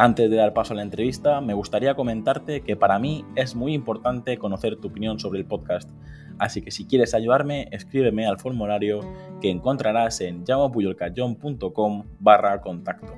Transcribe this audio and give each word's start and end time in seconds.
Antes 0.00 0.30
de 0.30 0.36
dar 0.36 0.52
paso 0.52 0.74
a 0.74 0.76
la 0.76 0.82
entrevista, 0.82 1.40
me 1.40 1.54
gustaría 1.54 1.96
comentarte 1.96 2.60
que 2.60 2.76
para 2.76 3.00
mí 3.00 3.24
es 3.34 3.56
muy 3.56 3.74
importante 3.74 4.38
conocer 4.38 4.76
tu 4.76 4.86
opinión 4.86 5.18
sobre 5.18 5.40
el 5.40 5.44
podcast, 5.44 5.90
así 6.38 6.62
que 6.62 6.70
si 6.70 6.86
quieres 6.86 7.14
ayudarme, 7.14 7.66
escríbeme 7.72 8.24
al 8.24 8.38
formulario 8.38 9.00
que 9.40 9.50
encontrarás 9.50 10.20
en 10.20 10.44
llamapuyolcayón.com 10.44 12.04
barra 12.20 12.60
contacto. 12.60 13.12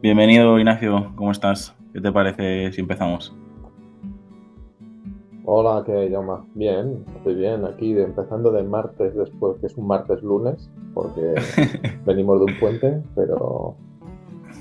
Bienvenido 0.00 0.58
Ignacio, 0.58 1.12
¿cómo 1.16 1.32
estás? 1.32 1.76
¿Qué 1.92 2.00
te 2.00 2.10
parece 2.10 2.72
si 2.72 2.80
empezamos? 2.80 3.36
Hola, 5.52 5.82
¿qué 5.84 6.08
llama? 6.08 6.46
Bien, 6.54 7.04
estoy 7.16 7.34
bien. 7.34 7.64
Aquí 7.64 7.90
empezando 7.98 8.52
de 8.52 8.62
martes 8.62 9.16
después, 9.16 9.58
que 9.58 9.66
es 9.66 9.76
un 9.76 9.88
martes 9.88 10.22
lunes, 10.22 10.70
porque 10.94 11.34
venimos 12.06 12.38
de 12.38 12.52
un 12.52 12.60
puente, 12.60 13.02
pero, 13.16 13.74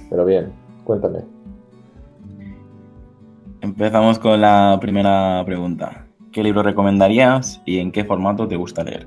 pero 0.09 0.25
bien, 0.25 0.51
cuéntame. 0.85 1.19
Empezamos 3.61 4.17
con 4.17 4.41
la 4.41 4.79
primera 4.81 5.43
pregunta. 5.45 6.07
¿Qué 6.31 6.41
libro 6.41 6.63
recomendarías 6.63 7.61
y 7.65 7.77
en 7.77 7.91
qué 7.91 8.03
formato 8.03 8.47
te 8.47 8.55
gusta 8.55 8.83
leer? 8.83 9.05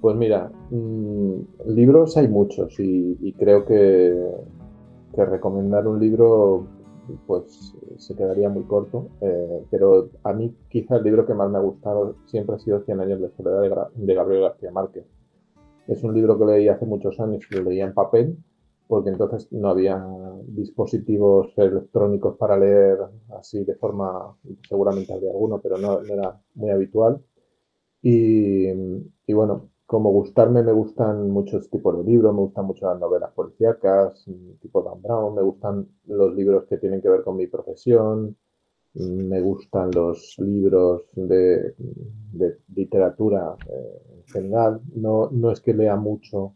Pues 0.00 0.16
mira, 0.16 0.50
mm, 0.70 1.34
libros 1.66 2.16
hay 2.16 2.28
muchos 2.28 2.80
y, 2.80 3.34
creo 3.38 3.66
que, 3.66 4.18
que 5.14 5.24
recomendar 5.26 5.86
un 5.86 6.00
libro 6.00 6.68
pues 7.26 7.74
se 7.96 8.14
quedaría 8.14 8.48
muy 8.48 8.64
corto. 8.64 9.08
Eh, 9.20 9.64
pero 9.70 10.10
a 10.22 10.32
mí 10.32 10.54
quizá 10.68 10.96
el 10.96 11.04
libro 11.04 11.26
que 11.26 11.34
más 11.34 11.50
me 11.50 11.58
ha 11.58 11.60
gustado 11.60 12.16
siempre 12.26 12.56
ha 12.56 12.58
sido 12.58 12.82
Cien 12.84 13.00
años 13.00 13.20
de 13.20 13.30
soledad 13.30 13.90
de, 13.94 14.14
Gabriel 14.14 14.42
García 14.42 14.70
Márquez. 14.70 15.04
Es 15.86 16.02
un 16.02 16.14
libro 16.14 16.38
que 16.38 16.46
leí 16.46 16.68
hace 16.68 16.86
muchos 16.86 17.20
años 17.20 17.44
lo 17.50 17.62
leía 17.62 17.84
en 17.84 17.94
papel, 17.94 18.38
porque 18.86 19.10
entonces 19.10 19.48
no 19.52 19.68
había 19.68 20.04
dispositivos 20.46 21.52
electrónicos 21.56 22.36
para 22.36 22.58
leer 22.58 22.98
así 23.38 23.64
de 23.64 23.74
forma, 23.74 24.36
seguramente 24.68 25.12
había 25.12 25.30
alguno, 25.30 25.60
pero 25.60 25.76
no, 25.78 26.00
era 26.00 26.40
muy 26.54 26.70
habitual. 26.70 27.22
Y 28.02 29.32
bueno, 29.32 29.70
como 29.86 30.10
gustarme, 30.10 30.62
me 30.62 30.72
gustan 30.72 31.30
muchos 31.30 31.68
tipos 31.68 31.96
de 31.98 32.04
libros, 32.04 32.32
me 32.34 32.40
gustan 32.40 32.66
mucho 32.66 32.86
las 32.86 32.98
novelas 32.98 33.32
policíacas, 33.32 34.24
tipo 34.60 34.82
Dan 34.82 35.02
Brown, 35.02 35.34
me 35.34 35.42
gustan 35.42 35.86
los 36.06 36.34
libros 36.34 36.64
que 36.64 36.78
tienen 36.78 37.02
que 37.02 37.08
ver 37.08 37.22
con 37.22 37.36
mi 37.36 37.46
profesión, 37.46 38.36
me 38.94 39.40
gustan 39.40 39.90
los 39.92 40.36
libros 40.38 41.02
de, 41.14 41.74
literatura 42.74 43.56
eh, 43.68 44.02
en 44.16 44.24
general. 44.24 44.80
No, 44.94 45.28
no 45.30 45.50
es 45.50 45.60
que 45.60 45.74
lea 45.74 45.96
mucho 45.96 46.54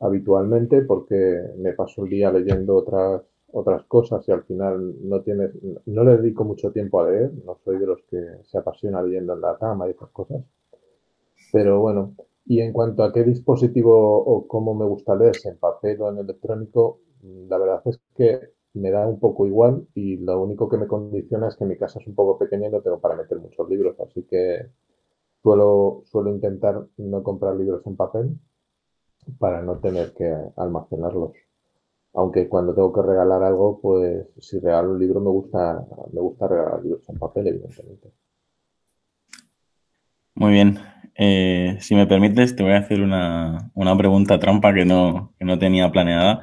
habitualmente 0.00 0.82
porque 0.82 1.42
me 1.58 1.72
paso 1.72 2.04
el 2.04 2.10
día 2.10 2.32
leyendo 2.32 2.76
otras, 2.76 3.22
otras 3.52 3.84
cosas 3.84 4.26
y 4.28 4.32
al 4.32 4.44
final 4.44 4.94
no, 5.02 5.20
tienes, 5.20 5.50
no 5.86 6.04
le 6.04 6.16
dedico 6.16 6.44
mucho 6.44 6.70
tiempo 6.72 7.00
a 7.00 7.10
leer, 7.10 7.32
no 7.44 7.58
soy 7.64 7.78
de 7.78 7.86
los 7.86 8.02
que 8.08 8.24
se 8.44 8.58
apasiona 8.58 9.02
leyendo 9.02 9.34
en 9.34 9.40
la 9.40 9.58
cama 9.58 9.86
y 9.88 9.90
esas 9.90 10.10
cosas. 10.10 10.42
Pero 11.52 11.80
bueno, 11.80 12.14
y 12.46 12.60
en 12.60 12.72
cuanto 12.72 13.04
a 13.04 13.12
qué 13.12 13.24
dispositivo 13.24 14.24
o 14.24 14.46
cómo 14.46 14.74
me 14.74 14.84
gusta 14.84 15.14
leer, 15.14 15.36
si 15.36 15.48
en 15.48 15.58
papel 15.58 16.00
o 16.02 16.10
en 16.10 16.18
electrónico, 16.18 17.00
la 17.22 17.58
verdad 17.58 17.82
es 17.84 18.00
que 18.14 18.52
me 18.74 18.90
da 18.90 19.06
un 19.06 19.18
poco 19.18 19.46
igual 19.46 19.86
y 19.94 20.16
lo 20.18 20.40
único 20.40 20.68
que 20.68 20.76
me 20.76 20.86
condiciona 20.86 21.48
es 21.48 21.56
que 21.56 21.64
mi 21.64 21.76
casa 21.76 21.98
es 22.00 22.06
un 22.06 22.14
poco 22.14 22.38
pequeña 22.38 22.68
y 22.68 22.70
no 22.70 22.80
tengo 22.80 23.00
para 23.00 23.16
meter 23.16 23.38
muchos 23.38 23.68
libros, 23.68 23.96
así 24.00 24.22
que 24.24 24.70
suelo, 25.42 26.02
suelo 26.06 26.30
intentar 26.30 26.86
no 26.96 27.22
comprar 27.22 27.56
libros 27.56 27.86
en 27.86 27.96
papel 27.96 28.38
para 29.38 29.62
no 29.62 29.78
tener 29.78 30.12
que 30.14 30.34
almacenarlos. 30.56 31.32
Aunque 32.14 32.48
cuando 32.48 32.74
tengo 32.74 32.92
que 32.92 33.02
regalar 33.02 33.42
algo, 33.44 33.80
pues 33.80 34.26
si 34.38 34.58
regalo 34.58 34.92
un 34.92 34.98
libro 34.98 35.20
me 35.20 35.30
gusta, 35.30 35.86
me 36.12 36.20
gusta 36.20 36.48
regalar 36.48 36.82
libros 36.82 37.08
en 37.08 37.18
papel, 37.18 37.46
evidentemente. 37.46 38.12
Muy 40.34 40.52
bien. 40.52 40.78
Eh, 41.22 41.76
si 41.80 41.94
me 41.94 42.06
permites, 42.06 42.56
te 42.56 42.62
voy 42.62 42.72
a 42.72 42.78
hacer 42.78 43.02
una, 43.02 43.70
pregunta 43.98 44.38
trampa 44.38 44.72
que 44.72 44.86
no, 44.86 45.34
no, 45.38 45.58
tenía 45.58 45.92
planeada. 45.92 46.40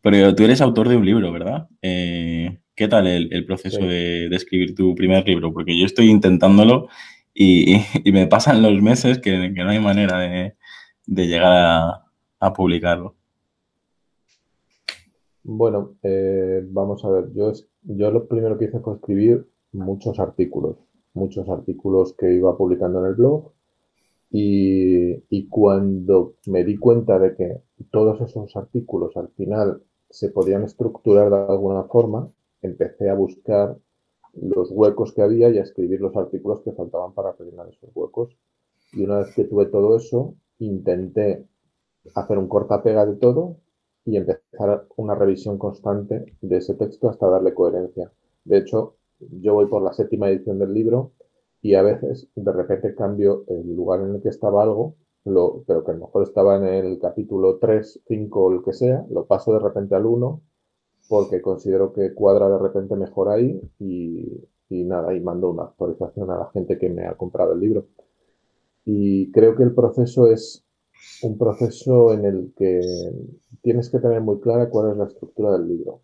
Pero 0.00 0.32
tú 0.36 0.44
eres 0.44 0.60
autor 0.60 0.88
de 0.88 0.96
un 0.96 1.04
libro, 1.04 1.32
¿verdad? 1.32 1.68
Eh, 1.82 2.60
¿Qué 2.76 2.86
tal 2.86 3.08
el, 3.08 3.44
proceso 3.44 3.80
de, 3.80 4.28
escribir 4.28 4.76
tu 4.76 4.94
primer 4.94 5.26
libro? 5.26 5.52
Porque 5.52 5.76
yo 5.76 5.84
estoy 5.86 6.08
intentándolo 6.08 6.86
y, 7.34 7.78
me 8.12 8.28
pasan 8.28 8.62
los 8.62 8.80
meses 8.80 9.18
que, 9.18 9.50
no 9.50 9.70
hay 9.70 9.80
manera 9.80 10.20
de, 10.20 10.54
llegar 11.08 12.04
a, 12.38 12.52
publicarlo. 12.52 13.16
Bueno, 15.42 15.96
eh, 16.04 16.64
vamos 16.70 17.04
a 17.04 17.10
ver. 17.10 17.32
Yo, 17.34 17.52
yo 17.82 18.12
lo 18.12 18.28
primero 18.28 18.56
que 18.56 18.66
hice 18.66 18.78
fue 18.78 18.94
escribir 18.94 19.48
muchos 19.72 20.20
artículos, 20.20 20.76
muchos 21.12 21.48
artículos 21.48 22.14
que 22.16 22.32
iba 22.32 22.56
publicando 22.56 23.00
en 23.00 23.06
el 23.06 23.14
blog 23.16 23.52
y, 24.34 25.46
cuando 25.48 26.36
me 26.46 26.64
di 26.64 26.78
cuenta 26.78 27.18
de 27.18 27.34
que 27.36 27.62
todos 27.90 28.18
esos 28.22 28.56
artículos 28.56 29.14
al 29.16 29.28
final 29.28 29.82
se 30.08 30.30
podían 30.30 30.64
estructurar 30.64 31.28
de 31.30 31.36
alguna 31.52 31.84
forma, 31.84 32.30
empecé 32.62 33.10
a 33.10 33.14
buscar 33.14 33.76
los 34.34 34.70
huecos 34.70 35.12
que 35.12 35.20
había 35.20 35.50
y 35.50 35.58
a 35.58 35.62
escribir 35.62 36.00
los 36.00 36.16
artículos 36.16 36.62
que 36.62 36.72
faltaban 36.72 37.12
para 37.12 37.32
rellenar 37.32 37.68
esos 37.68 37.90
huecos. 37.94 38.34
Y 38.94 39.04
una 39.04 39.18
vez 39.18 39.34
que 39.34 39.44
tuve 39.44 39.66
todo 39.66 39.96
eso, 39.96 40.34
intenté 40.58 41.44
hacer 42.14 42.38
un 42.38 42.48
corta-pega 42.48 43.04
de 43.04 43.16
todo 43.16 43.58
y 44.06 44.16
empezar 44.16 44.86
una 44.96 45.14
revisión 45.14 45.58
constante 45.58 46.24
de 46.40 46.56
ese 46.56 46.74
texto 46.74 47.10
hasta 47.10 47.28
darle 47.28 47.52
coherencia. 47.52 48.10
De 48.44 48.58
hecho, 48.58 48.96
yo 49.20 49.52
voy 49.52 49.66
por 49.66 49.82
la 49.82 49.92
séptima 49.92 50.30
edición 50.30 50.58
del 50.58 50.72
libro 50.72 51.12
y 51.62 51.74
a 51.74 51.82
veces 51.82 52.28
de 52.34 52.52
repente 52.52 52.94
cambio 52.94 53.44
el 53.48 53.74
lugar 53.74 54.00
en 54.00 54.16
el 54.16 54.22
que 54.22 54.28
estaba 54.28 54.62
algo, 54.62 54.96
lo, 55.24 55.62
pero 55.66 55.84
que 55.84 55.92
a 55.92 55.94
lo 55.94 56.06
mejor 56.06 56.24
estaba 56.24 56.56
en 56.56 56.64
el 56.64 56.98
capítulo 56.98 57.58
3, 57.58 58.02
5 58.06 58.44
o 58.44 58.52
el 58.52 58.62
que 58.62 58.72
sea, 58.72 59.06
lo 59.10 59.26
paso 59.26 59.52
de 59.52 59.60
repente 59.60 59.94
al 59.94 60.06
1 60.06 60.42
porque 61.08 61.40
considero 61.42 61.92
que 61.92 62.14
cuadra 62.14 62.48
de 62.48 62.58
repente 62.58 62.96
mejor 62.96 63.28
ahí 63.28 63.60
y, 63.78 64.48
y 64.68 64.84
nada, 64.84 65.14
y 65.14 65.20
mando 65.20 65.50
una 65.50 65.64
actualización 65.64 66.30
a 66.30 66.38
la 66.38 66.50
gente 66.52 66.78
que 66.78 66.88
me 66.88 67.06
ha 67.06 67.14
comprado 67.16 67.52
el 67.52 67.60
libro. 67.60 67.86
Y 68.84 69.30
creo 69.32 69.56
que 69.56 69.62
el 69.62 69.74
proceso 69.74 70.26
es 70.26 70.64
un 71.22 71.38
proceso 71.38 72.12
en 72.12 72.24
el 72.24 72.52
que 72.56 72.80
tienes 73.62 73.90
que 73.90 73.98
tener 73.98 74.20
muy 74.20 74.40
clara 74.40 74.70
cuál 74.70 74.92
es 74.92 74.96
la 74.96 75.04
estructura 75.04 75.52
del 75.52 75.68
libro. 75.68 76.00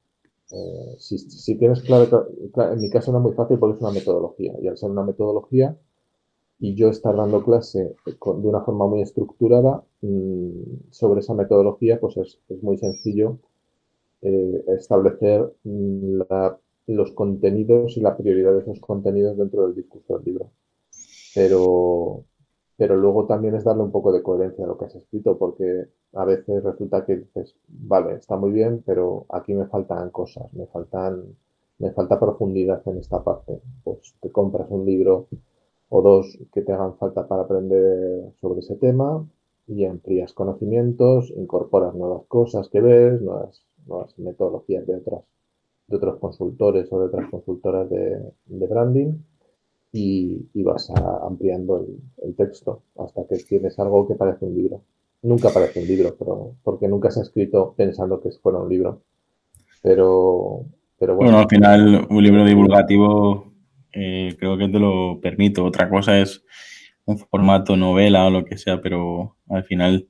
Eh, 0.50 0.97
si, 0.98 1.59
tienes 1.59 1.82
claro, 1.82 2.28
en 2.72 2.80
mi 2.80 2.89
caso 2.91 3.12
no 3.12 3.18
es 3.18 3.24
muy 3.24 3.33
fácil 3.34 3.59
porque 3.59 3.77
es 3.77 3.83
una 3.83 3.92
metodología 3.92 4.54
y 4.62 4.68
al 4.68 4.78
ser 4.78 4.91
una 4.91 5.04
metodología 5.04 5.77
y 6.59 6.74
yo 6.74 6.89
estar 6.89 7.15
dando 7.16 7.45
clase 7.45 7.95
de 8.06 8.48
una 8.48 8.62
forma 8.62 8.86
muy 8.86 9.03
estructurada 9.03 9.84
mm, 10.03 10.91
sobre 10.91 11.21
esa 11.21 11.34
metodología, 11.34 12.00
pues 12.00 12.16
es, 12.16 12.41
muy 12.62 12.78
sencillo 12.78 13.39
eh, 14.22 14.65
establecer 14.68 15.53
mm, 15.65 16.22
los 16.89 17.12
contenidos 17.12 17.97
y 17.97 18.00
la 18.00 18.16
prioridad 18.16 18.54
de 18.54 18.60
esos 18.60 18.80
contenidos 18.80 19.36
dentro 19.36 19.66
del 19.66 19.74
discurso 19.77 20.16
del 20.16 20.24
libro. 20.24 20.50
Pero, 21.34 22.24
pero 22.78 22.97
luego 22.97 23.27
también 23.27 23.57
es 23.57 23.65
darle 23.65 23.83
un 23.83 23.91
poco 23.91 24.13
de 24.13 24.22
coherencia 24.22 24.65
a 24.65 24.69
lo 24.69 24.78
que 24.78 24.84
has 24.84 24.95
escrito, 24.95 25.36
porque 25.36 25.89
a 26.13 26.25
veces 26.25 26.63
resulta 26.63 27.04
que 27.04 27.16
dices, 27.16 27.57
vale, 27.66 28.15
está 28.15 28.36
muy 28.36 28.53
bien, 28.53 28.84
pero 28.86 29.27
aquí 29.30 29.53
me 29.53 29.66
faltan 29.66 30.10
cosas, 30.10 30.54
me 30.54 30.65
faltan, 30.69 31.25
me 31.80 31.91
falta 31.91 32.21
profundidad 32.21 32.80
en 32.86 32.98
esta 32.98 33.25
parte. 33.25 33.60
Pues 33.83 34.15
te 34.21 34.30
compras 34.30 34.69
un 34.71 34.86
libro 34.86 35.27
o 35.89 36.03
dos 36.03 36.39
que 36.53 36.63
te 36.63 36.72
hagan 36.72 36.97
falta 36.98 37.27
para 37.27 37.42
aprender 37.42 38.33
sobre 38.41 38.60
ese 38.60 38.77
tema 38.77 39.27
y 39.66 39.84
amplías 39.84 40.33
conocimientos, 40.33 41.33
incorporas 41.36 41.97
nuevas 41.97 42.27
cosas 42.28 42.69
que 42.69 42.81
ves, 42.81 43.21
nuevas, 43.21 43.60
nuevas 43.89 44.16
metodologías 44.21 44.86
de 44.86 44.95
otras, 44.95 45.24
de 45.89 45.97
otros 45.97 46.21
consultores 46.21 46.92
o 46.92 47.01
de 47.01 47.07
otras 47.07 47.28
consultoras 47.28 47.91
de, 47.91 48.22
de 48.47 48.66
branding 48.69 49.15
y, 49.92 50.62
vas 50.62 50.90
ampliando 51.22 51.86
el, 52.22 52.34
texto 52.36 52.82
hasta 52.98 53.26
que 53.26 53.36
tienes 53.36 53.78
algo 53.78 54.06
que 54.06 54.14
parece 54.14 54.44
un 54.44 54.54
libro. 54.54 54.82
nunca 55.22 55.48
aparece 55.48 55.80
un 55.80 55.86
libro, 55.86 56.14
pero 56.18 56.54
porque 56.62 56.88
nunca 56.88 57.10
se 57.10 57.20
ha 57.20 57.22
escrito 57.22 57.74
pensando 57.76 58.20
que 58.20 58.30
fuera 58.30 58.58
un 58.58 58.68
libro. 58.68 59.02
Pero, 59.82 60.64
pero 60.98 61.16
bueno. 61.16 61.32
Bueno, 61.32 61.38
al 61.38 61.48
final 61.48 62.06
un 62.10 62.22
libro 62.22 62.44
divulgativo 62.44 63.48
eh, 63.92 64.36
creo 64.38 64.56
que 64.58 64.68
te 64.68 64.78
lo 64.78 65.20
permito. 65.20 65.64
Otra 65.64 65.88
cosa 65.88 66.18
es 66.18 66.44
un 67.04 67.18
formato 67.18 67.76
novela 67.76 68.26
o 68.26 68.30
lo 68.30 68.44
que 68.44 68.58
sea, 68.58 68.80
pero 68.80 69.36
al 69.48 69.64
final 69.64 70.08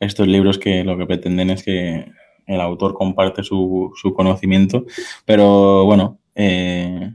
estos 0.00 0.26
libros 0.26 0.58
que 0.58 0.84
lo 0.84 0.96
que 0.96 1.06
pretenden 1.06 1.50
es 1.50 1.62
que 1.62 2.06
el 2.46 2.60
autor 2.60 2.94
comparte 2.94 3.42
su, 3.42 3.92
su 3.94 4.14
conocimiento. 4.14 4.86
Pero 5.26 5.84
bueno, 5.84 6.18
eh, 6.34 7.14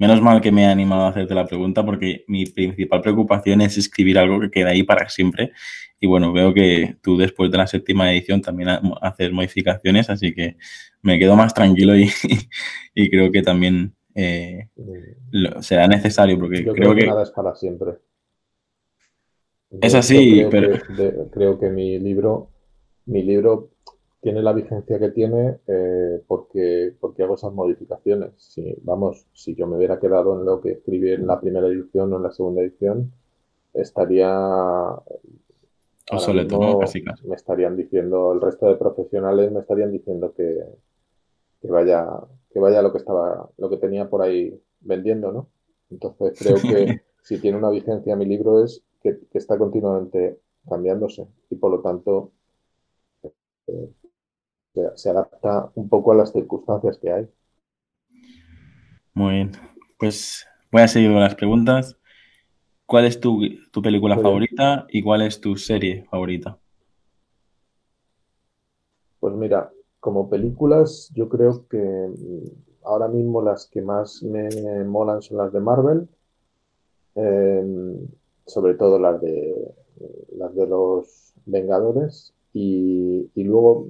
Menos 0.00 0.22
mal 0.22 0.40
que 0.40 0.50
me 0.50 0.62
he 0.62 0.66
animado 0.66 1.02
a 1.02 1.08
hacerte 1.10 1.34
la 1.34 1.44
pregunta 1.44 1.84
porque 1.84 2.24
mi 2.26 2.46
principal 2.46 3.02
preocupación 3.02 3.60
es 3.60 3.76
escribir 3.76 4.18
algo 4.18 4.40
que 4.40 4.50
quede 4.50 4.70
ahí 4.70 4.82
para 4.82 5.06
siempre. 5.10 5.52
Y 6.00 6.06
bueno, 6.06 6.32
veo 6.32 6.54
que 6.54 6.96
tú 7.02 7.18
después 7.18 7.50
de 7.50 7.58
la 7.58 7.66
séptima 7.66 8.10
edición 8.10 8.40
también 8.40 8.70
haces 9.02 9.30
modificaciones, 9.30 10.08
así 10.08 10.34
que 10.34 10.56
me 11.02 11.18
quedo 11.18 11.36
más 11.36 11.52
tranquilo 11.52 11.94
y, 11.94 12.08
creo 13.10 13.30
que 13.30 13.42
también 13.42 13.94
eh, 14.14 14.70
será 15.60 15.86
necesario 15.86 16.38
porque 16.38 16.64
creo, 16.64 16.94
que, 16.94 17.06
nada 17.06 17.22
es 17.22 17.30
para 17.30 17.54
siempre. 17.54 17.98
es 19.82 19.94
así, 19.94 20.46
pero... 20.50 20.78
creo 21.30 21.60
que 21.60 21.68
mi 21.68 21.98
libro, 21.98 22.48
mi 23.04 23.22
libro 23.22 23.68
tiene 24.20 24.42
la 24.42 24.52
vigencia 24.52 24.98
que 24.98 25.10
tiene 25.10 25.58
eh, 25.66 26.22
porque, 26.26 26.94
porque 27.00 27.22
hago 27.22 27.34
esas 27.34 27.52
modificaciones. 27.52 28.32
Si, 28.36 28.74
vamos, 28.82 29.26
si 29.32 29.54
yo 29.54 29.66
me 29.66 29.76
hubiera 29.76 29.98
quedado 29.98 30.38
en 30.38 30.44
lo 30.44 30.60
que 30.60 30.72
escribí 30.72 31.12
en 31.12 31.26
la 31.26 31.40
primera 31.40 31.66
edición 31.66 32.12
o 32.12 32.16
en 32.16 32.22
la 32.22 32.32
segunda 32.32 32.62
edición, 32.62 33.12
estaría... 33.72 34.30
Obsoleto, 36.12 36.58
¿no? 36.58 36.80
Me 37.24 37.36
estarían 37.36 37.76
diciendo, 37.76 38.32
el 38.32 38.40
resto 38.40 38.66
de 38.66 38.76
profesionales 38.76 39.52
me 39.52 39.60
estarían 39.60 39.92
diciendo 39.92 40.34
que, 40.34 40.64
que 41.62 41.68
vaya 41.68 42.04
que 42.50 42.58
vaya 42.58 42.82
lo 42.82 42.92
que 42.92 42.98
estaba, 42.98 43.48
lo 43.56 43.70
que 43.70 43.76
tenía 43.76 44.08
por 44.08 44.22
ahí 44.22 44.60
vendiendo, 44.80 45.32
¿no? 45.32 45.48
Entonces 45.90 46.38
creo 46.38 46.56
que 46.56 47.02
si 47.22 47.38
tiene 47.38 47.58
una 47.58 47.70
vigencia 47.70 48.16
mi 48.16 48.26
libro 48.26 48.64
es 48.64 48.82
que, 49.02 49.18
está 49.32 49.56
continuamente 49.56 50.38
cambiándose 50.68 51.26
y 51.48 51.56
por 51.56 51.70
lo 51.70 51.80
tanto 51.80 52.32
eh, 53.22 53.90
se, 54.94 55.10
adapta 55.10 55.70
un 55.74 55.88
poco 55.88 56.12
a 56.12 56.16
las 56.16 56.32
circunstancias 56.32 56.98
que 56.98 57.12
hay. 57.12 57.28
Muy 59.14 59.34
bien. 59.34 59.52
Pues 59.98 60.46
voy 60.70 60.82
a 60.82 60.88
seguir 60.88 61.10
con 61.10 61.20
las 61.20 61.34
preguntas. 61.34 61.96
¿Cuál 62.86 63.04
es 63.04 63.20
tu, 63.20 63.40
película 63.82 64.16
favorita 64.16 64.86
y 64.88 65.02
cuál 65.02 65.22
es 65.22 65.40
tu 65.40 65.56
serie 65.56 66.04
favorita? 66.10 66.58
Pues 69.20 69.34
mira, 69.34 69.70
como 70.00 70.28
películas, 70.28 71.10
yo 71.14 71.28
creo 71.28 71.68
que 71.68 71.78
mm, 71.78 72.84
ahora 72.84 73.06
mismo 73.06 73.42
las 73.42 73.68
que 73.68 73.82
más 73.82 74.22
me 74.22 74.48
molan 74.84 75.22
son 75.22 75.38
las 75.38 75.52
de 75.52 75.60
Marvel, 75.60 76.08
em, 77.14 78.08
sobre 78.46 78.74
todo 78.74 78.98
las 78.98 79.20
de 79.20 79.74
las 80.36 80.54
de 80.54 80.66
los 80.66 81.32
Vengadores 81.46 82.34
y, 82.52 83.30
luego, 83.44 83.86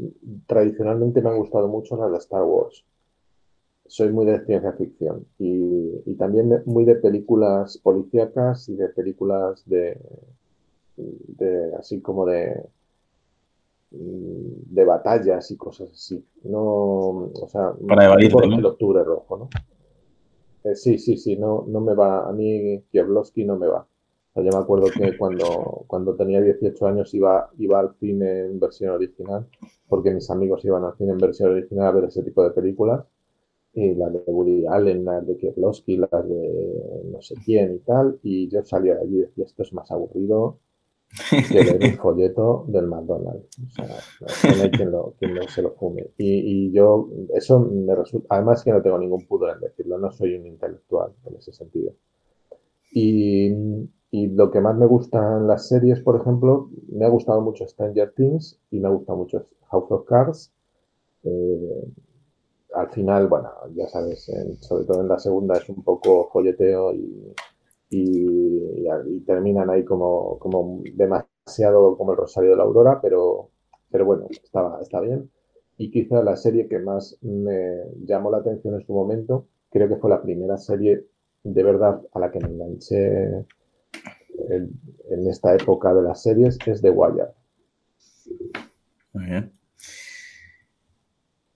tradicionalmente 0.46 1.22
me 1.22 1.30
han 1.30 1.38
gustado 1.38 1.68
mucho 1.68 1.96
las 1.96 2.10
de 2.10 2.18
Star 2.18 2.44
Wars. 2.44 2.84
Soy 3.86 4.10
muy 4.10 4.26
de 4.26 4.44
ciencia 4.44 4.72
ficción 4.72 5.26
y, 5.38 6.14
también 6.14 6.62
muy 6.66 6.84
de 6.84 6.96
películas 6.96 7.78
policíacas 7.78 8.68
y 8.68 8.76
de 8.76 8.88
películas 8.90 9.62
de, 9.66 9.98
de 10.96 11.74
así 11.76 12.00
como 12.00 12.26
de, 12.26 12.62
de 13.90 14.84
batallas 14.84 15.50
y 15.50 15.56
cosas 15.56 15.90
así. 15.90 16.24
No, 16.44 16.60
o 16.60 17.48
sea, 17.48 17.72
para 17.88 18.14
el 18.14 18.66
octubre 18.66 19.02
rojo, 19.02 19.38
¿no? 19.38 19.48
Eh, 20.62 20.76
sí, 20.76 20.98
sí, 20.98 21.16
sí, 21.16 21.36
no, 21.36 21.64
no 21.66 21.80
me 21.80 21.94
va, 21.94 22.28
a 22.28 22.32
mí 22.32 22.82
Kieblowski 22.90 23.44
no 23.44 23.56
me 23.56 23.66
va 23.66 23.86
yo 24.34 24.42
me 24.42 24.58
acuerdo 24.58 24.86
que 24.86 25.16
cuando, 25.18 25.84
cuando 25.86 26.14
tenía 26.14 26.40
18 26.40 26.86
años 26.86 27.12
iba, 27.14 27.50
iba 27.58 27.80
al 27.80 27.94
cine 27.98 28.46
en 28.46 28.60
versión 28.60 28.90
original, 28.90 29.46
porque 29.88 30.10
mis 30.12 30.30
amigos 30.30 30.64
iban 30.64 30.84
al 30.84 30.96
cine 30.96 31.12
en 31.12 31.18
versión 31.18 31.50
original 31.50 31.88
a 31.88 31.92
ver 31.92 32.04
ese 32.04 32.22
tipo 32.22 32.42
de 32.44 32.50
películas, 32.50 33.04
y 33.72 33.94
las 33.94 34.12
de 34.12 34.22
Woody 34.26 34.66
Allen, 34.66 35.04
las 35.04 35.26
de 35.26 35.36
Kieslowski, 35.36 35.96
las 35.96 36.10
de 36.10 37.02
no 37.12 37.20
sé 37.22 37.34
quién 37.44 37.76
y 37.76 37.78
tal, 37.80 38.18
y 38.22 38.48
yo 38.48 38.64
salía 38.64 38.94
de 38.96 39.02
allí 39.02 39.16
y 39.16 39.20
decía, 39.20 39.44
esto 39.44 39.62
es 39.62 39.72
más 39.72 39.90
aburrido 39.90 40.58
que 41.48 41.64
ver 41.64 41.78
un 41.82 41.98
folleto 41.98 42.64
del 42.68 42.86
McDonald's. 42.86 43.58
O 44.20 44.28
sea, 44.28 44.56
no 44.56 44.62
hay 44.62 44.70
quien, 44.70 44.90
lo, 44.90 45.14
quien 45.18 45.36
se 45.48 45.62
lo 45.62 45.72
fume. 45.72 46.10
Y, 46.18 46.68
y, 46.68 46.72
yo, 46.72 47.08
eso 47.34 47.60
me 47.60 47.94
resulta, 47.94 48.26
además 48.30 48.62
que 48.62 48.70
no 48.70 48.82
tengo 48.82 48.98
ningún 48.98 49.26
pudor 49.26 49.54
en 49.54 49.60
decirlo, 49.60 49.98
no 49.98 50.10
soy 50.12 50.34
un 50.34 50.46
intelectual 50.46 51.12
en 51.26 51.36
ese 51.36 51.52
sentido. 51.52 51.94
Y, 52.92 53.52
y 54.10 54.26
lo 54.28 54.50
que 54.50 54.60
más 54.60 54.76
me 54.76 54.86
gusta 54.86 55.38
en 55.38 55.46
las 55.46 55.68
series, 55.68 56.00
por 56.00 56.20
ejemplo, 56.20 56.70
me 56.88 57.04
ha 57.04 57.08
gustado 57.08 57.40
mucho 57.40 57.66
Stranger 57.66 58.12
Things 58.12 58.58
y 58.70 58.80
me 58.80 58.88
ha 58.88 58.90
gustado 58.90 59.18
mucho 59.18 59.46
House 59.68 59.90
of 59.90 60.04
Cards. 60.04 60.52
Eh, 61.22 61.84
al 62.74 62.90
final, 62.90 63.28
bueno, 63.28 63.50
ya 63.74 63.88
sabes, 63.88 64.30
sobre 64.60 64.84
todo 64.84 65.02
en 65.02 65.08
la 65.08 65.18
segunda 65.18 65.56
es 65.56 65.68
un 65.68 65.82
poco 65.82 66.28
folleteo 66.32 66.92
y, 66.92 67.34
y, 67.90 69.20
terminan 69.26 69.70
ahí 69.70 69.84
como, 69.84 70.38
como 70.38 70.82
demasiado 70.94 71.96
como 71.96 72.12
el 72.12 72.18
Rosario 72.18 72.50
de 72.50 72.56
la 72.56 72.64
Aurora, 72.64 73.00
pero, 73.00 73.50
pero 73.90 74.04
bueno, 74.04 74.26
estaba, 74.30 74.80
está 74.80 75.00
bien. 75.00 75.30
Y 75.78 75.90
quizá 75.90 76.22
la 76.22 76.36
serie 76.36 76.68
que 76.68 76.78
más 76.78 77.16
me 77.22 77.84
llamó 78.04 78.30
la 78.30 78.38
atención 78.38 78.74
en 78.74 78.86
su 78.86 78.92
momento, 78.92 79.46
creo 79.70 79.88
que 79.88 79.96
fue 79.96 80.10
la 80.10 80.22
primera 80.22 80.58
serie 80.58 81.06
de 81.42 81.62
verdad 81.62 82.02
a 82.12 82.18
la 82.18 82.30
que 82.30 82.40
me 82.40 82.48
enganché 82.48 83.46
en, 84.48 85.28
esta 85.28 85.54
época 85.54 85.92
de 85.94 86.02
las 86.02 86.22
series 86.22 86.58
es 86.66 86.80
The 86.82 86.90
Wire. 86.90 87.28
Muy 89.12 89.26
bien. 89.26 89.52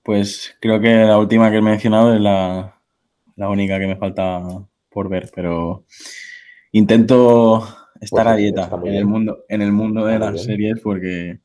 Pues 0.03 0.55
creo 0.61 0.81
que 0.81 0.95
la 0.95 1.19
última 1.19 1.51
que 1.51 1.59
he 1.59 1.63
mencionado 1.63 2.15
es 2.15 2.21
la, 2.21 2.79
única 3.37 3.79
que 3.79 3.87
me 3.87 3.97
falta 3.97 4.43
por 4.91 5.09
ver, 5.09 5.31
pero 5.35 5.85
intento 6.73 7.65
estar 8.01 8.25
pues 8.25 8.35
a 8.35 8.37
dieta 8.37 8.71
en 8.85 8.95
el, 8.95 9.07
mundo, 9.07 9.45
en 9.49 9.63
el 9.63 9.73
mundo 9.73 10.05
de 10.05 10.19
las 10.19 10.43
series 10.43 10.81
porque, 10.81 11.41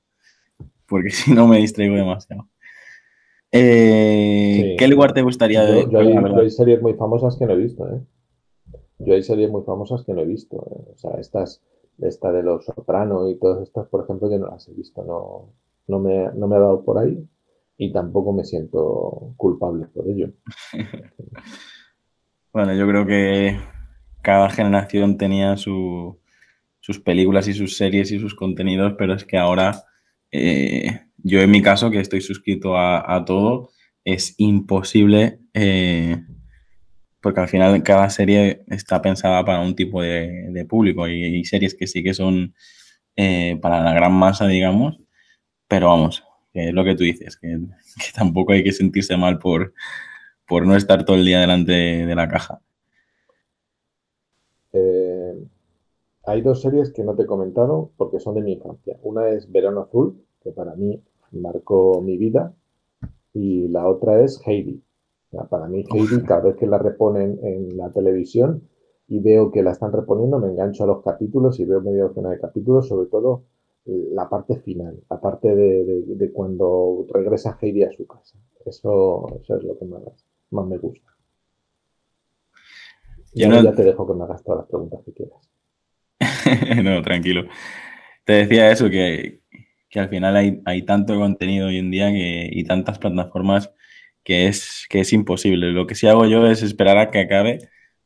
porque 0.87 1.09
si 1.11 1.33
no 1.33 1.47
me 1.47 1.57
distraigo 1.57 1.95
demasiado. 1.95 2.49
Eh, 3.51 4.75
¿Qué 4.77 4.87
lugar 4.87 5.13
te 5.13 5.21
gustaría 5.21 5.63
ver? 5.63 5.89
Yo, 5.89 5.99
hay, 5.99 6.51
series 6.51 6.81
muy 6.81 6.93
famosas 6.93 7.35
que 7.37 7.45
no 7.45 7.53
he 7.53 7.57
visto, 7.57 7.87
¿eh? 7.87 8.01
Yo 8.99 9.13
hay 9.13 9.23
series 9.23 9.49
muy 9.49 9.63
famosas 9.63 10.03
que 10.03 10.13
no 10.13 10.21
he 10.21 10.25
visto. 10.25 10.57
¿eh? 10.57 10.91
O 10.93 10.97
sea, 10.97 11.11
estas, 11.19 11.61
esta 11.99 12.31
de 12.31 12.43
los 12.43 12.65
Soprano 12.65 13.29
y 13.29 13.35
todas 13.35 13.63
estas, 13.63 13.87
por 13.87 14.03
ejemplo, 14.03 14.29
yo 14.29 14.37
no 14.37 14.47
las 14.47 14.67
he 14.67 14.73
visto. 14.73 15.03
No, 15.03 15.53
no, 15.87 15.99
me, 15.99 16.31
no 16.33 16.47
me 16.47 16.55
ha 16.55 16.59
dado 16.59 16.83
por 16.83 16.97
ahí 16.97 17.27
y 17.77 17.93
tampoco 17.93 18.33
me 18.33 18.43
siento 18.43 19.33
culpable 19.37 19.85
por 19.87 20.07
ello. 20.07 20.31
bueno, 22.53 22.73
yo 22.75 22.87
creo 22.87 23.05
que 23.05 23.57
cada 24.21 24.49
generación 24.49 25.17
tenía 25.17 25.55
sus 25.55 26.19
películas 27.05 27.47
y 27.47 27.53
sus 27.53 27.77
series 27.77 28.11
y 28.11 28.19
sus 28.19 28.35
contenidos, 28.35 28.95
pero 28.97 29.13
es 29.13 29.23
que 29.23 29.37
ahora, 29.37 29.83
eh, 30.31 31.03
yo 31.17 31.39
en 31.39 31.51
mi 31.51 31.61
caso, 31.61 31.89
que 31.89 32.01
estoy 32.01 32.19
suscrito 32.19 32.77
a, 32.77 33.23
todo, 33.25 33.69
es 34.03 34.35
imposible 34.37 35.39
eh, 35.53 36.17
porque 37.21 37.41
al 37.41 37.47
final 37.47 37.83
cada 37.83 38.09
serie 38.09 38.63
está 38.67 39.01
pensada 39.01 39.43
para 39.43 39.61
un 39.61 39.75
tipo 39.75 40.01
de, 40.01 40.65
público 40.67 41.07
y, 41.07 41.23
hay 41.23 41.45
series 41.45 41.75
que 41.75 41.87
sí 41.87 42.03
que 42.03 42.13
son 42.13 42.53
eh, 43.15 43.57
para 43.61 43.81
la 43.81 43.93
gran 43.93 44.13
masa, 44.13 44.47
digamos, 44.47 44.99
pero 45.67 45.87
vamos, 45.87 46.23
es 46.53 46.73
lo 46.73 46.83
que 46.83 46.95
tú 46.95 47.03
dices, 47.03 47.37
que, 47.41 47.59
tampoco 48.15 48.53
hay 48.53 48.63
que 48.63 48.71
sentirse 48.71 49.17
mal 49.17 49.39
por, 49.39 49.73
por 50.47 50.65
no 50.65 50.75
estar 50.75 51.05
todo 51.05 51.17
el 51.17 51.25
día 51.25 51.39
delante 51.41 51.71
de, 51.71 52.15
la 52.15 52.27
caja. 52.27 52.61
Eh, 54.71 55.33
hay 56.25 56.41
dos 56.41 56.61
series 56.61 56.91
que 56.91 57.03
no 57.03 57.15
te 57.15 57.23
he 57.23 57.25
comentado 57.25 57.91
porque 57.97 58.19
son 58.19 58.35
de 58.35 58.41
mi 58.41 58.53
infancia. 58.53 58.97
Una 59.01 59.29
es 59.29 59.51
Verano 59.51 59.81
Azul, 59.81 60.23
que 60.43 60.51
para 60.51 60.75
mí 60.75 61.01
marcó 61.31 62.01
mi 62.01 62.17
vida, 62.17 62.53
y 63.33 63.67
la 63.67 63.87
otra 63.87 64.23
es 64.23 64.41
Heidi 64.45 64.81
para 65.49 65.67
mí 65.67 65.83
Heidi, 65.91 66.23
cada 66.23 66.41
vez 66.41 66.55
que 66.55 66.67
la 66.67 66.77
reponen 66.77 67.39
en 67.43 67.77
la 67.77 67.91
televisión 67.91 68.67
y 69.07 69.19
veo 69.19 69.51
que 69.51 69.63
la 69.63 69.71
están 69.71 69.91
reponiendo, 69.91 70.39
me 70.39 70.47
engancho 70.47 70.83
a 70.83 70.87
los 70.87 71.03
capítulos 71.03 71.59
y 71.59 71.65
veo 71.65 71.81
media 71.81 72.03
docena 72.03 72.29
de 72.29 72.39
capítulos, 72.39 72.87
sobre 72.87 73.09
todo 73.09 73.43
eh, 73.85 74.09
la 74.11 74.29
parte 74.29 74.57
final, 74.57 74.99
la 75.09 75.19
parte 75.19 75.55
de, 75.55 76.31
cuando 76.31 77.05
regresa 77.11 77.57
Heidi 77.61 77.83
a 77.83 77.91
su 77.91 78.05
casa. 78.05 78.37
Eso, 78.65 79.25
eso 79.41 79.57
es 79.57 79.63
lo 79.63 79.77
que 79.77 79.85
más, 79.85 80.01
más 80.51 80.67
me 80.67 80.77
gusta. 80.77 81.09
Y 83.33 83.43
ahora 83.43 83.63
ya 83.63 83.73
te 83.73 83.83
dejo 83.83 84.07
que 84.07 84.13
me 84.13 84.23
hagas 84.23 84.43
todas 84.43 84.61
las 84.61 84.67
preguntas 84.67 85.01
que 85.05 85.13
quieras. 85.13 85.49
no, 86.83 87.01
tranquilo. 87.01 87.43
Te 88.25 88.33
decía 88.33 88.71
eso, 88.71 88.89
que, 88.89 89.41
que 89.89 89.99
al 89.99 90.09
final 90.09 90.35
hay, 90.35 90.61
hay 90.65 90.83
tanto 90.83 91.17
contenido 91.17 91.67
hoy 91.67 91.77
en 91.77 91.91
día 91.91 92.11
que, 92.11 92.49
y 92.51 92.63
tantas 92.63 92.99
plataformas 92.99 93.71
que 94.23 94.47
es, 94.47 94.85
que 94.89 95.01
es 95.01 95.13
imposible. 95.13 95.71
Lo 95.71 95.87
que 95.87 95.95
sí 95.95 96.07
hago 96.07 96.25
yo 96.25 96.47
es 96.47 96.61
esperar 96.63 96.97
a 96.97 97.11
que 97.11 97.19
acabe, 97.21 97.59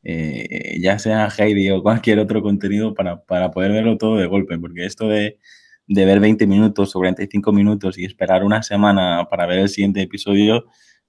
eh, 0.04 0.78
ya 0.82 1.00
sea 1.00 1.30
Heidi 1.30 1.70
o 1.72 1.82
cualquier 1.82 2.20
otro 2.20 2.42
contenido, 2.42 2.94
para, 2.94 3.24
para, 3.24 3.52
poder 3.52 3.72
verlo 3.72 3.98
todo 3.98 4.18
de 4.18 4.28
golpe, 4.28 4.58
porque 4.58 4.86
esto 4.86 5.08
de, 5.08 5.40
de 5.88 6.06
ver 6.06 6.20
20 6.20 6.48
minutos 6.48 6.96
o 6.96 7.00
45 7.00 7.52
minutos 7.52 7.98
y 7.98 8.06
esperar 8.06 8.44
una 8.44 8.64
semana 8.64 9.28
para 9.30 9.46
ver 9.46 9.60
el 9.60 9.70
siguiente 9.70 10.02
episodio, 10.02 10.66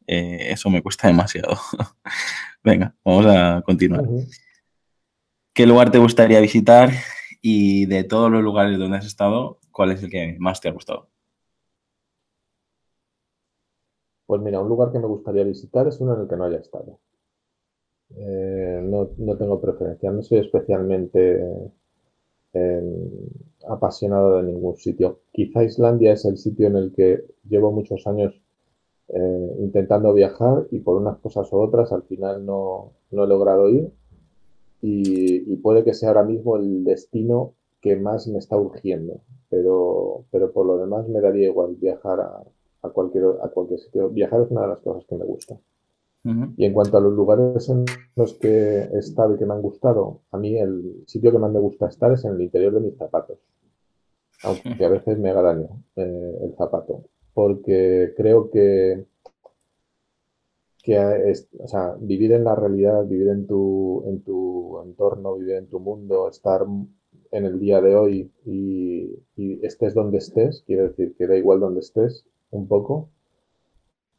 eh, 0.06 0.48
eso 0.50 0.70
me 0.70 0.82
cuesta 0.82 1.08
demasiado. 1.08 1.56
Venga, 2.62 2.94
vamos 3.04 3.26
a 3.26 3.62
continuar. 3.64 4.04
¿Qué 5.52 5.66
lugar 5.66 5.90
te 5.90 5.98
gustaría 5.98 6.40
visitar 6.40 6.90
y 7.40 7.86
de 7.86 8.04
todos 8.04 8.30
los 8.30 8.42
lugares 8.42 8.78
donde 8.78 8.98
has 8.98 9.06
estado, 9.06 9.60
cuál 9.70 9.92
es 9.92 10.02
el 10.02 10.10
que 10.10 10.36
más 10.38 10.60
te 10.60 10.68
ha 10.68 10.72
gustado? 10.72 11.13
Pues 14.26 14.40
mira, 14.40 14.60
un 14.60 14.68
lugar 14.68 14.92
que 14.92 14.98
me 14.98 15.06
gustaría 15.06 15.44
visitar 15.44 15.86
es 15.88 16.00
uno 16.00 16.14
en 16.14 16.22
el 16.22 16.28
que 16.28 16.36
no 16.36 16.44
haya 16.44 16.58
estado. 16.58 16.98
Eh, 18.16 18.80
no, 18.82 19.10
no, 19.18 19.36
tengo 19.36 19.60
preferencia, 19.60 20.10
no 20.12 20.22
soy 20.22 20.38
especialmente 20.38 21.42
eh, 22.52 22.82
apasionado 23.68 24.36
de 24.36 24.44
ningún 24.44 24.76
sitio. 24.76 25.20
Quizá 25.32 25.64
Islandia 25.64 26.12
es 26.12 26.24
el 26.24 26.38
sitio 26.38 26.68
en 26.68 26.76
el 26.76 26.92
que 26.92 27.24
llevo 27.48 27.72
muchos 27.72 28.06
años 28.06 28.40
eh, 29.08 29.56
intentando 29.60 30.12
viajar 30.14 30.66
y 30.70 30.80
por 30.80 30.96
unas 30.96 31.18
cosas 31.18 31.52
u 31.52 31.58
otras 31.58 31.92
al 31.92 32.04
final 32.04 32.46
no, 32.46 32.92
no 33.10 33.24
he 33.24 33.26
logrado 33.26 33.68
ir 33.68 33.90
y, 34.80 35.52
y, 35.52 35.56
puede 35.56 35.84
que 35.84 35.94
sea 35.94 36.10
ahora 36.10 36.24
mismo 36.24 36.56
el 36.56 36.84
destino 36.84 37.54
que 37.80 37.96
más 37.96 38.26
me 38.28 38.38
está 38.38 38.56
urgiendo, 38.56 39.20
pero, 39.50 40.24
pero 40.30 40.52
por 40.52 40.66
lo 40.66 40.78
demás 40.78 41.08
me 41.08 41.20
daría 41.20 41.48
igual 41.48 41.76
viajar 41.76 42.20
a, 42.20 42.44
a 42.84 42.90
cualquier, 42.90 43.24
a 43.42 43.48
cualquier 43.48 43.80
sitio. 43.80 44.10
Viajar 44.10 44.42
es 44.42 44.50
una 44.50 44.62
de 44.62 44.68
las 44.68 44.80
cosas 44.80 45.04
que 45.08 45.16
me 45.16 45.24
gusta. 45.24 45.58
Y 46.56 46.64
en 46.64 46.72
cuanto 46.72 46.96
a 46.96 47.02
los 47.02 47.12
lugares 47.12 47.68
en 47.68 47.84
los 48.16 48.32
que 48.34 48.48
he 48.48 48.98
estado 48.98 49.34
y 49.34 49.38
que 49.38 49.44
me 49.44 49.52
han 49.52 49.60
gustado, 49.60 50.22
a 50.30 50.38
mí 50.38 50.56
el 50.56 51.04
sitio 51.06 51.30
que 51.30 51.38
más 51.38 51.52
me 51.52 51.60
gusta 51.60 51.88
estar 51.88 52.10
es 52.12 52.24
en 52.24 52.32
el 52.32 52.40
interior 52.40 52.72
de 52.72 52.80
mis 52.80 52.96
zapatos. 52.96 53.38
Aunque 54.42 54.84
a 54.86 54.88
veces 54.88 55.18
me 55.18 55.28
haga 55.28 55.42
daño 55.42 55.68
eh, 55.96 56.38
el 56.44 56.54
zapato. 56.56 57.04
Porque 57.34 58.14
creo 58.16 58.50
que, 58.50 59.04
que 60.82 61.30
es, 61.30 61.46
o 61.58 61.68
sea, 61.68 61.94
vivir 62.00 62.32
en 62.32 62.44
la 62.44 62.54
realidad, 62.54 63.04
vivir 63.04 63.28
en 63.28 63.46
tu, 63.46 64.04
en 64.06 64.22
tu 64.22 64.80
entorno, 64.82 65.36
vivir 65.36 65.56
en 65.56 65.66
tu 65.66 65.78
mundo, 65.78 66.30
estar 66.30 66.64
en 67.32 67.44
el 67.44 67.60
día 67.60 67.82
de 67.82 67.96
hoy 67.96 68.32
y, 68.46 69.10
y 69.36 69.66
estés 69.66 69.92
donde 69.92 70.18
estés, 70.18 70.62
quiere 70.66 70.84
decir 70.84 71.14
que 71.18 71.26
da 71.26 71.36
igual 71.36 71.60
donde 71.60 71.80
estés, 71.80 72.24
un 72.54 72.68
poco, 72.68 73.10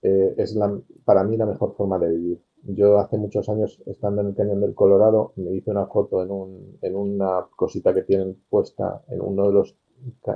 eh, 0.02 0.36
es 0.38 0.58
para 1.04 1.24
mí 1.24 1.38
la 1.38 1.46
mejor 1.46 1.76
forma 1.76 1.98
de 2.00 2.10
vivir. 2.10 2.42
Yo 2.64 3.00
hace 3.00 3.18
muchos 3.18 3.48
años, 3.50 3.82
estando 3.86 4.22
en 4.22 4.28
el 4.28 4.36
Cañón 4.36 4.62
del 4.62 4.74
Colorado, 4.74 5.34
me 5.36 5.54
hice 5.54 5.72
una 5.72 5.86
foto 5.88 6.24
en, 6.24 6.32
un, 6.32 6.78
en 6.82 6.96
una 6.96 7.48
cosita 7.56 7.94
que 7.94 8.04
tienen 8.04 8.38
puesta 8.50 9.04
en 9.10 9.22
uno 9.22 9.48
de 9.48 9.54
los 9.54 9.76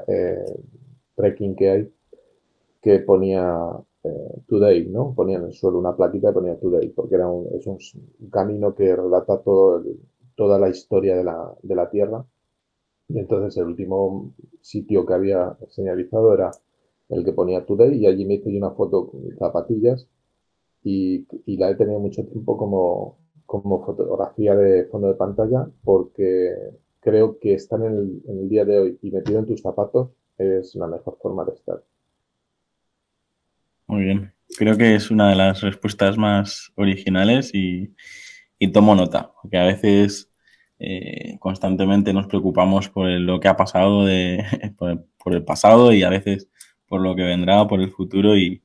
eh, 0.08 0.46
trekking 1.16 1.56
que 1.56 1.70
hay, 1.70 1.94
que 2.82 3.00
ponía 3.00 3.60
eh, 4.04 4.42
Today, 4.48 4.88
¿no? 4.88 5.14
Ponía 5.16 5.38
en 5.38 5.46
el 5.46 5.54
suelo 5.54 5.80
una 5.80 5.96
plaquita 5.96 6.30
y 6.30 6.34
ponía 6.34 6.60
Today, 6.60 6.90
porque 6.90 7.16
era 7.16 7.28
un, 7.28 7.48
es 7.54 7.68
un, 7.68 7.78
camino 8.32 8.74
que 8.76 8.96
relata 8.96 9.40
todo 9.42 9.84
toda 10.36 10.58
la 10.58 10.70
historia 10.70 11.18
de 11.18 11.24
la, 11.24 11.54
de 11.62 11.76
la 11.76 11.90
Tierra. 11.90 12.26
Y 13.10 13.20
entonces 13.20 13.58
el 13.58 13.66
último 13.66 14.34
sitio 14.62 15.06
que 15.06 15.14
había 15.14 15.58
señalizado 15.68 16.34
era 16.34 16.52
el 17.10 17.26
que 17.26 17.34
ponía 17.34 17.66
Today, 17.66 17.98
y 17.98 18.06
allí 18.06 18.26
me 18.26 18.36
hice 18.36 18.56
una 18.56 18.72
foto 18.72 19.08
con 19.08 19.24
mis 19.24 19.36
zapatillas 19.38 20.08
y, 20.84 21.26
la 21.58 21.70
he 21.70 21.76
tenido 21.76 22.00
mucho 22.00 22.24
tiempo 22.26 22.58
como, 22.58 23.18
como 23.46 23.84
fotografía 23.86 24.56
de 24.56 24.86
fondo 24.86 25.08
de 25.08 25.16
pantalla 25.16 25.68
porque 25.84 26.56
creo 27.00 27.40
que 27.40 27.54
estar 27.54 27.80
en 27.82 28.22
el, 28.28 28.50
día 28.50 28.66
de 28.66 28.80
hoy 28.80 29.00
y 29.02 29.12
metido 29.12 29.40
en 29.40 29.46
tus 29.46 29.62
zapatos 29.62 30.12
es 30.38 30.76
la 30.76 30.88
mejor 30.88 31.18
forma 31.22 31.44
de 31.46 31.54
estar. 31.54 31.84
Muy 33.88 34.04
bien. 34.04 34.34
Creo 34.58 34.78
que 34.78 34.96
es 34.96 35.12
una 35.12 35.30
de 35.30 35.36
las 35.36 35.62
respuestas 35.62 36.18
más 36.18 36.72
originales 36.76 37.52
y, 37.54 37.94
tomo 38.72 38.96
nota, 38.96 39.32
porque 39.42 39.58
a 39.58 39.66
veces 39.66 40.32
eh, 40.80 41.38
constantemente 41.40 42.14
nos 42.14 42.28
preocupamos 42.28 42.90
por 42.90 43.08
lo 43.08 43.40
que 43.40 43.48
ha 43.48 43.58
pasado 43.58 44.06
por, 44.78 45.34
el 45.34 45.44
pasado 45.44 45.94
y 45.94 46.04
a 46.04 46.10
veces 46.10 46.50
por 46.90 47.02
lo 47.02 47.16
que 47.16 47.24
vendrá, 47.24 47.68
por 47.68 47.80
el 47.80 47.92
futuro 47.92 48.36
y, 48.36 48.62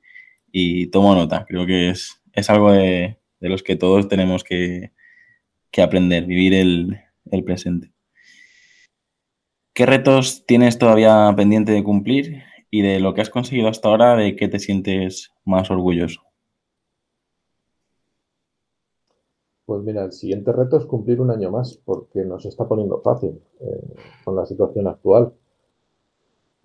tomo 0.90 1.14
nota. 1.14 1.44
Creo 1.46 1.66
que 1.66 1.90
es, 1.90 2.20
algo 2.48 2.72
de, 2.72 3.18
de, 3.40 3.48
los 3.48 3.62
que 3.62 3.76
todos 3.76 4.08
tenemos 4.08 4.42
que, 4.42 4.92
aprender, 5.80 6.26
vivir 6.26 6.54
el, 6.54 7.00
el, 7.30 7.44
presente. 7.44 7.92
¿Qué 9.74 9.86
retos 9.86 10.44
tienes 10.46 10.78
todavía 10.78 11.32
pendiente 11.36 11.72
de 11.72 11.84
cumplir 11.84 12.42
y 12.70 12.82
de 12.82 13.00
lo 13.00 13.12
que 13.14 13.20
has 13.20 13.30
conseguido 13.30 13.68
hasta 13.68 13.88
ahora, 13.88 14.16
de 14.16 14.36
qué 14.36 14.48
te 14.48 14.58
sientes 14.58 15.32
más 15.44 15.70
orgulloso? 15.70 16.22
Pues 19.66 19.82
mira, 19.82 20.04
el 20.04 20.12
siguiente 20.12 20.52
reto 20.52 20.76
es 20.76 20.84
cumplir 20.84 21.20
un 21.20 21.30
año 21.30 21.50
más, 21.50 21.80
porque 21.84 22.24
nos 22.24 22.44
está 22.44 22.68
poniendo 22.68 23.00
fácil 23.00 23.40
eh, 23.60 23.94
con 24.24 24.36
la 24.36 24.44
situación 24.44 24.86
actual. 24.86 25.32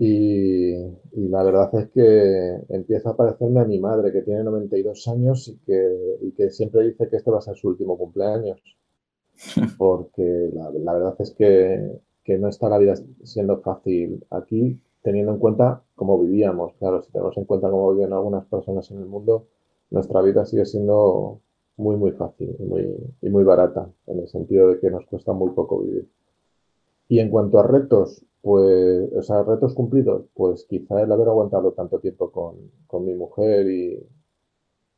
Y, 0.01 0.71
y, 1.11 1.27
la 1.27 1.43
verdad 1.43 1.69
es 1.75 1.89
que 1.89 2.63
empieza 2.69 3.09
a 3.09 3.17
parecerme 3.17 3.59
a 3.59 3.65
mi 3.65 3.79
madre, 3.79 4.13
que 4.13 4.21
tiene 4.21 4.43
92 4.45 5.07
años 5.09 5.49
y 5.49 5.57
que, 5.57 6.17
y 6.21 6.31
que 6.31 6.51
siempre 6.51 6.87
dice 6.87 7.09
que 7.09 7.17
este 7.17 7.29
va 7.29 7.39
a 7.39 7.41
ser 7.41 7.57
su 7.57 7.67
último 7.67 7.97
cumpleaños. 7.97 8.61
Porque 9.77 10.49
la, 10.53 10.71
la 10.71 10.93
verdad 10.93 11.15
es 11.19 11.31
que, 11.31 11.99
que, 12.23 12.37
no 12.37 12.47
está 12.47 12.69
la 12.69 12.77
vida 12.77 12.93
siendo 13.23 13.59
fácil 13.59 14.25
aquí, 14.29 14.79
teniendo 15.01 15.33
en 15.33 15.39
cuenta 15.39 15.83
cómo 15.95 16.17
vivíamos. 16.17 16.73
Claro, 16.79 17.01
si 17.01 17.11
tenemos 17.11 17.35
en 17.37 17.43
cuenta 17.45 17.69
cómo 17.69 17.93
viven 17.93 18.13
algunas 18.13 18.45
personas 18.45 18.89
en 18.91 18.99
el 18.99 19.05
mundo, 19.05 19.47
nuestra 19.91 20.21
vida 20.21 20.45
sigue 20.45 20.65
siendo 20.65 21.41
muy, 21.75 21.97
muy 21.97 22.11
fácil 22.11 22.55
y 22.57 22.63
muy, 22.63 22.95
y 23.21 23.29
muy 23.29 23.43
barata, 23.43 23.89
en 24.07 24.19
el 24.19 24.29
sentido 24.29 24.69
de 24.69 24.79
que 24.79 24.89
nos 24.91 25.05
cuesta 25.07 25.33
muy 25.33 25.49
poco 25.51 25.79
vivir. 25.81 26.07
Y 27.09 27.19
en 27.19 27.29
cuanto 27.29 27.59
a 27.59 27.67
retos, 27.67 28.23
pues, 28.41 29.09
o 29.15 29.21
sea, 29.23 29.43
retos 29.43 29.73
cumplidos, 29.73 30.25
pues 30.33 30.65
quizá 30.69 31.01
el 31.01 31.11
haber 31.11 31.27
aguantado 31.27 31.73
tanto 31.73 31.99
tiempo 31.99 32.31
con, 32.31 32.71
con 32.87 33.03
mi 33.03 33.15
mujer 33.15 33.67
y, 33.67 33.99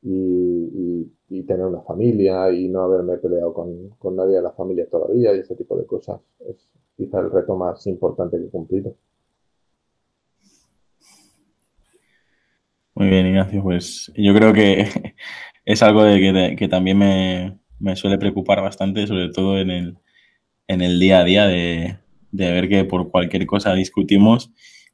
y, 0.03 1.11
y, 1.29 1.43
tener 1.43 1.65
una 1.65 1.81
familia 1.81 2.51
y 2.51 2.67
no 2.67 2.81
haberme 2.81 3.17
peleado 3.17 3.53
con, 3.53 3.89
con, 3.97 4.15
nadie 4.15 4.35
de 4.35 4.41
la 4.41 4.51
familia 4.51 4.87
todavía 4.89 5.33
y 5.33 5.39
ese 5.39 5.55
tipo 5.55 5.77
de 5.77 5.85
cosas 5.85 6.19
es 6.39 6.69
quizá 6.97 7.19
el 7.19 7.31
reto 7.31 7.55
más 7.55 7.87
importante 7.87 8.37
que 8.37 8.45
he 8.45 8.49
cumplido. 8.49 8.95
Muy 12.93 13.07
bien, 13.07 13.27
Ignacio, 13.27 13.63
pues 13.63 14.11
yo 14.17 14.33
creo 14.35 14.53
que 14.53 14.85
es 15.65 15.81
algo 15.81 16.03
de 16.03 16.19
que, 16.19 16.55
que 16.57 16.67
también 16.67 16.97
me, 16.97 17.59
me, 17.79 17.95
suele 17.95 18.17
preocupar 18.17 18.61
bastante, 18.61 19.07
sobre 19.07 19.29
todo 19.29 19.59
en 19.59 19.71
el, 19.71 19.97
en 20.67 20.81
el 20.81 20.99
día 20.99 21.19
a 21.19 21.23
día 21.23 21.45
de, 21.47 22.00
de 22.31 22.51
ver 22.51 22.69
que 22.69 22.85
por 22.85 23.09
cualquier 23.11 23.45
cosa 23.45 23.73
discutimos 23.73 24.51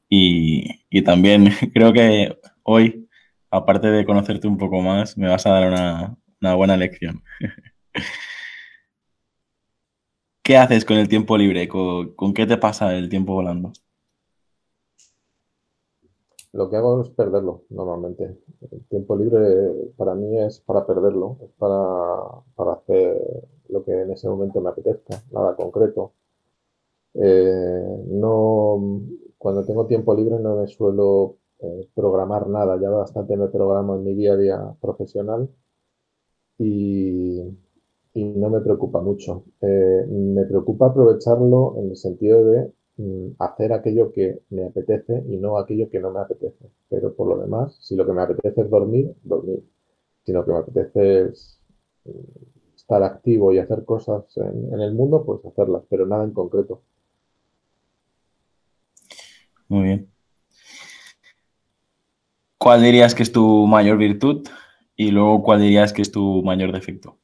y, 0.08 0.84
y, 0.90 1.02
también 1.02 1.48
creo 1.74 1.92
que 1.92 2.38
hoy, 2.62 3.08
aparte 3.50 3.88
de 3.88 4.04
conocerte 4.06 4.48
un 4.48 4.58
poco 4.58 4.80
más, 4.80 5.16
me 5.18 5.28
vas 5.28 5.46
a 5.46 5.50
dar 5.50 5.68
una, 5.68 6.16
una 6.40 6.54
buena 6.54 6.76
lección. 6.76 7.22
¿Qué 10.42 10.56
haces 10.56 10.84
con 10.84 10.96
el 10.96 11.08
tiempo 11.08 11.36
libre? 11.36 11.68
¿Con, 11.68 12.14
¿Con, 12.14 12.32
qué 12.32 12.46
te 12.46 12.56
pasa 12.56 12.94
el 12.96 13.10
tiempo 13.10 13.34
volando? 13.34 13.72
Lo 16.52 16.70
que 16.70 16.76
hago 16.76 17.02
es 17.02 17.10
perderlo 17.10 17.64
normalmente. 17.68 18.38
El 18.70 18.84
tiempo 18.86 19.14
libre 19.14 19.92
para 19.96 20.14
mí 20.14 20.38
es 20.38 20.60
para 20.60 20.86
perderlo, 20.86 21.36
es 21.42 21.50
para, 21.58 22.42
para 22.54 22.72
hacer 22.72 23.16
lo 23.68 23.84
que 23.84 23.92
en 23.92 24.10
ese 24.10 24.28
momento 24.28 24.60
me 24.62 24.70
apetezca, 24.70 25.22
nada 25.30 25.54
concreto. 25.54 26.12
Eh, 27.20 27.82
no, 28.08 29.02
cuando 29.38 29.64
tengo 29.66 29.86
tiempo 29.86 30.14
libre 30.14 30.38
no 30.38 30.56
me 30.56 30.68
suelo 30.68 31.38
eh, 31.60 31.88
programar 31.94 32.48
nada, 32.48 32.80
ya 32.80 32.90
bastante 32.90 33.36
me 33.36 33.48
programo 33.48 33.96
en 33.96 34.04
mi 34.04 34.14
día 34.14 34.32
a 34.34 34.36
día 34.36 34.74
profesional 34.80 35.48
y, 36.58 37.40
y 38.14 38.24
no 38.24 38.50
me 38.50 38.60
preocupa 38.60 39.00
mucho. 39.00 39.44
Eh, 39.60 40.06
me 40.08 40.44
preocupa 40.46 40.86
aprovecharlo 40.86 41.74
en 41.78 41.90
el 41.90 41.96
sentido 41.96 42.44
de 42.44 42.72
mm, 42.96 43.28
hacer 43.38 43.72
aquello 43.72 44.12
que 44.12 44.42
me 44.50 44.66
apetece 44.66 45.24
y 45.28 45.36
no 45.38 45.58
aquello 45.58 45.88
que 45.90 46.00
no 46.00 46.10
me 46.12 46.20
apetece. 46.20 46.70
Pero 46.88 47.14
por 47.14 47.28
lo 47.28 47.38
demás, 47.42 47.76
si 47.80 47.96
lo 47.96 48.06
que 48.06 48.12
me 48.12 48.22
apetece 48.22 48.62
es 48.62 48.70
dormir, 48.70 49.14
dormir. 49.22 49.62
Si 50.24 50.32
lo 50.32 50.44
que 50.44 50.52
me 50.52 50.58
apetece 50.58 51.22
es 51.28 51.60
mm, 52.04 52.10
estar 52.76 53.02
activo 53.02 53.52
y 53.52 53.58
hacer 53.58 53.84
cosas 53.84 54.24
en, 54.38 54.72
en 54.74 54.80
el 54.80 54.94
mundo, 54.94 55.24
pues 55.24 55.44
hacerlas, 55.46 55.84
pero 55.90 56.06
nada 56.06 56.24
en 56.24 56.32
concreto. 56.32 56.82
Muy 59.68 59.84
bien. 59.84 60.10
¿Cuál 62.58 62.82
dirías 62.82 63.14
que 63.14 63.22
es 63.22 63.30
tu 63.30 63.66
mayor 63.66 63.98
virtud 63.98 64.46
y 64.96 65.10
luego 65.10 65.42
cuál 65.42 65.60
dirías 65.60 65.92
que 65.92 66.02
es 66.02 66.10
tu 66.10 66.42
mayor 66.42 66.72
defecto? 66.72 67.18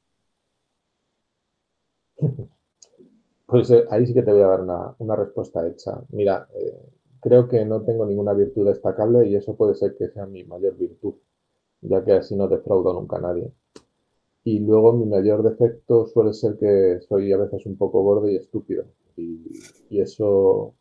Pues 3.47 3.71
eh, 3.71 3.85
ahí 3.91 4.07
sí 4.07 4.15
que 4.15 4.23
te 4.23 4.33
voy 4.33 4.41
a 4.41 4.47
dar 4.47 4.63
una, 4.99 5.17
respuesta 5.17 5.65
hecha. 5.69 6.03
Mira, 6.09 6.49
eh, 6.57 6.77
creo 7.21 7.47
que 7.47 7.65
no 7.65 7.83
tengo 7.83 8.07
ninguna 8.07 8.33
virtud 8.33 8.67
destacable 8.67 9.29
y 9.29 9.37
eso 9.37 9.55
puede 9.55 9.75
ser 9.75 9.95
que 9.97 10.09
sea 10.09 10.27
mi 10.27 10.45
mayor 10.45 10.77
virtud, 10.77 11.15
ya 11.83 12.03
que 12.03 12.15
así 12.15 12.35
no 12.35 12.49
defraudo 12.49 12.95
nunca 12.95 13.19
a 13.19 13.21
nadie. 13.21 13.53
Y 14.45 14.61
luego 14.61 14.95
mi 14.95 15.05
mayor 15.05 15.43
defecto 15.43 16.07
suele 16.07 16.33
ser 16.33 16.57
que 16.57 17.01
soy 17.07 17.33
a 17.33 17.37
veces 17.37 17.67
un 17.67 17.77
poco 17.77 18.03
gordo 18.03 18.29
y 18.31 18.37
estúpido. 18.37 18.87
Y 19.17 20.01
eso 20.01 20.75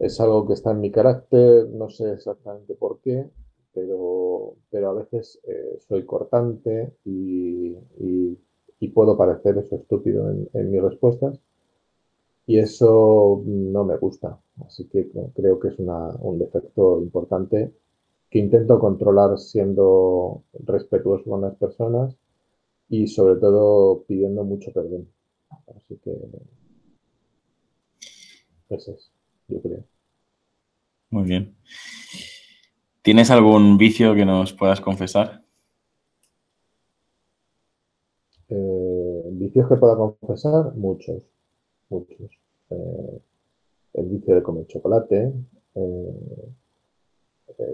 es 0.00 0.18
algo 0.18 0.46
que 0.46 0.54
está 0.54 0.70
en 0.72 0.80
mi 0.80 0.90
carácter, 0.90 1.68
no 1.68 1.90
sé 1.90 2.12
exactamente 2.12 2.74
por 2.74 3.00
qué, 3.00 3.28
pero, 3.74 4.54
pero 4.70 4.90
a 4.90 4.94
veces 4.94 5.38
eh, 5.44 5.78
soy 5.86 6.04
cortante 6.06 6.94
y, 7.04 7.76
puedo 8.94 9.16
parecer 9.16 9.56
eso 9.56 9.76
estúpido 9.76 10.28
en, 10.30 10.70
mis 10.70 10.82
respuestas. 10.82 11.38
Y 12.44 12.58
eso 12.58 13.40
no 13.46 13.84
me 13.84 13.96
gusta. 13.96 14.40
Así 14.66 14.86
que 14.88 15.08
creo 15.34 15.60
que 15.60 15.68
es 15.68 15.78
un 15.78 16.38
defecto 16.38 17.00
importante 17.00 17.72
que 18.28 18.38
intento 18.40 18.80
controlar 18.80 19.38
siendo 19.38 20.42
respetuoso 20.52 21.30
con 21.30 21.42
las 21.42 21.54
personas 21.56 22.16
y 22.88 23.06
sobre 23.06 23.36
todo 23.36 24.02
pidiendo 24.08 24.44
mucho 24.44 24.72
perdón. 24.72 25.08
Así 25.76 25.96
que 25.98 26.12
ese 28.70 28.92
es 28.92 29.12
yo 29.50 29.60
creo. 29.60 29.84
Muy 31.10 31.24
bien. 31.24 31.56
¿Tienes 33.02 33.30
algún 33.30 33.78
vicio 33.78 34.14
que 34.14 34.24
nos 34.24 34.52
puedas 34.52 34.80
confesar? 34.80 35.42
Eh, 38.48 39.22
vicios 39.32 39.68
que 39.68 39.76
pueda 39.76 39.96
confesar, 39.96 40.74
muchos, 40.74 41.22
muchos. 41.88 42.30
Eh, 42.70 43.20
el 43.94 44.06
vicio 44.06 44.34
de 44.34 44.42
comer 44.42 44.66
chocolate, 44.66 45.32
eh, 45.74 46.48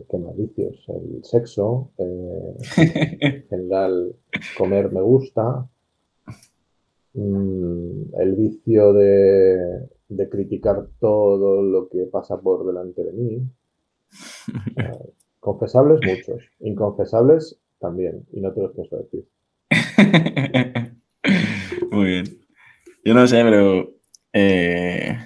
¿qué 0.09 0.18
más 0.18 0.37
vicios? 0.37 0.85
El 0.88 1.25
sexo, 1.25 1.90
en 1.99 3.47
general 3.49 4.14
comer 4.56 4.92
me 4.92 5.02
gusta, 5.02 5.68
mm, 7.14 8.21
el 8.21 8.35
vicio 8.37 8.92
de 8.92 9.88
de 10.09 10.29
criticar 10.29 10.89
todo 11.01 11.63
lo 11.63 11.89
que 11.89 12.07
pasa 12.11 12.41
por 12.41 12.67
delante 12.67 13.03
de 13.03 13.13
mí. 13.13 13.43
confesables 15.41 16.01
muchos, 16.05 16.43
inconfesables 16.61 17.61
también, 17.79 18.27
y 18.33 18.41
no 18.41 18.53
te 18.53 18.63
los 18.63 18.73
pienso 18.73 18.97
decir. 18.97 19.25
Muy 21.93 22.05
bien. 22.07 22.25
Yo 23.05 23.15
no 23.15 23.27
sé, 23.29 23.43
pero 23.45 23.95
eh, 24.33 25.17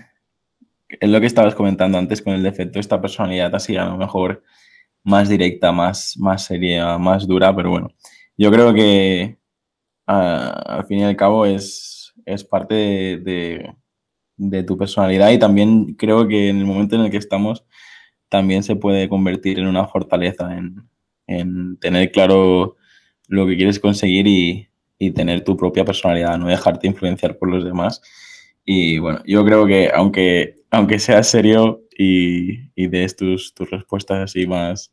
es 0.88 1.08
lo 1.08 1.20
que 1.20 1.26
estabas 1.26 1.54
comentando 1.54 1.96
antes 1.96 2.20
con 2.20 2.34
el 2.34 2.42
defecto, 2.42 2.78
esta 2.78 3.00
personalidad 3.00 3.54
así 3.54 3.76
a 3.76 3.86
lo 3.86 3.96
mejor 3.96 4.42
más 5.02 5.30
directa, 5.30 5.72
más, 5.72 6.16
más 6.18 6.44
seria, 6.44 6.98
más 6.98 7.26
dura, 7.26 7.56
pero 7.56 7.70
bueno, 7.70 7.88
yo 8.36 8.50
creo 8.50 8.74
que 8.74 9.38
al 10.06 10.84
fin 10.86 10.98
y 10.98 11.04
al 11.04 11.16
cabo 11.16 11.46
es, 11.46 12.12
es 12.26 12.44
parte 12.44 12.74
de 12.74 13.16
de 13.22 13.74
tu 14.66 14.76
personalidad 14.76 15.30
y 15.30 15.38
también 15.38 15.94
creo 15.94 16.26
que 16.26 16.48
en 16.48 16.58
el 16.58 16.64
momento 16.64 16.96
en 16.96 17.02
el 17.02 17.10
que 17.10 17.18
estamos 17.18 17.64
también 18.28 18.62
se 18.62 18.76
puede 18.76 19.08
convertir 19.08 19.58
en 19.58 19.66
una 19.66 19.86
fortaleza, 19.86 20.56
en, 20.56 21.76
tener 21.78 22.10
claro 22.10 22.76
lo 23.28 23.46
que 23.46 23.56
quieres 23.56 23.78
conseguir 23.78 24.26
y, 24.26 24.66
tener 25.14 25.42
tu 25.44 25.56
propia 25.56 25.84
personalidad, 25.84 26.36
no 26.36 26.48
dejarte 26.48 26.86
influenciar 26.86 27.38
por 27.38 27.48
los 27.48 27.64
demás. 27.64 28.02
Y 28.66 28.98
bueno, 28.98 29.22
yo 29.26 29.44
creo 29.46 29.66
que 29.66 29.90
aunque, 29.94 30.56
aunque 30.70 30.98
seas 30.98 31.28
serio 31.28 31.82
y, 31.96 32.70
y 32.74 32.86
des 32.88 33.16
tus, 33.16 33.54
tus, 33.54 33.70
respuestas 33.70 34.18
así 34.18 34.46
más, 34.46 34.92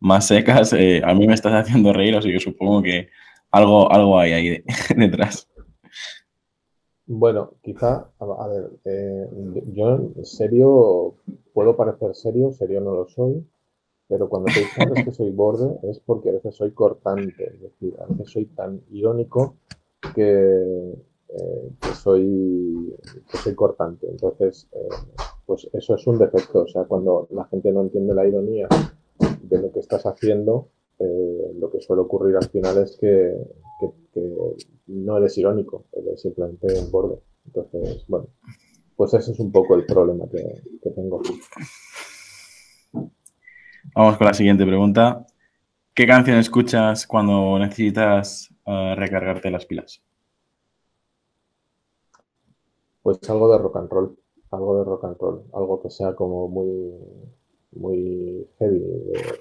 más 0.00 0.26
secas, 0.26 0.72
eh, 0.72 1.02
a 1.04 1.14
mí 1.14 1.26
me 1.28 1.34
estás 1.34 1.52
haciendo 1.52 1.92
reír, 1.92 2.16
así 2.16 2.32
que 2.32 2.40
supongo 2.40 2.82
que 2.82 3.10
algo, 3.52 3.92
algo 3.92 4.18
hay 4.18 4.32
ahí 4.32 4.64
detrás. 4.96 5.48
Bueno, 7.06 7.52
quizá, 7.62 8.10
a, 8.18 8.48
ver, 8.48 8.70
eh, 8.86 9.28
yo 9.74 9.96
en 10.16 10.24
serio 10.24 11.16
puedo 11.52 11.76
parecer 11.76 12.14
serio, 12.14 12.50
serio 12.52 12.80
no 12.80 12.94
lo 12.94 13.06
soy, 13.06 13.46
pero 14.08 14.28
cuando 14.28 14.50
te 14.52 14.60
dices 14.60 15.04
que 15.04 15.12
soy 15.12 15.30
borde 15.30 15.78
es 15.82 16.00
porque 16.00 16.30
a 16.30 16.32
veces 16.32 16.54
soy 16.54 16.72
cortante, 16.72 17.52
es 17.54 17.60
decir, 17.60 17.94
a 18.00 18.06
veces 18.06 18.30
soy 18.30 18.46
tan 18.46 18.80
irónico 18.90 19.56
que, 20.14 20.94
eh, 21.28 21.70
soy, 21.94 22.94
soy 23.42 23.54
cortante. 23.54 24.08
Entonces, 24.08 24.66
eh, 24.72 24.88
pues 25.44 25.68
eso 25.74 25.96
es 25.96 26.06
un 26.06 26.18
defecto. 26.18 26.62
O 26.62 26.68
sea, 26.68 26.84
cuando 26.84 27.28
la 27.32 27.44
gente 27.46 27.70
no 27.70 27.82
entiende 27.82 28.14
la 28.14 28.26
ironía 28.26 28.68
de 29.42 29.58
lo 29.60 29.70
que 29.72 29.80
estás 29.80 30.06
haciendo, 30.06 30.68
lo 30.98 31.70
que 31.70 31.80
suele 31.80 32.02
ocurrir 32.02 32.36
al 32.36 32.48
final 32.48 32.78
es 32.78 32.96
que, 32.96 33.36
no 34.86 35.18
eres 35.18 35.36
irónico, 35.38 35.84
eres 35.92 36.20
simplemente 36.22 36.66
un 36.78 36.90
borde. 36.90 37.20
Entonces, 37.46 38.04
bueno, 38.08 38.28
pues 38.96 39.14
ese 39.14 39.32
es 39.32 39.40
un 39.40 39.50
poco 39.50 39.74
el 39.74 39.84
problema 39.86 40.24
que, 40.30 40.90
tengo. 40.90 41.22
Vamos 43.94 44.16
con 44.16 44.26
la 44.26 44.34
siguiente 44.34 44.64
pregunta. 44.64 45.26
¿Qué 45.94 46.06
canción 46.06 46.38
escuchas 46.38 47.06
cuando 47.06 47.58
necesitas 47.58 48.52
eh, 48.66 48.94
recargarte 48.96 49.50
las 49.50 49.66
pilas? 49.66 50.02
Pues 53.02 53.18
algo 53.28 53.52
de 53.52 53.58
rock 53.58 53.76
and 53.76 53.90
roll, 53.90 54.18
algo 54.50 54.78
de 54.78 54.84
rock 54.84 55.04
and 55.04 55.16
roll, 55.18 55.42
algo 55.52 55.82
que 55.82 55.90
sea 55.90 56.14
como 56.14 56.48
muy, 56.48 56.94
muy 57.72 58.48
heavy. 58.58 58.82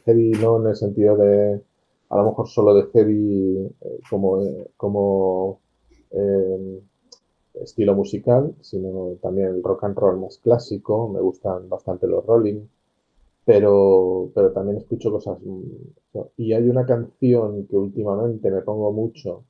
Heavy 0.06 0.32
no 0.42 0.62
en 0.62 0.68
el 0.68 0.76
sentido 0.76 1.16
de 1.16 1.64
a 2.14 2.18
lo 2.18 2.26
mejor 2.26 2.48
solo 2.48 2.76
de 2.76 2.84
heavy 2.92 3.58
eh, 3.82 4.00
como, 4.08 4.44
eh, 4.44 4.70
eh, 6.12 6.82
estilo 7.56 7.96
musical, 7.96 8.56
sino 8.62 9.16
también 9.22 9.48
el 9.48 9.64
rock 9.64 9.86
and 9.86 9.98
roll 9.98 10.20
más 10.20 10.38
clásico. 10.38 11.10
Me 11.10 11.22
gustan 11.22 11.70
bastante 11.70 12.08
los 12.08 12.26
rolling, 12.26 12.62
pero, 13.46 14.32
pero 14.36 14.52
también 14.52 14.78
escucho 14.78 15.12
cosas. 15.12 15.40
Mm, 15.44 15.62
y 16.38 16.54
hay 16.54 16.70
una 16.70 16.86
canción 16.86 17.66
que 17.68 17.78
últimamente 17.78 18.52
me 18.52 18.62
pongo 18.62 18.92
mucho, 18.94 19.46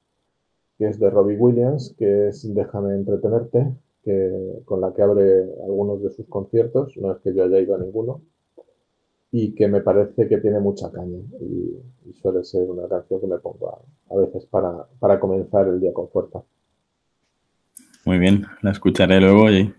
que 0.78 0.88
es 0.88 1.00
de 1.00 1.10
Robbie 1.10 1.38
Williams, 1.38 1.96
que 1.98 2.30
es 2.30 2.54
Déjame 2.54 2.96
entretenerte, 2.96 3.74
que, 4.04 4.62
con 4.66 4.82
la 4.82 4.94
que 4.94 5.02
abre 5.02 5.44
algunos 5.64 6.02
de 6.02 6.12
sus 6.12 6.28
conciertos. 6.28 6.96
No 6.98 7.12
es 7.12 7.20
que 7.20 7.34
yo 7.34 7.44
haya 7.44 7.60
ido 7.60 7.76
a 7.76 7.80
ninguno, 7.80 8.22
y 9.36 9.56
que 9.56 9.68
me 9.68 9.82
parece 9.82 10.28
que 10.30 10.38
tiene 10.38 10.60
mucha 10.60 10.92
caña 10.92 11.18
y, 11.42 12.14
suele 12.22 12.44
ser 12.44 12.70
una 12.70 12.88
canción 12.88 13.20
que 13.20 13.26
me 13.26 13.40
pongo 13.40 13.84
a, 14.10 14.16
veces 14.16 14.46
para, 14.46 14.86
para, 15.00 15.20
comenzar 15.20 15.68
el 15.68 15.82
día 15.82 15.92
con 15.92 16.08
fuerza. 16.10 16.44
Muy 18.06 18.20
bien, 18.20 18.46
la 18.62 18.72
escucharé 18.72 19.20
luego 19.20 19.50
y 19.50 19.74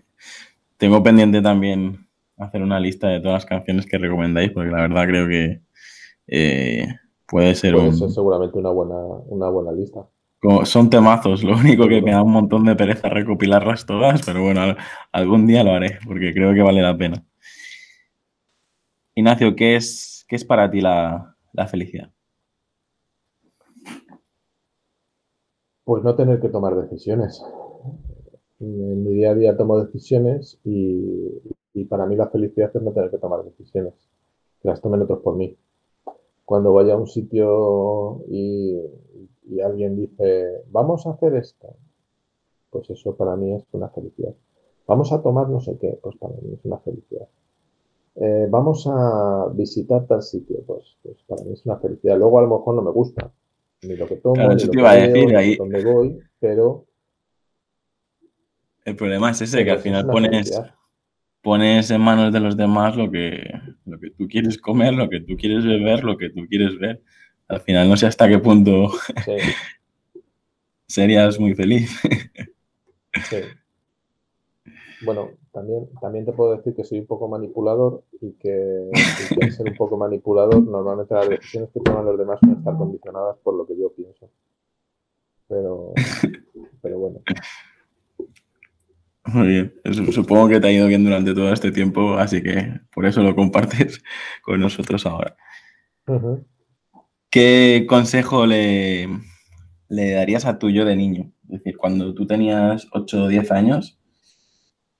tengo 0.77 1.01
pendiente 1.01 1.41
también 1.41 2.05
hacer 2.37 2.61
una 2.61 2.81
lista 2.81 3.07
de 3.07 3.21
todas 3.21 3.35
las 3.35 3.45
canciones 3.45 3.85
que 3.85 3.97
recomendáis 3.97 4.51
porque 4.51 4.69
la 4.69 4.81
verdad 4.81 5.07
creo 5.07 5.27
que 5.29 5.61
eh, 6.27 6.87
puede 7.25 7.55
ser 7.55 7.73
puede 7.73 7.93
ser 7.93 8.11
seguramente 8.11 8.59
una 8.59 8.71
buena, 8.71 8.97
una 9.27 9.49
buena 9.49 9.71
lista. 9.71 10.05
son 10.65 10.89
temazos, 10.89 11.43
lo 11.43 11.55
único 11.55 11.87
que 11.87 12.01
me 12.01 12.11
da 12.11 12.21
un 12.21 12.33
montón 12.33 12.65
de 12.65 12.75
pereza 12.75 13.07
recopilarlas 13.07 13.85
todas, 13.85 14.21
pero 14.25 14.43
bueno, 14.43 14.75
algún 15.13 15.47
día 15.47 15.63
lo 15.63 15.71
haré 15.71 15.97
porque 16.05 16.33
creo 16.33 16.53
que 16.53 16.61
vale 16.61 16.81
la 16.81 16.97
pena. 16.97 17.23
Ignacio, 19.17 19.55
¿qué 19.55 19.77
es, 19.77 20.25
qué 20.27 20.35
es 20.35 20.43
para 20.43 20.69
ti 20.69 20.81
la, 20.81 21.37
felicidad? 21.69 22.11
Pues 25.85 26.03
no 26.03 26.15
tener 26.15 26.41
que 26.41 26.49
tomar 26.49 26.75
decisiones. 26.75 27.41
En 28.59 29.05
mi 29.05 29.13
día 29.13 29.31
a 29.31 29.35
día 29.35 29.55
tomo 29.55 29.81
decisiones 29.81 30.59
y, 30.65 31.31
para 31.87 32.05
mí 32.05 32.17
la 32.17 32.27
felicidad 32.27 32.71
es 32.73 32.81
no 32.81 32.91
tener 32.91 33.09
que 33.09 33.17
tomar 33.17 33.45
decisiones, 33.45 33.93
que 34.61 34.67
las 34.67 34.81
tomen 34.81 35.01
otros 35.01 35.21
por 35.21 35.37
mí. 35.37 35.57
Cuando 36.43 36.73
vaya 36.73 36.95
a 36.95 36.97
un 36.97 37.07
sitio 37.07 38.21
y, 38.27 38.81
y 39.43 39.61
alguien 39.61 39.95
dice, 39.95 40.63
vamos 40.71 41.07
a 41.07 41.11
hacer 41.11 41.35
esto, 41.35 41.73
pues 42.69 42.89
eso 42.89 43.15
para 43.15 43.37
mí 43.37 43.53
es 43.53 43.63
una 43.71 43.87
felicidad. 43.87 44.35
Vamos 44.87 45.13
a 45.13 45.21
tomar 45.21 45.47
no 45.47 45.61
sé 45.61 45.77
qué, 45.79 45.97
pues 46.03 46.17
para 46.17 46.35
mí 46.35 46.53
es 46.53 46.65
una 46.65 46.79
felicidad. 46.79 47.29
Eh, 48.15 48.47
vamos 48.49 48.87
a 48.87 49.49
visitar 49.53 50.07
tal 50.07 50.21
sitio, 50.21 50.63
pues, 50.65 50.95
pues, 51.03 51.17
para 51.27 51.43
mí 51.43 51.51
es 51.53 51.65
una 51.65 51.77
felicidad. 51.77 52.17
Luego 52.17 52.39
a 52.39 52.43
lo 52.43 52.57
mejor 52.57 52.75
no 52.75 52.81
me 52.81 52.91
gusta 52.91 53.31
ni 53.81 53.95
lo 53.95 54.07
que 54.07 54.15
tomo, 54.15 54.35
ni 54.35 54.63
lo 54.63 54.71
que 54.71 54.81
veo, 54.81 55.41
ni 55.41 55.55
dónde 55.55 55.83
voy, 55.83 56.19
pero... 56.39 56.85
El 58.85 58.95
problema 58.95 59.31
es 59.31 59.41
ese, 59.41 59.65
que 59.65 59.71
al 59.71 59.79
final 59.79 60.05
pones, 60.05 60.61
pones 61.41 61.91
en 61.91 62.01
manos 62.01 62.31
de 62.31 62.39
los 62.39 62.55
demás 62.55 62.95
lo 62.95 63.09
que, 63.09 63.51
lo 63.85 63.99
que 63.99 64.11
tú 64.11 64.27
quieres 64.27 64.59
comer, 64.59 64.93
lo 64.93 65.09
que 65.09 65.21
tú 65.21 65.35
quieres 65.35 65.65
beber, 65.65 66.03
lo 66.03 66.17
que 66.17 66.29
tú 66.29 66.45
quieres 66.47 66.77
ver. 66.77 67.01
Al 67.47 67.61
final 67.61 67.89
no 67.89 67.97
sé 67.97 68.07
hasta 68.07 68.27
qué 68.27 68.39
punto 68.39 68.91
serías 70.87 71.39
muy 71.39 71.55
feliz. 71.55 71.99
Sí. 73.29 73.37
Bueno, 75.05 75.29
también, 75.51 75.87
también 76.01 76.25
te 76.25 76.33
puedo 76.33 76.55
decir 76.55 76.75
que 76.75 76.83
soy 76.83 76.99
un 76.99 77.05
poco 77.05 77.27
manipulador 77.27 78.03
y 78.19 78.33
que, 78.33 78.89
y 79.41 79.51
ser 79.51 79.69
un 79.69 79.75
poco 79.75 79.97
manipulador, 79.97 80.63
normalmente 80.63 81.13
las 81.13 81.29
decisiones 81.29 81.69
que 81.71 81.79
toman 81.79 82.05
los 82.05 82.17
demás 82.17 82.39
van 82.41 82.57
estar 82.57 82.75
condicionadas 82.75 83.37
por 83.43 83.55
lo 83.55 83.65
que 83.67 83.77
yo 83.77 83.93
pienso. 83.93 84.29
Pero, 85.47 85.93
pero 86.81 86.99
bueno. 86.99 87.21
Muy 89.25 89.47
bien. 89.47 89.73
Supongo 90.11 90.49
que 90.49 90.59
te 90.59 90.67
ha 90.67 90.71
ido 90.71 90.87
bien 90.87 91.03
durante 91.03 91.33
todo 91.33 91.51
este 91.51 91.71
tiempo, 91.71 92.13
así 92.13 92.41
que 92.41 92.79
por 92.93 93.05
eso 93.05 93.21
lo 93.21 93.35
compartes 93.35 94.03
con 94.41 94.59
nosotros 94.59 95.05
ahora. 95.05 95.35
¿Qué 97.29 97.85
consejo 97.87 98.45
le, 98.45 99.07
le 99.89 100.11
darías 100.11 100.45
a 100.45 100.59
tu 100.59 100.69
yo 100.69 100.85
de 100.85 100.95
niño? 100.95 101.31
Es 101.49 101.59
decir, 101.59 101.77
cuando 101.77 102.13
tú 102.13 102.25
tenías 102.25 102.87
8 102.91 103.23
o 103.23 103.27
10 103.27 103.51
años, 103.51 103.94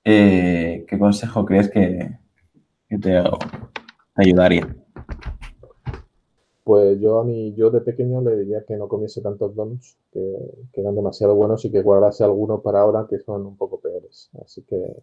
eh, 0.08 0.84
¿qué 0.86 0.98
consejo 1.00 1.44
crees 1.44 1.68
que, 1.68 2.16
te, 2.88 3.22
ayudaría? 4.14 4.76
Pues 6.62 7.00
yo 7.00 7.18
a 7.18 7.24
mí, 7.24 7.54
yo 7.54 7.70
de 7.70 7.80
pequeño 7.80 8.20
le 8.20 8.36
diría 8.36 8.64
que 8.64 8.76
no 8.76 8.86
comiese 8.86 9.20
tantos 9.20 9.56
donuts, 9.56 9.98
que, 10.12 10.20
eran 10.74 10.94
demasiado 10.94 11.34
buenos 11.34 11.64
y 11.64 11.72
que 11.72 11.82
guardase 11.82 12.22
alguno 12.22 12.62
para 12.62 12.82
ahora 12.82 13.06
que 13.10 13.18
son 13.18 13.46
un 13.46 13.56
poco 13.56 13.80
peores. 13.80 14.30
Así 14.40 14.62
que 14.62 15.02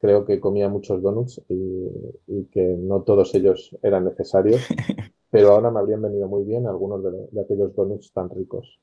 creo 0.00 0.24
que 0.24 0.40
comía 0.40 0.68
muchos 0.68 1.00
donuts 1.00 1.40
y, 1.48 2.44
que 2.50 2.62
no 2.62 3.02
todos 3.02 3.32
ellos 3.36 3.76
eran 3.80 4.06
necesarios, 4.06 4.60
pero 5.30 5.52
ahora 5.52 5.70
me 5.70 5.78
habrían 5.78 6.02
venido 6.02 6.26
muy 6.26 6.42
bien 6.42 6.66
algunos 6.66 7.00
de, 7.04 7.28
de 7.30 7.40
aquellos 7.40 7.76
donuts 7.76 8.12
tan 8.12 8.28
ricos 8.28 8.80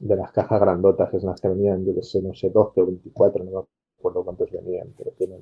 de 0.00 0.16
las 0.16 0.32
cajas 0.32 0.60
grandotas, 0.60 1.14
es 1.14 1.22
las 1.22 1.40
que 1.40 1.48
venían, 1.48 1.84
yo 1.84 1.94
que 1.94 2.02
sé, 2.02 2.20
no 2.20 2.34
sé, 2.34 2.50
12 2.50 2.80
o 2.80 2.86
24, 2.86 3.44
no 3.44 3.68
me 3.98 4.00
acuerdo 4.00 4.24
cuántos 4.24 4.50
venían, 4.52 4.94
pero 4.96 5.10
tienen, 5.12 5.40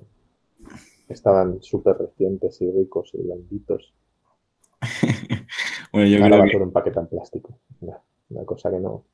estaban 1.08 1.62
súper 1.62 1.96
recientes 1.98 2.60
y 2.62 2.70
ricos 2.70 3.10
y 3.12 3.22
blanditos. 3.22 3.92
bueno, 5.92 6.08
yo 6.08 6.18
creo 6.18 6.42
que... 6.42 6.50
todo 6.52 6.62
en 6.62 6.72
paquete 6.72 7.00
en 7.00 7.06
plástico, 7.06 7.58
una, 7.80 8.44
cosa 8.44 8.70
que 8.70 8.80
no... 8.80 9.04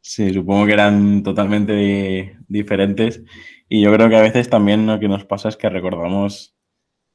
Sí, 0.00 0.32
supongo 0.32 0.66
que 0.66 0.72
eran 0.72 1.22
totalmente 1.22 2.36
diferentes 2.48 3.22
y 3.68 3.82
yo 3.82 3.92
creo 3.92 4.08
que 4.08 4.16
a 4.16 4.22
veces 4.22 4.48
también 4.48 4.86
lo 4.86 4.98
que 4.98 5.08
nos 5.08 5.24
pasa 5.24 5.48
es 5.48 5.56
que 5.56 5.68
recordamos 5.68 6.56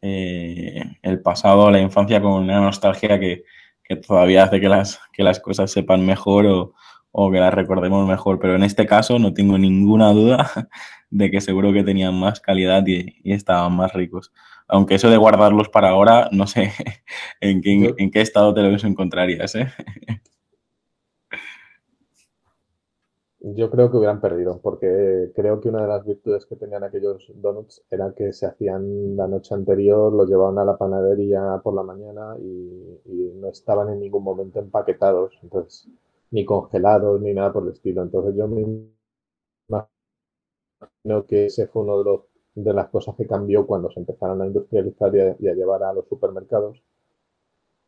eh, 0.02 0.84
el 1.02 1.22
pasado, 1.22 1.72
la 1.72 1.80
infancia 1.80 2.22
con 2.22 2.44
una 2.44 2.62
nostalgia 2.62 3.20
que, 3.20 3.44
que 3.84 3.96
todavía 3.98 4.44
hace 4.44 4.62
que 4.62 4.70
las, 4.70 5.00
que 5.12 5.24
las 5.24 5.40
cosas 5.40 5.72
sepan 5.72 6.06
mejor 6.06 6.46
o, 6.46 6.74
o 7.16 7.32
que 7.32 7.40
las 7.40 7.54
recordemos 7.54 8.08
mejor, 8.08 8.40
pero 8.40 8.56
en 8.56 8.64
este 8.64 8.88
caso 8.88 9.20
no 9.20 9.34
tengo 9.36 9.58
ninguna 9.58 10.12
duda 10.12 10.50
de 11.12 11.30
que 11.30 11.42
seguro 11.42 11.72
que 11.72 11.84
tenían 11.84 12.20
más 12.20 12.42
calidad 12.42 12.84
y, 12.88 13.22
estaban 13.32 13.76
más 13.76 13.94
ricos. 13.94 14.34
Aunque 14.68 14.96
eso 14.96 15.10
de 15.10 15.18
guardarlos 15.18 15.70
para 15.70 15.90
ahora, 15.90 16.30
no 16.32 16.48
sé 16.48 16.72
en 17.42 17.62
qué, 17.62 17.94
en 17.98 18.12
qué 18.12 18.22
estado 18.22 18.54
te 18.54 18.64
los 18.64 18.84
encontrarías. 18.84 19.54
¿eh? 19.54 19.68
Yo 23.42 23.70
creo 23.70 23.92
que 23.92 23.98
hubieran 23.98 24.20
perdido, 24.20 24.60
porque 24.64 25.32
creo 25.36 25.62
que 25.62 25.70
una 25.70 25.84
de 25.84 25.90
las 25.90 26.04
virtudes 26.04 26.48
que 26.48 26.56
tenían 26.56 26.84
aquellos 26.84 27.32
donuts 27.36 27.84
era 27.92 28.12
que 28.16 28.34
se 28.34 28.48
hacían 28.48 29.16
la 29.16 29.28
noche 29.28 29.54
anterior, 29.54 30.12
los 30.12 30.28
llevaban 30.28 30.58
a 30.58 30.66
la 30.66 30.78
panadería 30.78 31.62
por 31.64 31.76
la 31.76 31.84
mañana 31.84 32.38
y, 32.40 33.02
y 33.06 33.34
no 33.36 33.50
estaban 33.50 33.90
en 33.90 34.00
ningún 34.00 34.24
momento 34.24 34.60
empaquetados. 34.60 35.38
Entonces, 35.44 35.88
ni 36.34 36.44
congelados, 36.46 37.22
ni 37.22 37.34
nada 37.34 37.54
por 37.54 37.64
el 37.64 37.70
estilo. 37.70 38.02
Entonces 38.02 38.36
yo 38.36 38.48
me 38.48 38.62
imagino 39.70 41.26
que 41.28 41.46
ese 41.46 41.68
fue 41.68 41.84
uno 41.84 42.00
de, 42.00 42.04
los, 42.04 42.22
de 42.56 42.74
las 42.74 42.90
cosas 42.90 43.16
que 43.16 43.28
cambió 43.28 43.68
cuando 43.68 43.92
se 43.92 44.00
empezaron 44.00 44.42
a 44.42 44.48
industrializar 44.48 45.16
y 45.40 45.48
a, 45.48 45.54
llevar 45.54 45.84
a 45.84 45.94
los 45.94 46.08
supermercados. 46.08 46.82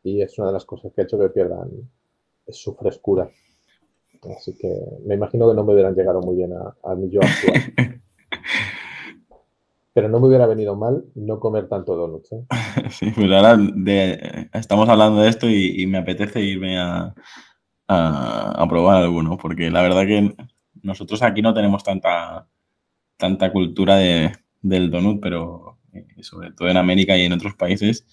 Y 0.04 0.22
es 0.22 0.38
una 0.38 0.46
de 0.48 0.52
las 0.54 0.64
cosas 0.64 0.92
que 0.92 1.00
ha 1.00 1.04
hecho 1.04 1.18
que 1.18 1.28
pierdan 1.30 1.70
su 2.48 2.74
frescura. 2.76 3.28
Así 4.36 4.54
que 4.56 4.72
me 5.04 5.16
imagino 5.16 5.48
que 5.48 5.54
no 5.54 5.64
me 5.64 5.72
hubieran 5.72 5.96
llegado 5.96 6.20
muy 6.20 6.36
bien 6.36 6.52
a, 6.52 6.94
mi 6.94 7.10
yo 7.10 7.20
actual. 7.20 8.00
Pero 9.92 10.08
no 10.08 10.20
me 10.20 10.28
hubiera 10.28 10.46
venido 10.46 10.76
mal 10.76 11.04
no 11.16 11.40
comer 11.40 11.68
tanto 11.68 11.96
donuts. 11.96 12.30
¿eh? 12.32 12.46
Sí, 12.90 13.10
pues 13.10 13.28
ahora 13.32 13.58
estamos 14.52 14.88
hablando 14.88 15.22
de 15.22 15.30
esto 15.30 15.48
y 15.50 15.84
me 15.88 15.98
apetece 15.98 16.40
irme 16.40 16.78
a, 16.78 17.12
a, 17.88 18.66
probar 18.68 19.02
alguno, 19.02 19.36
porque 19.36 19.70
la 19.70 19.82
verdad 19.82 20.06
que 20.06 20.34
nosotros 20.82 21.22
aquí 21.22 21.42
no 21.42 21.54
tenemos 21.54 21.84
tanta, 21.84 22.48
tanta 23.16 23.52
cultura 23.52 23.96
de, 23.96 24.32
del 24.62 24.90
donut, 24.90 25.20
pero 25.20 25.78
eh, 25.92 26.06
sobre 26.22 26.52
todo 26.52 26.68
en 26.68 26.76
América 26.76 27.16
y 27.16 27.22
en 27.22 27.32
otros 27.32 27.54
países 27.54 28.06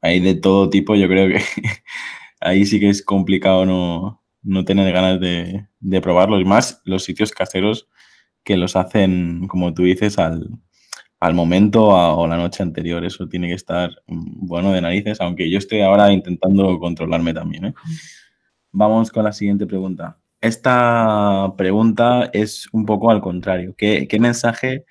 hay 0.00 0.20
de 0.20 0.34
todo 0.34 0.70
tipo. 0.70 0.94
Yo 0.94 1.08
creo 1.08 1.28
que 1.28 1.42
ahí 2.40 2.64
sí 2.66 2.80
que 2.80 2.88
es 2.88 3.02
complicado 3.02 3.66
no, 3.66 4.22
no 4.42 4.64
tener 4.64 4.92
ganas 4.92 5.20
de, 5.20 5.66
de 5.80 6.00
probarlos. 6.00 6.44
Más 6.44 6.82
los 6.84 7.04
sitios 7.04 7.32
caseros 7.32 7.88
que 8.44 8.56
los 8.56 8.76
hacen, 8.76 9.46
como 9.48 9.74
tú 9.74 9.82
dices, 9.82 10.18
al, 10.18 10.48
al 11.20 11.34
momento 11.34 11.86
o 11.88 12.26
la 12.26 12.36
noche 12.36 12.62
anterior. 12.62 13.04
Eso 13.04 13.28
tiene 13.28 13.48
que 13.48 13.54
estar 13.54 13.90
mm, 14.06 14.46
bueno 14.46 14.72
de 14.72 14.80
narices, 14.80 15.20
aunque 15.20 15.50
yo 15.50 15.58
estoy 15.58 15.80
ahora 15.80 16.12
intentando 16.12 16.78
controlarme 16.78 17.34
también. 17.34 17.66
¿eh? 17.66 17.74
Vamos 18.72 19.10
con 19.10 19.24
la 19.24 19.32
siguiente 19.32 19.66
pregunta. 19.66 20.18
Esta 20.40 21.52
pregunta 21.56 22.30
es 22.32 22.68
un 22.72 22.86
poco 22.86 23.10
al 23.10 23.20
contrario. 23.20 23.74
¿Qué, 23.76 24.06
mensaje 24.20 24.84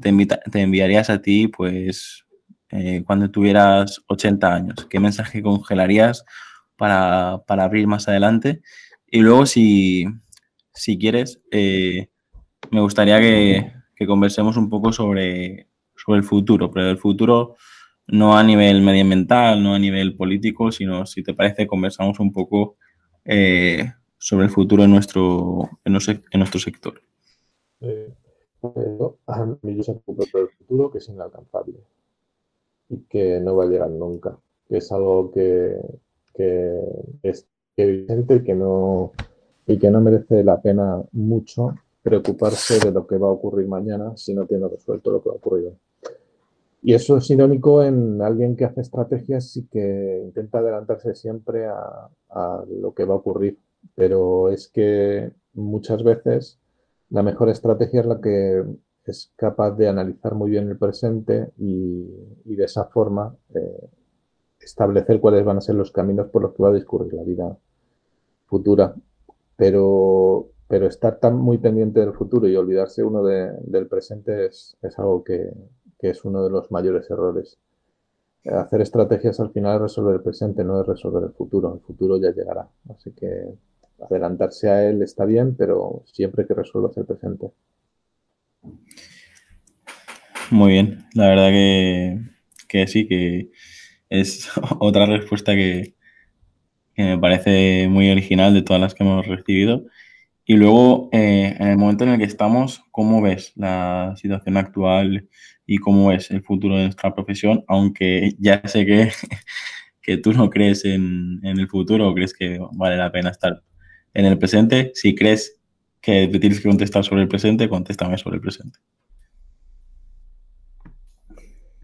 te, 0.00 0.10
enviarías 0.60 1.10
a 1.10 1.22
ti, 1.22 1.48
pues, 1.48 2.26
eh, 2.70 3.02
cuando 3.06 3.30
tuvieras 3.30 4.02
80 4.08 4.54
años? 4.54 4.86
¿Qué 4.90 5.00
mensaje 5.00 5.42
congelarías 5.42 6.24
para, 6.76 7.42
abrir 7.46 7.86
más 7.86 8.08
adelante? 8.08 8.62
Y 9.06 9.20
luego, 9.20 9.46
si, 9.46 10.06
quieres, 11.00 11.40
eh, 11.50 12.08
me 12.70 12.80
gustaría 12.80 13.20
que, 13.20 13.72
conversemos 14.06 14.58
un 14.58 14.68
poco 14.68 14.92
sobre, 14.92 15.68
sobre 15.96 16.18
el 16.18 16.24
futuro, 16.24 16.70
pero 16.70 16.90
el 16.90 16.98
futuro 16.98 17.56
no 18.06 18.36
a 18.36 18.42
nivel 18.42 18.82
medioambiental, 18.82 19.62
no 19.62 19.74
a 19.74 19.78
nivel 19.78 20.14
político, 20.14 20.70
sino 20.70 21.06
si 21.06 21.22
te 21.22 21.32
parece, 21.32 21.66
conversamos 21.66 22.20
un 22.20 22.32
poco 22.32 22.76
eh, 23.24 23.92
sobre 24.18 24.46
el 24.46 24.50
futuro 24.50 24.84
en 24.84 24.90
nuestro, 24.90 25.70
en 25.84 25.92
nuestro, 25.92 26.60
sector? 26.60 27.00
Eh, 27.80 28.12
se 28.60 29.92
el 29.92 30.48
futuro 30.58 30.90
que 30.90 30.98
es 30.98 31.08
inalcanzable 31.08 31.74
y 32.88 32.98
que 33.02 33.40
no 33.40 33.56
va 33.56 33.64
a 33.64 33.68
llegar 33.68 33.90
nunca, 33.90 34.38
que 34.68 34.78
es 34.78 34.90
algo 34.92 35.30
que, 35.30 35.76
es 37.22 37.46
evidente 37.76 38.36
y 38.36 38.44
que 38.44 38.54
no 38.54 39.12
y 39.66 39.78
que 39.78 39.90
no 39.90 40.00
merece 40.00 40.44
la 40.44 40.60
pena 40.60 41.02
mucho 41.12 41.74
preocuparse 42.02 42.78
de 42.78 42.92
lo 42.92 43.06
que 43.06 43.16
va 43.16 43.28
a 43.28 43.32
ocurrir 43.32 43.66
mañana 43.66 44.16
si 44.16 44.34
no 44.34 44.46
tiene 44.46 44.68
resuelto 44.68 45.10
lo 45.10 45.22
que 45.22 45.30
va 45.30 45.34
a 45.36 45.38
ocurrir 45.38 45.66
hoy. 45.68 45.78
Y 46.86 46.92
eso 46.92 47.16
es 47.16 47.30
irónico 47.30 47.82
en 47.82 48.20
alguien 48.20 48.56
que 48.56 48.66
hace 48.66 48.82
estrategias 48.82 49.56
y 49.56 49.66
que 49.68 50.20
intenta 50.22 50.58
adelantarse 50.58 51.14
siempre 51.14 51.66
a, 51.66 52.10
lo 52.68 52.92
que 52.92 53.06
va 53.06 53.14
a 53.14 53.16
ocurrir. 53.16 53.58
Pero 53.94 54.50
es 54.50 54.68
que 54.68 55.32
muchas 55.54 56.04
veces 56.04 56.60
la 57.08 57.22
mejor 57.22 57.48
estrategia 57.48 58.00
es 58.00 58.06
la 58.06 58.20
que 58.20 58.62
es 59.06 59.32
capaz 59.34 59.70
de 59.70 59.88
analizar 59.88 60.34
muy 60.34 60.50
bien 60.50 60.68
el 60.68 60.76
presente 60.76 61.52
y, 61.56 62.04
de 62.44 62.64
esa 62.64 62.84
forma 62.84 63.34
eh, 63.54 63.88
establecer 64.60 65.20
cuáles 65.20 65.42
van 65.42 65.56
a 65.56 65.62
ser 65.62 65.76
los 65.76 65.90
caminos 65.90 66.28
por 66.28 66.42
los 66.42 66.52
que 66.52 66.62
va 66.64 66.68
a 66.68 66.74
discurrir 66.74 67.14
la 67.14 67.22
vida 67.22 67.56
futura. 68.44 68.94
Pero, 69.56 70.50
pero 70.68 70.86
estar 70.86 71.18
tan 71.18 71.38
muy 71.38 71.56
pendiente 71.56 72.00
del 72.00 72.12
futuro 72.12 72.46
y 72.46 72.56
olvidarse 72.56 73.02
uno 73.02 73.22
del 73.24 73.86
presente 73.88 74.44
es 74.48 74.76
algo 74.98 75.24
que, 75.24 75.50
que 76.04 76.10
es 76.10 76.22
uno 76.26 76.44
de 76.44 76.50
los 76.50 76.70
mayores 76.70 77.10
errores. 77.10 77.58
Hacer 78.44 78.82
estrategias 78.82 79.40
al 79.40 79.52
final 79.52 79.76
es 79.76 79.80
resolver 79.80 80.16
el 80.16 80.20
presente, 80.20 80.62
no 80.62 80.82
es 80.82 80.86
resolver 80.86 81.24
el 81.24 81.32
futuro. 81.32 81.76
El 81.76 81.80
futuro 81.80 82.20
ya 82.20 82.30
llegará. 82.30 82.68
Así 82.90 83.10
que 83.12 83.54
adelantarse 83.98 84.68
a 84.68 84.86
él 84.86 85.02
está 85.02 85.24
bien, 85.24 85.56
pero 85.56 86.02
siempre 86.04 86.46
que 86.46 86.52
resuelvas 86.52 86.94
el 86.98 87.06
presente. 87.06 87.52
Muy 90.50 90.72
bien, 90.72 91.06
la 91.14 91.28
verdad 91.28 91.48
que, 92.68 92.86
sí, 92.86 93.08
que 93.08 93.50
es 94.10 94.50
otra 94.80 95.06
respuesta 95.06 95.54
que, 95.54 95.94
me 96.98 97.16
parece 97.16 97.88
muy 97.88 98.10
original 98.10 98.52
de 98.52 98.60
todas 98.60 98.82
las 98.82 98.94
que 98.94 99.04
hemos 99.04 99.26
recibido. 99.26 99.86
Y 100.44 100.56
luego, 100.56 101.08
eh, 101.12 101.56
en 101.58 101.68
el 101.68 101.78
momento 101.78 102.04
en 102.04 102.10
el 102.10 102.18
que 102.18 102.24
estamos, 102.24 102.84
¿cómo 102.90 103.22
ves 103.22 103.52
la 103.56 104.12
situación 104.18 104.58
actual 104.58 105.30
y 105.66 105.78
cómo 105.78 106.12
es 106.12 106.30
el 106.30 106.42
futuro 106.42 106.76
de 106.76 106.84
nuestra 106.84 107.14
profesión, 107.14 107.64
aunque 107.68 108.34
ya 108.38 108.62
sé 108.66 108.84
que, 108.86 109.10
que 110.02 110.16
tú 110.18 110.32
no 110.32 110.50
crees 110.50 110.84
en, 110.84 111.40
en 111.42 111.58
el 111.58 111.68
futuro 111.68 112.08
o 112.08 112.14
crees 112.14 112.34
que 112.34 112.58
vale 112.72 112.96
la 112.96 113.10
pena 113.10 113.30
estar 113.30 113.62
en 114.12 114.26
el 114.26 114.38
presente. 114.38 114.92
Si 114.94 115.14
crees 115.14 115.60
que 116.00 116.28
te 116.28 116.38
tienes 116.38 116.60
que 116.60 116.68
contestar 116.68 117.04
sobre 117.04 117.22
el 117.22 117.28
presente, 117.28 117.68
contéstame 117.68 118.18
sobre 118.18 118.36
el 118.36 118.42
presente. 118.42 118.78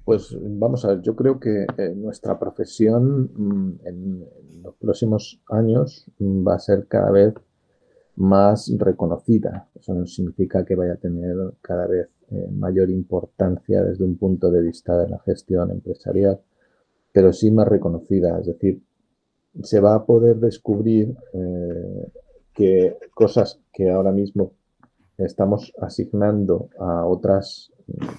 Pues 0.04 0.36
vamos 0.40 0.84
a 0.84 0.88
ver, 0.88 1.02
yo 1.02 1.14
creo 1.14 1.38
que 1.38 1.66
eh, 1.78 1.94
nuestra 1.94 2.38
profesión 2.38 3.30
mm, 3.32 3.86
en, 3.86 4.24
los 4.62 4.74
próximos 4.74 5.40
años 5.48 6.10
mm, 6.18 6.46
va 6.46 6.56
a 6.56 6.58
ser 6.58 6.86
cada 6.88 7.10
vez 7.10 7.34
más 8.16 8.70
reconocida. 8.76 9.68
Eso 9.74 9.94
no 9.94 10.06
significa 10.06 10.64
que 10.64 10.74
vaya 10.74 10.94
a 10.94 10.96
tener 10.96 11.36
cada 11.62 11.86
vez 11.86 12.08
eh, 12.32 12.48
mayor 12.52 12.90
importancia 12.90 13.82
desde 13.82 14.04
un 14.04 14.16
punto 14.16 14.52
de 14.52 14.62
vista 14.62 14.96
de 14.96 15.08
la 15.08 15.18
gestión 15.18 15.72
empresarial, 15.72 16.40
pero 17.12 17.32
sí 17.32 17.50
más 17.50 17.66
reconocida. 17.66 18.38
Es 18.38 18.46
decir, 18.46 18.80
se 19.62 19.80
va 19.80 19.96
a 19.96 20.06
poder 20.06 20.36
descubrir 20.36 21.16
eh, 21.32 22.08
que 22.54 22.96
cosas 23.14 23.60
que 23.72 23.90
ahora 23.90 24.12
mismo 24.12 24.52
estamos 25.18 25.72
asignando 25.80 26.70
a 26.78 27.04
otras 27.04 27.72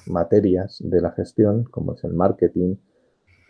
materias 0.08 0.80
de 0.84 1.00
la 1.00 1.12
gestión, 1.12 1.64
como 1.64 1.94
es 1.94 2.04
el 2.04 2.14
marketing, 2.14 2.76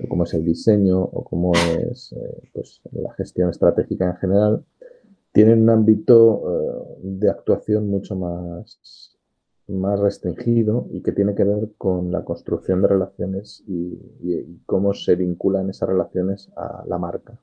o 0.04 0.08
como 0.08 0.26
es 0.26 0.34
el 0.36 0.45
diseño, 0.45 1.02
o 1.02 1.24
como 1.24 1.54
es 1.54 2.13
eh, 2.13 2.50
pues, 2.54 2.82
la 2.91 3.12
gestión 3.13 3.50
estratégica 3.50 4.06
en 4.06 4.17
general, 4.17 4.63
tienen 5.32 5.63
un 5.63 5.69
ámbito 5.71 6.97
de 7.02 7.30
actuación 7.30 7.89
mucho 7.89 8.17
más, 8.17 9.11
más 9.71 9.99
restringido 9.99 10.88
y 10.91 11.01
que 11.01 11.12
tiene 11.12 11.36
que 11.36 11.43
ver 11.43 11.71
con 11.77 12.12
la 12.12 12.23
construcción 12.23 12.81
de 12.81 12.89
relaciones 12.89 13.63
y, 13.67 13.99
cómo 14.65 14.93
se 14.93 15.15
vinculan 15.15 15.69
esas 15.69 15.89
relaciones 15.89 16.49
a 16.55 16.84
la 16.88 16.97
marca. 16.97 17.39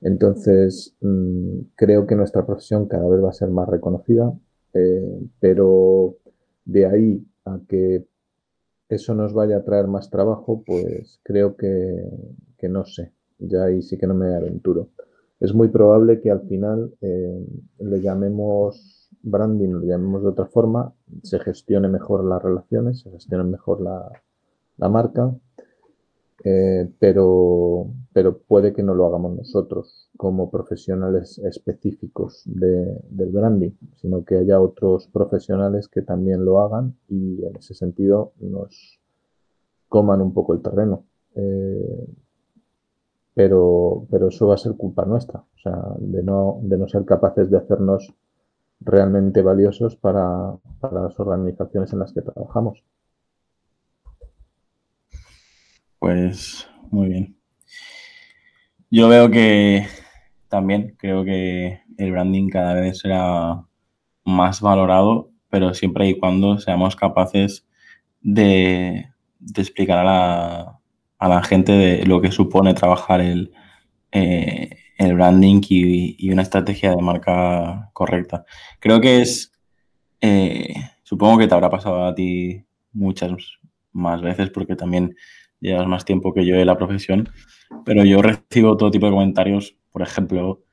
Entonces, 0.00 0.94
mm, 1.00 1.60
creo 1.74 2.06
que 2.06 2.16
nuestra 2.16 2.44
profesión 2.46 2.86
cada 2.86 3.08
vez 3.08 3.22
va 3.22 3.30
a 3.30 3.32
ser 3.32 3.50
más 3.50 3.68
reconocida, 3.68 4.32
eh, 4.74 5.20
pero 5.40 6.16
de 6.64 6.86
ahí 6.86 7.24
que 7.66 8.06
eso 8.88 9.14
nos 9.14 9.32
vaya 9.32 9.58
a 9.58 9.64
traer 9.64 9.86
más 9.86 10.10
trabajo, 10.10 10.62
pues 10.66 11.20
creo 11.22 11.56
que, 11.56 12.04
no 12.68 12.84
sé. 12.84 13.12
Ya 13.38 13.64
ahí 13.64 13.82
sí 13.82 13.98
que 13.98 14.06
no 14.06 14.14
me 14.14 14.34
aventuro. 14.34 14.88
Es 15.40 15.54
muy 15.54 15.68
probable 15.68 16.20
que 16.20 16.30
al 16.30 16.42
final 16.48 16.92
eh, 17.00 17.46
le 17.78 18.00
llamemos 18.00 18.97
branding, 19.22 19.70
lo 19.70 19.82
llamemos 19.84 20.22
de 20.22 20.28
otra 20.28 20.46
forma, 20.46 20.92
se 21.22 21.38
gestione 21.40 21.88
mejor 21.88 22.24
las 22.24 22.42
relaciones, 22.42 23.00
se 23.00 23.10
gestione 23.10 23.44
mejor 23.44 23.80
la, 23.80 24.10
marca 24.88 25.34
eh, 26.44 26.88
pero, 27.00 27.88
pero 28.12 28.38
puede 28.38 28.72
que 28.72 28.84
no 28.84 28.94
lo 28.94 29.06
hagamos 29.06 29.36
nosotros 29.36 30.08
como 30.16 30.50
profesionales 30.50 31.38
específicos 31.38 32.42
de, 32.46 33.00
del 33.10 33.30
branding, 33.30 33.72
sino 33.96 34.24
que 34.24 34.36
haya 34.36 34.60
otros 34.60 35.08
profesionales 35.08 35.88
que 35.88 36.02
también 36.02 36.44
lo 36.44 36.60
hagan 36.60 36.94
y 37.08 37.44
en 37.44 37.56
ese 37.56 37.74
sentido 37.74 38.32
nos 38.38 39.00
coman 39.88 40.20
un 40.20 40.32
poco 40.32 40.54
el 40.54 40.62
terreno. 40.62 41.04
Eh, 41.34 42.06
pero, 43.34 44.06
pero 44.10 44.28
eso 44.28 44.48
va 44.48 44.54
a 44.54 44.58
ser 44.58 44.74
culpa 44.76 45.04
nuestra, 45.04 45.38
o 45.38 45.58
sea, 45.62 45.80
de 45.98 46.24
no, 46.24 46.58
de 46.62 46.76
no 46.76 46.88
ser 46.88 47.04
capaces 47.04 47.48
de 47.50 47.56
hacernos 47.56 48.12
realmente 48.80 49.42
valiosos 49.42 49.96
para, 49.96 50.56
las 50.92 51.18
organizaciones 51.18 51.92
en 51.92 51.98
las 51.98 52.12
que 52.12 52.22
trabajamos. 52.22 52.84
Pues 55.98 56.68
muy 56.90 57.08
bien. 57.08 57.36
Yo 58.90 59.08
veo 59.08 59.30
que 59.30 59.86
también 60.48 60.94
creo 60.98 61.24
que 61.24 61.82
el 61.98 62.12
branding 62.12 62.48
cada 62.48 62.74
vez 62.74 63.00
será 63.00 63.64
más 64.24 64.60
valorado, 64.60 65.30
pero 65.50 65.74
siempre 65.74 66.08
y 66.08 66.18
cuando 66.18 66.58
seamos 66.58 66.96
capaces 66.96 67.66
de, 68.20 69.10
explicar 69.56 69.98
a 70.06 71.28
la, 71.28 71.42
gente 71.42 71.72
de 71.72 72.06
lo 72.06 72.20
que 72.20 72.32
supone 72.32 72.74
trabajar 72.74 73.20
el, 73.20 73.52
eh, 74.12 74.70
el 74.98 75.14
branding 75.14 75.62
y, 75.68 76.30
una 76.30 76.42
estrategia 76.42 76.94
de 76.94 77.00
marca 77.00 77.90
correcta. 77.92 78.44
Creo 78.80 79.00
que 79.00 79.22
es, 79.22 79.52
eh, 80.20 80.74
supongo 81.04 81.38
que 81.38 81.46
te 81.46 81.54
habrá 81.54 81.70
pasado 81.70 82.04
a 82.04 82.14
ti 82.14 82.64
muchas 82.92 83.32
más 83.92 84.20
veces 84.20 84.50
porque 84.50 84.76
también 84.76 85.14
llevas 85.60 85.86
más 85.86 86.04
tiempo 86.04 86.34
que 86.34 86.44
yo 86.44 86.56
en 86.56 86.66
la 86.66 86.76
profesión, 86.76 87.28
pero 87.84 88.04
yo 88.04 88.20
recibo 88.22 88.76
todo 88.76 88.90
tipo 88.90 89.06
de 89.06 89.12
comentarios, 89.12 89.76
por 89.92 90.02
ejemplo, 90.02 90.64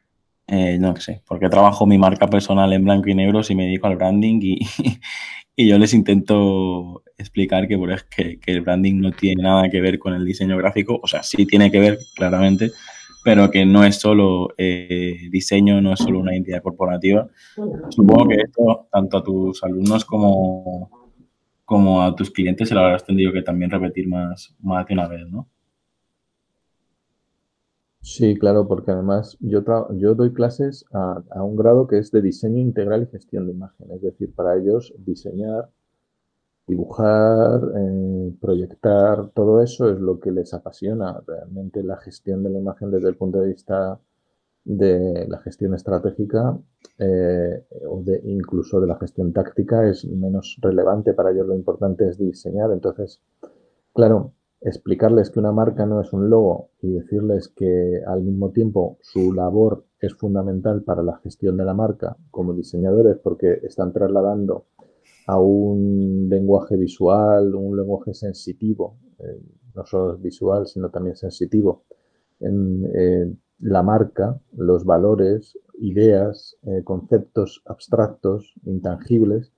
eh, 0.48 0.78
no 0.80 0.96
sé, 0.98 1.22
porque 1.28 1.50
trabajo 1.50 1.86
mi 1.86 1.98
marca 1.98 2.28
personal 2.28 2.74
en 2.74 2.84
blanco 2.84 3.10
y 3.10 3.16
negro 3.16 3.42
y 3.48 3.56
me 3.56 3.66
dedico 3.66 3.88
al 3.88 3.96
branding 3.96 4.40
y, 4.42 4.60
y 5.56 5.68
yo 5.68 5.78
les 5.78 5.94
intento 5.94 7.04
explicar 7.18 7.68
que, 7.68 7.78
por, 7.78 8.06
que, 8.06 8.40
que, 8.40 8.52
el 8.52 8.62
branding 8.62 9.02
no 9.02 9.12
tiene 9.12 9.44
nada 9.44 9.70
que 9.70 9.82
ver 9.82 10.00
con 10.00 10.14
el 10.14 10.26
diseño 10.26 10.58
gráfico, 10.58 11.00
o 11.02 11.08
sea, 11.08 11.24
sí 11.24 11.46
tiene 11.46 11.72
que 11.72 11.80
ver 11.80 12.00
claramente, 12.16 12.72
pero 13.26 13.50
que 13.50 13.66
no 13.66 13.84
es 13.84 13.96
solo 13.96 14.50
eh, 14.56 15.18
diseño, 15.32 15.82
no 15.82 15.94
es 15.94 16.00
solo 16.00 16.20
una 16.20 16.34
identidad 16.34 16.62
corporativa. 16.62 17.28
Supongo 17.90 18.28
que 18.28 18.36
esto, 18.36 18.88
tanto 18.92 19.18
a 19.18 19.24
tus 19.24 19.64
alumnos 19.64 20.06
como, 20.06 20.92
como 21.66 22.04
a 22.04 22.16
tus 22.16 22.30
clientes 22.30 22.70
se 22.70 22.76
lo 22.76 22.82
habrás 22.82 23.04
tenido 23.04 23.34
que 23.34 23.42
también 23.42 23.72
repetir 23.72 24.08
más, 24.08 24.56
más 24.60 24.86
de 24.86 24.94
una 24.94 25.08
vez, 25.08 25.28
¿no? 25.28 25.50
Sí, 28.02 28.38
claro, 28.38 28.68
porque 28.68 28.92
además 28.92 29.36
yo, 29.40 29.64
yo 29.96 30.14
doy 30.14 30.32
clases 30.32 30.86
a, 30.94 31.42
un 31.42 31.56
grado 31.56 31.88
que 31.88 31.98
es 31.98 32.12
de 32.12 32.22
diseño 32.22 32.60
integral 32.60 33.02
y 33.02 33.12
gestión 33.12 33.48
de 33.48 33.54
imagen. 33.54 33.90
Es 33.90 34.04
decir, 34.04 34.36
para 34.36 34.56
ellos 34.56 34.94
diseñar, 35.00 35.72
dibujar, 36.68 37.62
eh, 37.78 38.34
proyectar, 38.42 39.30
todo 39.32 39.62
eso 39.62 39.90
es 39.90 40.00
lo 40.00 40.20
que 40.20 40.32
les 40.32 40.54
apasiona. 40.54 41.22
Realmente 41.26 41.84
la 41.84 41.98
gestión 41.98 42.44
de 42.44 42.50
la 42.50 42.60
imagen 42.60 42.92
desde 42.92 43.10
el 43.10 43.18
punto 43.18 43.40
de 43.42 43.50
vista 43.50 44.00
de 44.64 45.28
la 45.28 45.38
gestión 45.40 45.76
estratégica 45.76 46.58
eh, 46.98 47.66
o 47.88 48.02
de 48.02 48.20
incluso 48.24 48.82
de 48.82 48.88
la 48.88 48.98
gestión 48.98 49.32
táctica 49.32 49.88
es 49.88 50.06
menos 50.06 50.58
relevante 50.62 51.14
para 51.14 51.32
ellos. 51.32 51.48
Lo 51.48 51.56
importante 51.56 52.08
es 52.10 52.18
diseñar. 52.18 52.72
Entonces, 52.72 53.22
claro, 53.94 54.34
explicarles 54.62 55.30
que 55.30 55.40
una 55.40 55.52
marca 55.52 55.86
no 55.86 56.02
es 56.02 56.12
un 56.14 56.30
logo 56.30 56.70
y 56.82 56.90
decirles 56.94 57.50
que 57.50 58.02
al 58.08 58.24
mismo 58.24 58.50
tiempo 58.52 58.98
su 59.02 59.34
labor 59.34 59.86
es 60.00 60.16
fundamental 60.16 60.82
para 60.82 61.04
la 61.04 61.18
gestión 61.18 61.58
de 61.58 61.66
la 61.66 61.76
marca 61.76 62.18
como 62.32 62.54
diseñadores 62.54 63.18
porque 63.18 63.60
están 63.64 63.94
trasladando 63.94 64.66
a 65.28 65.40
un 65.40 66.28
lenguaje 66.30 66.78
visual, 66.78 67.56
un 67.56 67.76
lenguaje 67.76 68.14
sensitivo, 68.14 68.98
eh, 69.20 69.42
no 69.74 69.86
solo 69.86 70.18
visual, 70.18 70.68
sino 70.68 70.90
también 70.90 71.16
sensitivo, 71.16 71.84
en, 72.40 72.86
eh, 72.94 73.34
la 73.60 73.84
marca, 73.84 74.40
los 74.56 74.86
valores, 74.86 75.58
ideas, 75.80 76.58
eh, 76.64 76.84
conceptos 76.84 77.62
abstractos, 77.66 78.54
intangibles, 78.66 79.52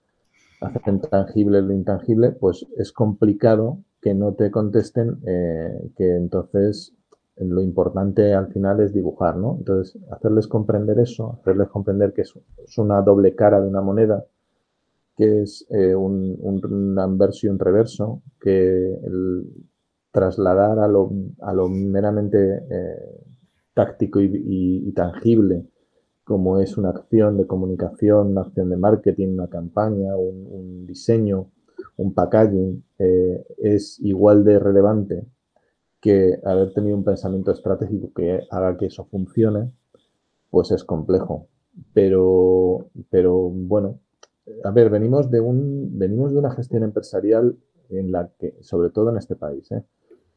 hacen 0.62 1.02
tangible 1.02 1.62
lo 1.62 1.74
intangible, 1.74 2.32
pues 2.32 2.66
es 2.78 2.92
complicado 2.92 3.80
que 4.02 4.14
no 4.14 4.34
te 4.34 4.50
contesten 4.50 5.20
que 5.96 6.16
entonces 6.16 6.98
lo 7.40 7.62
importante 7.62 8.34
al 8.34 8.48
final 8.52 8.80
es 8.80 8.94
dibujar, 8.94 9.38
¿no? 9.38 9.58
Entonces, 9.60 10.02
hacerles 10.12 10.48
comprender 10.48 11.00
eso, 11.00 11.38
hacerles 11.40 11.68
comprender 11.70 12.14
que 12.14 12.22
es, 12.22 12.34
una 12.78 13.02
doble 13.02 13.36
cara 13.36 13.62
de 13.62 13.68
una 13.68 13.82
moneda, 13.82 14.26
que 15.18 15.42
es 15.42 15.66
eh, 15.72 15.96
un, 15.96 16.38
un, 16.40 17.00
anverso 17.00 17.48
y 17.48 17.50
un 17.50 17.60
reverso, 17.60 18.22
que 18.40 18.94
el 18.94 19.46
trasladar 20.12 20.80
a 20.80 20.88
lo, 20.88 21.12
a 21.42 21.54
lo 21.54 21.68
meramente 21.68 22.38
táctico 23.78 24.20
y, 24.20 24.92
tangible, 24.94 25.68
como 26.24 26.60
es 26.60 26.78
una 26.78 26.90
acción 26.90 27.38
de 27.38 27.46
comunicación, 27.46 28.32
una 28.32 28.42
acción 28.42 28.70
de 28.72 28.78
marketing, 28.78 29.34
una 29.34 29.48
campaña, 29.48 30.18
un, 30.18 30.88
diseño, 30.88 31.52
un 31.98 32.14
packaging, 32.16 32.84
eh, 32.98 33.46
es 33.60 34.00
igual 34.00 34.44
de 34.44 34.58
relevante 34.58 35.28
que 36.02 36.40
haber 36.44 36.74
tenido 36.74 36.98
un 36.98 37.04
pensamiento 37.04 37.52
estratégico 37.52 38.12
que 38.14 38.42
haga 38.50 38.78
que 38.78 38.88
eso 38.88 39.06
funcione, 39.06 39.72
pues 40.50 40.72
es 40.72 40.84
complejo. 40.84 41.48
Pero, 41.94 42.90
pero 43.12 43.50
bueno, 43.52 44.00
a 44.64 44.72
ver, 44.72 44.90
venimos 44.90 45.30
de 45.32 45.40
un, 45.40 45.98
venimos 45.98 46.32
de 46.32 46.40
una 46.40 46.52
gestión 46.52 46.84
empresarial 46.84 47.58
en 47.90 48.12
la 48.12 48.30
que, 48.40 48.56
sobre 48.62 48.90
todo 48.90 49.10
en 49.10 49.18
este 49.18 49.36
país, 49.36 49.72
¿eh? 49.72 49.84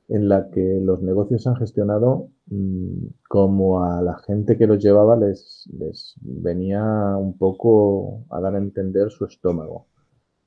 en 0.08 0.28
la 0.28 0.50
que 0.50 0.80
los 0.82 1.02
negocios 1.02 1.46
han 1.46 1.56
gestionado 1.56 2.28
mm, 2.46 3.06
como 3.28 3.84
a 3.84 4.02
la 4.02 4.18
gente 4.18 4.58
que 4.58 4.66
los 4.66 4.82
llevaba 4.82 5.16
les, 5.16 5.68
les 5.78 6.16
venía 6.20 6.82
un 7.16 7.38
poco 7.38 8.24
a 8.30 8.40
dar 8.40 8.54
a 8.56 8.58
entender 8.58 9.10
su 9.10 9.24
estómago. 9.24 9.86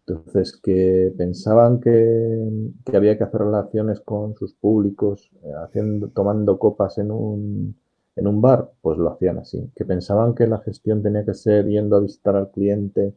Entonces, 0.06 0.60
que 0.62 1.14
pensaban 1.18 1.80
que, 1.80 2.72
había 2.94 3.18
que 3.18 3.24
hacer 3.24 3.40
relaciones 3.40 4.02
con 4.02 4.36
sus 4.36 4.54
públicos, 4.54 5.32
eh, 5.44 5.52
haciendo, 5.64 6.10
tomando 6.10 6.60
copas 6.60 6.98
en 6.98 7.12
un, 7.12 7.78
en 8.18 8.28
un 8.28 8.42
bar, 8.42 8.70
pues 8.82 8.98
lo 8.98 9.14
hacían 9.14 9.38
así. 9.38 9.72
Que 9.76 9.86
pensaban 9.86 10.36
que 10.36 10.46
la 10.46 10.60
gestión 10.60 11.02
tenía 11.02 11.24
que 11.24 11.34
ser 11.34 11.68
yendo 11.68 11.96
a 11.96 12.02
visitar 12.02 12.36
al 12.36 12.52
cliente 12.52 13.16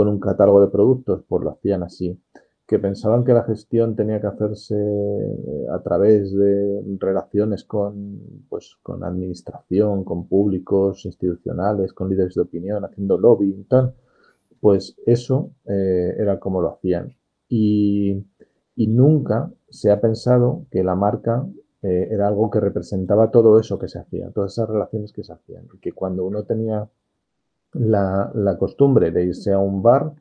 con 0.00 0.08
un 0.08 0.18
catálogo 0.18 0.62
de 0.62 0.68
productos, 0.68 1.22
pues 1.28 1.44
lo 1.44 1.50
hacían 1.50 1.82
así. 1.82 2.18
Que 2.66 2.78
pensaban 2.78 3.22
que 3.24 3.34
la 3.34 3.42
gestión 3.44 3.96
tenía 3.96 4.18
que 4.20 4.28
hacerse 4.28 4.74
eh, 4.74 5.66
a 5.70 5.82
través 5.82 6.32
de 6.32 6.82
relaciones 6.98 7.64
con, 7.64 8.46
pues, 8.48 8.78
con 8.82 9.04
administración, 9.04 10.04
con 10.04 10.26
públicos 10.26 11.04
institucionales, 11.04 11.92
con 11.92 12.08
líderes 12.08 12.34
de 12.34 12.42
opinión, 12.42 12.82
haciendo 12.84 13.18
lobbying 13.18 13.60
y 13.60 13.64
tal 13.64 13.94
pues 14.60 14.96
eso 15.06 15.52
eh, 15.66 16.14
era 16.18 16.38
como 16.38 16.60
lo 16.60 16.74
hacían. 16.74 17.16
Y, 17.48 18.24
nunca 18.76 19.52
se 19.68 19.90
ha 19.90 20.00
pensado 20.00 20.66
que 20.70 20.82
la 20.82 20.94
marca 20.94 21.46
eh, 21.82 22.08
era 22.10 22.28
algo 22.28 22.50
que 22.50 22.60
representaba 22.60 23.30
todo 23.30 23.60
eso 23.60 23.78
que 23.78 23.88
se 23.88 23.98
hacía, 23.98 24.30
todas 24.30 24.52
esas 24.52 24.70
relaciones 24.70 25.12
que 25.12 25.22
se 25.22 25.32
hacían. 25.34 25.66
Y 25.74 25.78
que 25.78 25.92
cuando 25.92 26.24
uno 26.24 26.44
tenía 26.44 26.88
la, 27.72 28.56
costumbre 28.58 29.10
de 29.10 29.24
irse 29.24 29.52
a 29.52 29.58
un 29.58 29.82
bar 29.82 30.12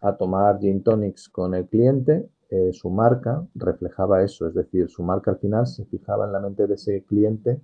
a 0.00 0.16
tomar 0.16 0.58
gin 0.60 0.82
tonics 0.82 1.28
con 1.28 1.54
el 1.54 1.66
cliente, 1.66 2.28
eh, 2.50 2.72
su 2.72 2.90
marca 2.90 3.44
reflejaba 3.54 4.22
eso, 4.22 4.46
es 4.46 4.54
decir, 4.54 4.88
su 4.88 5.02
marca 5.02 5.30
al 5.30 5.38
final 5.38 5.66
se 5.66 5.84
fijaba 5.86 6.26
en 6.26 6.32
la 6.32 6.40
mente 6.40 6.66
de 6.66 6.74
ese 6.74 7.02
cliente 7.04 7.60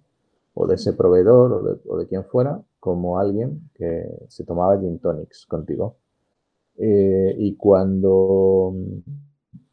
o 0.55 0.67
de 0.67 0.75
ese 0.75 0.95
proveedor 0.95 1.53
o 1.53 1.63
de, 1.63 1.81
o 1.87 2.09
quien 2.09 2.25
fuera 2.25 2.61
como 2.81 3.19
alguien 3.19 3.71
que 3.75 4.05
se 4.29 4.45
tomaba 4.45 4.79
gin 4.79 4.99
tonics 4.99 5.47
contigo. 5.47 5.97
Eh, 6.79 7.35
y 7.39 7.57
cuando 7.57 8.75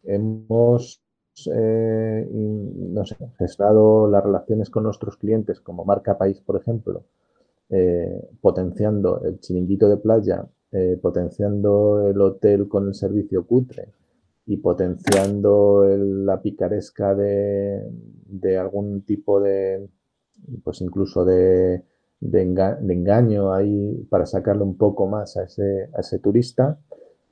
hemos 0.03 1.01
eh, 1.45 2.27
no 2.31 3.05
sé, 3.05 3.15
gestado 3.37 4.09
las 4.09 4.23
relaciones 4.23 4.69
con 4.69 4.83
nuestros 4.83 5.17
clientes 5.17 5.61
como 5.61 5.85
marca 5.85 6.17
país, 6.17 6.41
por 6.41 6.59
ejemplo, 6.59 7.03
eh, 7.69 8.29
potenciando 8.41 9.21
el 9.23 9.39
chiringuito 9.39 9.89
de 9.89 9.97
playa, 9.97 10.45
potenciando 11.01 12.07
el 12.07 12.21
hotel 12.21 12.67
con 12.67 12.87
el 12.87 12.93
servicio 12.93 13.47
cutre 13.47 13.93
y 14.45 14.57
potenciando 14.57 15.87
la 15.87 16.41
picaresca 16.41 17.15
de, 17.15 17.81
de, 18.27 18.57
algún 18.57 19.01
tipo 19.01 19.39
de, 19.39 19.87
pues 20.63 20.81
incluso 20.81 21.25
de, 21.25 21.83
de, 22.19 22.41
engaño 22.41 23.53
ahí 23.53 24.05
para 24.09 24.25
sacarle 24.25 24.63
un 24.63 24.77
poco 24.77 25.07
más 25.07 25.37
a 25.37 25.43
ese, 25.43 25.89
a 25.93 26.01
ese 26.01 26.19
turista, 26.19 26.79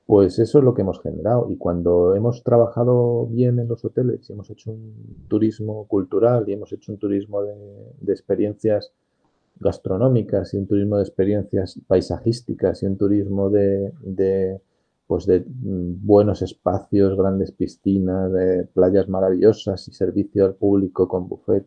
pues 0.06 0.38
eso 0.38 0.60
es 0.60 0.64
lo 0.64 0.74
que 0.74 0.84
hemos 0.84 1.02
generado. 1.02 1.50
Y 1.50 1.58
cuando 1.58 2.16
hemos 2.16 2.44
trabajado 2.44 3.26
bien 3.28 3.60
en 3.60 3.68
los 3.68 3.84
hoteles 3.84 4.30
y 4.30 4.34
hemos 4.34 4.50
hecho 4.50 4.72
un 4.72 5.26
turismo 5.28 5.88
cultural 5.88 6.48
y 6.48 6.54
hemos 6.54 6.72
hecho 6.74 6.92
un 6.92 7.00
turismo 7.00 7.42
de, 7.42 8.14
experiencias 8.14 8.94
gastronómicas 9.60 10.54
y 10.54 10.58
un 10.58 10.68
turismo 10.68 10.98
de 10.98 11.04
experiencias 11.04 11.80
paisajísticas 11.88 12.84
y 12.84 12.86
un 12.86 12.98
turismo 12.98 13.50
de, 13.50 14.62
pues 15.08 15.26
de 15.26 15.44
buenos 15.48 16.42
espacios, 16.42 17.18
grandes 17.18 17.52
piscinas, 17.52 18.32
de 18.32 18.68
playas 18.74 19.08
maravillosas 19.08 19.88
y 19.88 19.94
servicio 19.94 20.46
al 20.46 20.56
público 20.56 21.08
con 21.08 21.28
buffet 21.28 21.66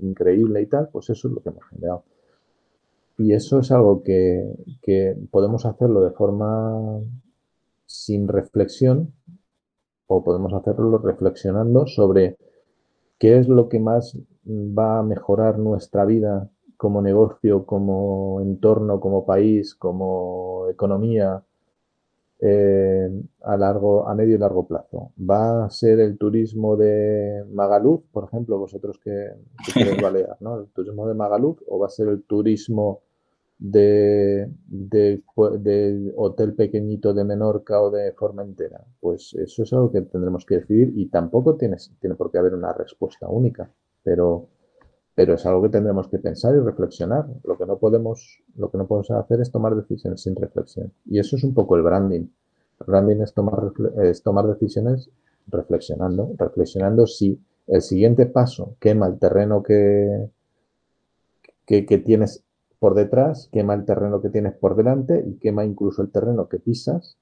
increíble 0.00 0.62
y 0.62 0.66
tal, 0.66 0.88
pues 0.90 1.10
eso 1.10 1.28
es 1.28 1.34
lo 1.34 1.42
que 1.42 1.48
hemos 1.50 1.64
generado. 1.64 2.04
Y 3.18 3.32
eso 3.32 3.60
es 3.60 3.70
algo 3.70 4.02
que, 4.02 4.54
que 4.82 5.16
podemos 5.30 5.64
hacerlo 5.66 6.02
de 6.02 6.10
forma 6.10 7.00
sin 7.86 8.26
reflexión 8.26 9.12
o 10.06 10.24
podemos 10.24 10.52
hacerlo 10.52 10.98
reflexionando 10.98 11.86
sobre 11.86 12.36
qué 13.18 13.38
es 13.38 13.48
lo 13.48 13.68
que 13.68 13.78
más 13.78 14.18
va 14.46 14.98
a 14.98 15.02
mejorar 15.02 15.58
nuestra 15.58 16.04
vida 16.04 16.50
como 16.82 17.00
negocio, 17.00 17.64
como 17.64 18.40
entorno, 18.40 18.98
como 18.98 19.24
país, 19.24 19.76
como 19.76 20.66
economía 20.68 21.40
eh, 22.40 23.08
a 23.42 23.56
largo, 23.56 24.08
a 24.08 24.16
medio 24.16 24.34
y 24.34 24.38
largo 24.38 24.66
plazo. 24.66 25.12
¿Va 25.16 25.66
a 25.66 25.70
ser 25.70 26.00
el 26.00 26.18
turismo 26.18 26.76
de 26.76 27.44
Magaluf, 27.52 28.02
por 28.10 28.24
ejemplo, 28.24 28.58
vosotros 28.58 28.98
que, 28.98 29.30
que 29.72 29.94
Balear, 30.02 30.38
¿no? 30.40 30.58
El 30.58 30.66
turismo 30.70 31.06
de 31.06 31.14
Magaluf, 31.14 31.60
o 31.68 31.78
va 31.78 31.86
a 31.86 31.88
ser 31.88 32.08
el 32.08 32.24
turismo 32.24 33.02
de, 33.60 34.50
de, 34.66 36.12
hotel 36.16 36.54
pequeñito 36.54 37.14
de 37.14 37.22
Menorca 37.22 37.80
o 37.80 37.92
de 37.92 38.10
Formentera? 38.10 38.84
Pues 38.98 39.34
eso 39.34 39.62
es 39.62 39.72
algo 39.72 39.92
que 39.92 40.00
tendremos 40.00 40.44
que 40.44 40.56
decidir 40.56 40.92
y 40.96 41.06
tampoco 41.10 41.54
tiene, 41.54 41.76
tiene 42.00 42.16
por 42.16 42.32
qué 42.32 42.38
haber 42.38 42.54
una 42.54 42.72
respuesta 42.72 43.28
única, 43.28 43.70
pero, 44.02 44.48
pero 45.14 45.34
es 45.34 45.44
algo 45.46 45.62
que 45.62 45.68
tendremos 45.68 46.08
que 46.08 46.18
pensar 46.18 46.54
y 46.54 46.60
reflexionar. 46.60 47.26
Lo 47.44 47.58
que 47.58 47.66
no 47.66 47.78
podemos, 47.78 48.42
lo 48.56 48.70
que 48.70 48.78
no 48.78 48.86
podemos 48.86 49.10
hacer 49.10 49.40
es 49.40 49.50
tomar 49.50 49.74
decisiones 49.76 50.22
sin 50.22 50.34
reflexión. 50.36 50.92
Y 51.06 51.18
eso 51.18 51.36
es 51.36 51.44
un 51.44 51.54
poco 51.54 51.76
el 51.76 51.82
branding. 51.82 52.28
El 52.80 52.86
branding 52.86 53.20
es 53.20 53.34
tomar, 53.34 53.72
es 54.02 54.22
tomar 54.22 54.46
decisiones 54.46 55.10
reflexionando, 55.48 56.34
reflexionando 56.38 57.06
si 57.06 57.40
el 57.66 57.82
siguiente 57.82 58.26
paso 58.26 58.76
quema 58.80 59.06
el 59.06 59.18
terreno 59.18 59.62
que, 59.62 60.28
que, 61.66 61.86
que 61.86 61.98
tienes 61.98 62.44
por 62.78 62.94
detrás, 62.94 63.48
quema 63.52 63.74
el 63.74 63.84
terreno 63.84 64.20
que 64.20 64.30
tienes 64.30 64.54
por 64.54 64.74
delante 64.74 65.24
y 65.26 65.38
quema 65.38 65.64
incluso 65.64 66.02
el 66.02 66.10
terreno 66.10 66.48
que 66.48 66.58
pisas, 66.58 67.16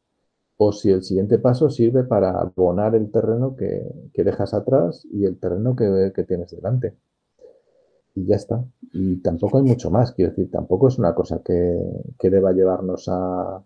o 0.63 0.73
si 0.73 0.91
el 0.91 1.03
siguiente 1.03 1.39
paso 1.39 1.71
sirve 1.71 2.05
para 2.05 2.39
abonar 2.39 2.95
el 2.95 3.11
terreno 3.11 3.57
que, 3.57 3.83
dejas 4.15 4.53
atrás 4.53 5.07
y 5.11 5.25
el 5.25 5.39
terreno 5.39 5.75
que, 5.75 6.25
tienes 6.29 6.51
delante. 6.51 6.97
Y 8.15 8.27
ya 8.27 8.37
está. 8.37 8.65
Y 8.93 9.17
tampoco 9.23 9.59
hay 9.59 9.65
mucho 9.65 9.91
más, 9.91 10.13
quiero 10.13 10.31
decir, 10.31 10.51
tampoco 10.51 10.89
es 10.89 10.99
una 10.99 11.15
cosa 11.15 11.43
que, 11.45 11.79
deba 12.29 12.53
llevarnos 12.53 13.09
a, 13.09 13.63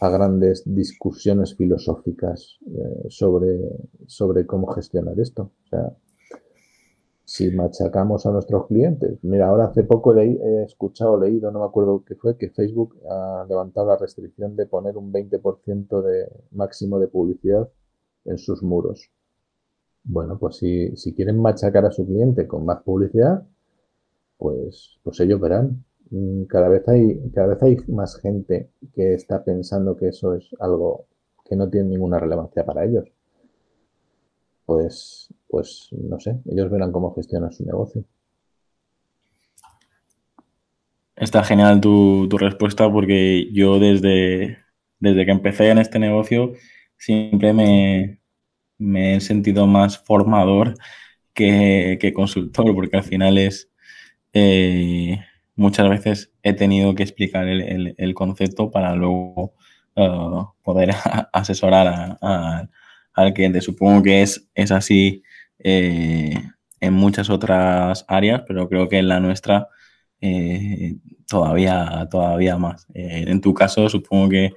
grandes 0.00 0.62
discusiones 0.64 1.54
filosóficas 1.56 2.58
eh, 2.66 3.06
sobre, 3.10 3.60
sobre 4.06 4.46
cómo 4.46 4.66
gestionar 4.68 5.20
esto. 5.20 5.52
O 5.64 5.68
sea, 5.68 5.92
si 7.30 7.48
machacamos 7.52 8.26
a 8.26 8.32
nuestros 8.32 8.66
clientes. 8.66 9.20
Mira, 9.22 9.46
ahora 9.46 9.66
hace 9.66 9.84
poco 9.84 10.16
he 10.16 10.64
escuchado, 10.64 11.16
leído, 11.16 11.52
no 11.52 11.60
me 11.60 11.64
acuerdo 11.64 12.02
qué 12.04 12.16
fue, 12.16 12.36
que 12.36 12.50
Facebook 12.50 12.96
ha 13.08 13.46
levantado 13.48 13.86
la 13.86 13.96
restricción 13.96 14.56
de 14.56 14.66
poner 14.66 14.96
un 14.96 15.12
20% 15.12 16.02
de 16.02 16.28
máximo 16.50 16.98
de 16.98 17.06
publicidad 17.06 17.68
en 18.24 18.36
sus 18.36 18.64
muros. 18.64 19.12
Bueno, 20.02 20.40
pues 20.40 20.56
si, 20.56 20.96
si, 20.96 21.14
quieren 21.14 21.40
machacar 21.40 21.84
a 21.84 21.92
su 21.92 22.04
cliente 22.04 22.48
con 22.48 22.64
más 22.64 22.82
publicidad, 22.82 23.46
pues, 24.40 24.98
pues 25.04 25.20
ellos 25.20 25.40
verán. 25.40 25.84
Mm, 26.10 26.44
cada 26.46 26.68
vez, 26.68 26.88
hay, 26.88 27.20
cada 27.32 27.48
vez 27.48 27.62
hay 27.62 27.76
más 27.88 28.16
gente 28.20 28.70
que 28.94 29.14
está 29.14 29.44
pensando 29.44 29.96
que 29.96 30.08
eso 30.08 30.34
es 30.34 30.48
algo 30.58 31.06
que 31.44 31.56
no 31.56 31.70
tiene 31.70 31.90
ninguna 31.90 32.18
relevancia 32.18 32.64
para 32.66 32.84
ellos 32.84 33.04
pues, 34.70 35.34
pues 35.48 35.88
no 35.90 36.20
sé, 36.20 36.36
ellos 36.48 36.70
verán 36.70 36.92
cómo 36.92 37.12
gestionan 37.12 37.52
su 37.52 37.64
negocio. 37.64 38.04
Está 41.16 41.42
genial 41.42 41.80
tu, 41.80 42.28
respuesta 42.38 42.88
porque 42.88 43.48
yo 43.52 43.80
desde, 43.80 44.58
desde 45.00 45.26
que 45.26 45.32
empecé 45.32 45.70
en 45.70 45.78
este 45.78 45.98
negocio 45.98 46.52
siempre 46.96 47.52
me, 47.52 48.20
he 48.78 49.20
sentido 49.20 49.66
más 49.66 49.98
formador 49.98 50.74
que, 51.34 52.12
consultor 52.14 52.72
porque 52.72 52.96
al 52.96 53.02
final 53.02 53.38
es 53.38 53.69
eh, 54.32 55.20
muchas 55.56 55.88
veces 55.88 56.32
he 56.42 56.52
tenido 56.52 56.94
que 56.94 57.02
explicar 57.02 57.48
el, 57.48 58.14
concepto 58.14 58.70
para 58.70 58.94
luego 58.94 59.54
uh, 59.96 60.44
poder 60.62 60.90
asesorar 61.32 62.18
al 63.12 63.34
cliente. 63.34 63.60
Supongo 63.60 64.02
que 64.02 64.22
es, 64.22 64.48
es 64.54 64.70
así 64.72 65.22
eh, 65.62 66.34
en 66.80 66.94
muchas 66.94 67.28
otras 67.30 68.04
áreas, 68.08 68.42
pero 68.46 68.68
creo 68.68 68.88
que 68.88 68.98
en 68.98 69.08
la 69.08 69.20
nuestra 69.20 69.68
eh, 70.20 70.96
todavía, 71.28 72.08
todavía 72.10 72.56
más. 72.56 72.86
Eh, 72.94 73.24
en 73.28 73.40
tu 73.40 73.54
caso, 73.54 73.88
supongo 73.88 74.30
que 74.30 74.52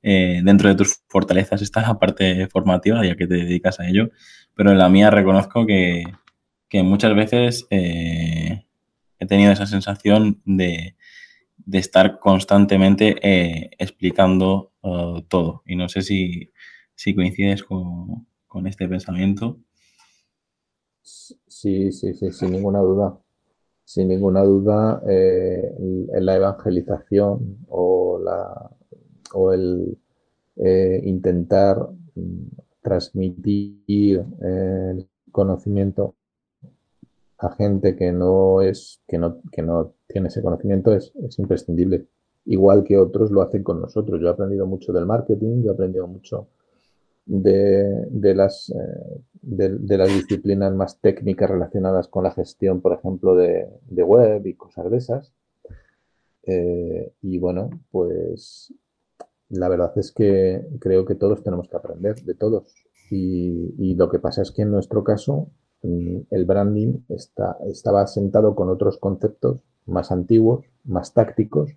dentro 0.00 0.68
de 0.68 0.74
tus 0.74 1.02
fortalezas 1.08 1.60
está 1.60 1.82
la 1.82 1.98
parte 1.98 2.46
formativa, 2.48 3.04
ya 3.04 3.16
que 3.16 3.26
te 3.26 3.34
dedicas 3.34 3.78
a 3.78 3.88
ello, 3.88 4.10
pero 4.54 4.70
en 4.72 4.78
la 4.78 4.88
mía 4.88 5.10
reconozco 5.10 5.66
que, 5.66 6.04
muchas 6.82 7.14
veces 7.14 7.66
he 9.18 9.26
tenido 9.26 9.52
esa 9.52 9.66
sensación 9.66 10.40
de, 10.44 10.96
estar 11.72 12.18
constantemente 12.18 13.16
explicando 13.82 14.72
todo. 15.28 15.62
Y 15.66 15.76
no 15.76 15.88
sé 15.88 16.02
si, 16.02 16.50
si 16.94 17.14
coincides 17.14 17.62
con, 17.62 18.26
este 18.66 18.88
pensamiento. 18.88 19.58
Sí, 21.02 21.92
sí, 21.92 22.14
sí, 22.14 22.32
sin 22.32 22.52
ninguna 22.52 22.80
duda. 22.80 23.18
Sin 23.84 24.08
ninguna 24.08 24.42
duda, 24.42 25.00
eh, 25.08 25.74
la 26.20 26.36
evangelización 26.36 27.58
o, 27.68 28.18
la, 28.22 28.70
o 29.32 29.52
el, 29.52 29.96
eh, 30.56 31.00
intentar 31.04 31.88
mm, 32.16 32.48
transmitir 32.82 34.24
eh, 34.42 34.90
el 34.90 35.08
conocimiento 35.30 36.16
a 37.38 37.50
gente 37.54 37.94
que 37.96 38.12
no 38.12 38.62
es, 38.62 39.00
que 39.06 39.18
no, 39.18 39.40
que 39.52 39.62
no 39.62 39.94
tiene 40.08 40.28
ese 40.28 40.42
conocimiento 40.42 40.92
es, 40.92 41.12
es, 41.24 41.38
imprescindible. 41.38 42.06
Igual 42.46 42.82
que 42.84 42.98
otros 42.98 43.30
lo 43.30 43.42
hacen 43.42 43.62
con 43.62 43.80
nosotros. 43.80 44.20
Yo 44.20 44.26
he 44.28 44.30
aprendido 44.30 44.66
mucho 44.66 44.92
del 44.92 45.06
marketing, 45.06 45.62
yo 45.62 45.70
he 45.70 45.74
aprendido 45.74 46.06
mucho 46.08 46.48
de, 47.26 48.06
de 48.10 48.34
las, 48.34 48.70
eh, 48.70 49.22
de, 49.42 49.98
las 49.98 50.08
disciplinas 50.08 50.74
más 50.74 51.00
técnicas 51.00 51.50
relacionadas 51.50 52.08
con 52.08 52.24
la 52.24 52.32
gestión, 52.32 52.80
por 52.80 52.94
ejemplo, 52.94 53.36
de, 53.36 53.68
de 53.88 54.02
web 54.02 54.46
y 54.46 54.54
cosas 54.54 54.90
de 54.90 54.96
esas. 54.96 55.32
Eh, 56.44 57.12
y 57.22 57.38
bueno, 57.38 57.70
pues 57.90 58.72
la 59.50 59.68
verdad 59.68 59.92
es 59.96 60.10
que 60.10 60.66
creo 60.80 61.04
que 61.04 61.14
todos 61.14 61.42
tenemos 61.44 61.68
que 61.68 61.76
aprender 61.76 62.16
de 62.22 62.34
todos. 62.34 62.74
Y, 63.10 63.74
y 63.78 63.94
lo 63.94 64.08
que 64.10 64.18
pasa 64.18 64.42
es 64.42 64.50
que 64.50 64.62
en 64.62 64.72
nuestro 64.72 65.04
caso 65.04 65.50
el 65.82 66.44
branding 66.44 67.00
está, 67.08 67.56
estaba 67.66 68.02
asentado 68.02 68.54
con 68.54 68.68
otros 68.68 68.98
conceptos 68.98 69.60
más 69.86 70.10
antiguos, 70.12 70.66
más 70.84 71.12
tácticos, 71.14 71.70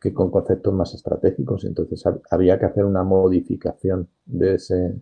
que 0.00 0.12
con 0.12 0.30
conceptos 0.30 0.74
más 0.74 0.94
estratégicos. 0.94 1.64
Entonces 1.64 2.04
había 2.30 2.58
que 2.58 2.66
hacer 2.66 2.84
una 2.84 3.04
modificación 3.04 4.08
de 4.26 4.54
ese, 4.54 5.00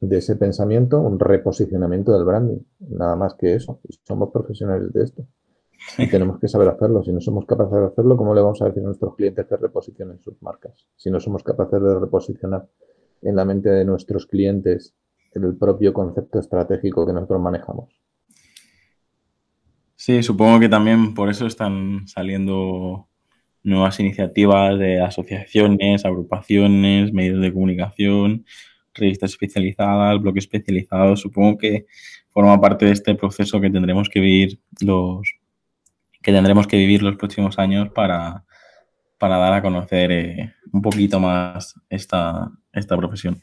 de 0.00 0.16
ese 0.18 0.36
pensamiento, 0.36 1.00
un 1.00 1.18
reposicionamiento 1.18 2.12
del 2.12 2.24
branding. 2.24 2.60
Nada 2.80 3.16
más 3.16 3.34
que 3.34 3.54
eso. 3.54 3.80
Somos 4.04 4.30
profesionales 4.30 4.92
de 4.92 5.02
esto. 5.02 5.26
Y 5.98 6.08
tenemos 6.08 6.38
que 6.38 6.48
saber 6.48 6.68
hacerlo. 6.68 7.02
Si 7.02 7.12
no 7.12 7.20
somos 7.20 7.44
capaces 7.44 7.78
de 7.78 7.86
hacerlo, 7.86 8.16
¿cómo 8.16 8.34
le 8.34 8.40
vamos 8.40 8.62
a 8.62 8.66
decir 8.66 8.82
a 8.82 8.86
nuestros 8.86 9.14
clientes 9.14 9.46
que 9.46 9.56
reposicionen 9.56 10.20
sus 10.20 10.40
marcas? 10.42 10.86
Si 10.96 11.10
no 11.10 11.20
somos 11.20 11.42
capaces 11.42 11.82
de 11.82 11.98
reposicionar 11.98 12.68
en 13.22 13.36
la 13.36 13.44
mente 13.44 13.68
de 13.70 13.84
nuestros 13.84 14.26
clientes 14.26 14.94
el 15.44 15.56
propio 15.56 15.92
concepto 15.92 16.38
estratégico 16.38 17.06
que 17.06 17.12
nosotros 17.12 17.40
manejamos. 17.40 17.94
Sí, 19.96 20.22
supongo 20.22 20.60
que 20.60 20.68
también 20.68 21.14
por 21.14 21.30
eso 21.30 21.46
están 21.46 22.06
saliendo 22.06 23.08
nuevas 23.62 23.98
iniciativas 23.98 24.78
de 24.78 25.00
asociaciones, 25.00 26.04
agrupaciones, 26.04 27.12
medios 27.12 27.40
de 27.40 27.52
comunicación, 27.52 28.44
revistas 28.94 29.32
especializadas, 29.32 30.20
bloques 30.20 30.44
especializados. 30.44 31.20
Supongo 31.20 31.58
que 31.58 31.86
forma 32.30 32.60
parte 32.60 32.86
de 32.86 32.92
este 32.92 33.14
proceso 33.14 33.60
que 33.60 33.70
tendremos 33.70 34.08
que 34.08 34.20
vivir 34.20 34.60
los 34.80 35.28
que 36.22 36.32
tendremos 36.32 36.66
que 36.66 36.76
vivir 36.76 37.02
los 37.02 37.16
próximos 37.16 37.58
años 37.58 37.88
para, 37.90 38.44
para 39.16 39.38
dar 39.38 39.52
a 39.52 39.62
conocer 39.62 40.10
eh, 40.10 40.54
un 40.72 40.82
poquito 40.82 41.20
más 41.20 41.74
esta, 41.88 42.50
esta 42.72 42.96
profesión. 42.96 43.40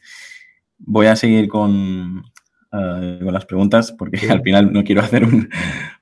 Voy 0.86 1.07
a 1.07 1.15
seguir 1.15 1.47
con, 1.47 2.19
uh, 2.71 3.23
con 3.23 3.34
las 3.34 3.45
preguntas 3.45 3.91
porque 3.91 4.17
sí. 4.17 4.29
al 4.29 4.41
final 4.41 4.73
no 4.73 4.84
quiero 4.84 5.01
hacer 5.01 5.23
un, 5.23 5.49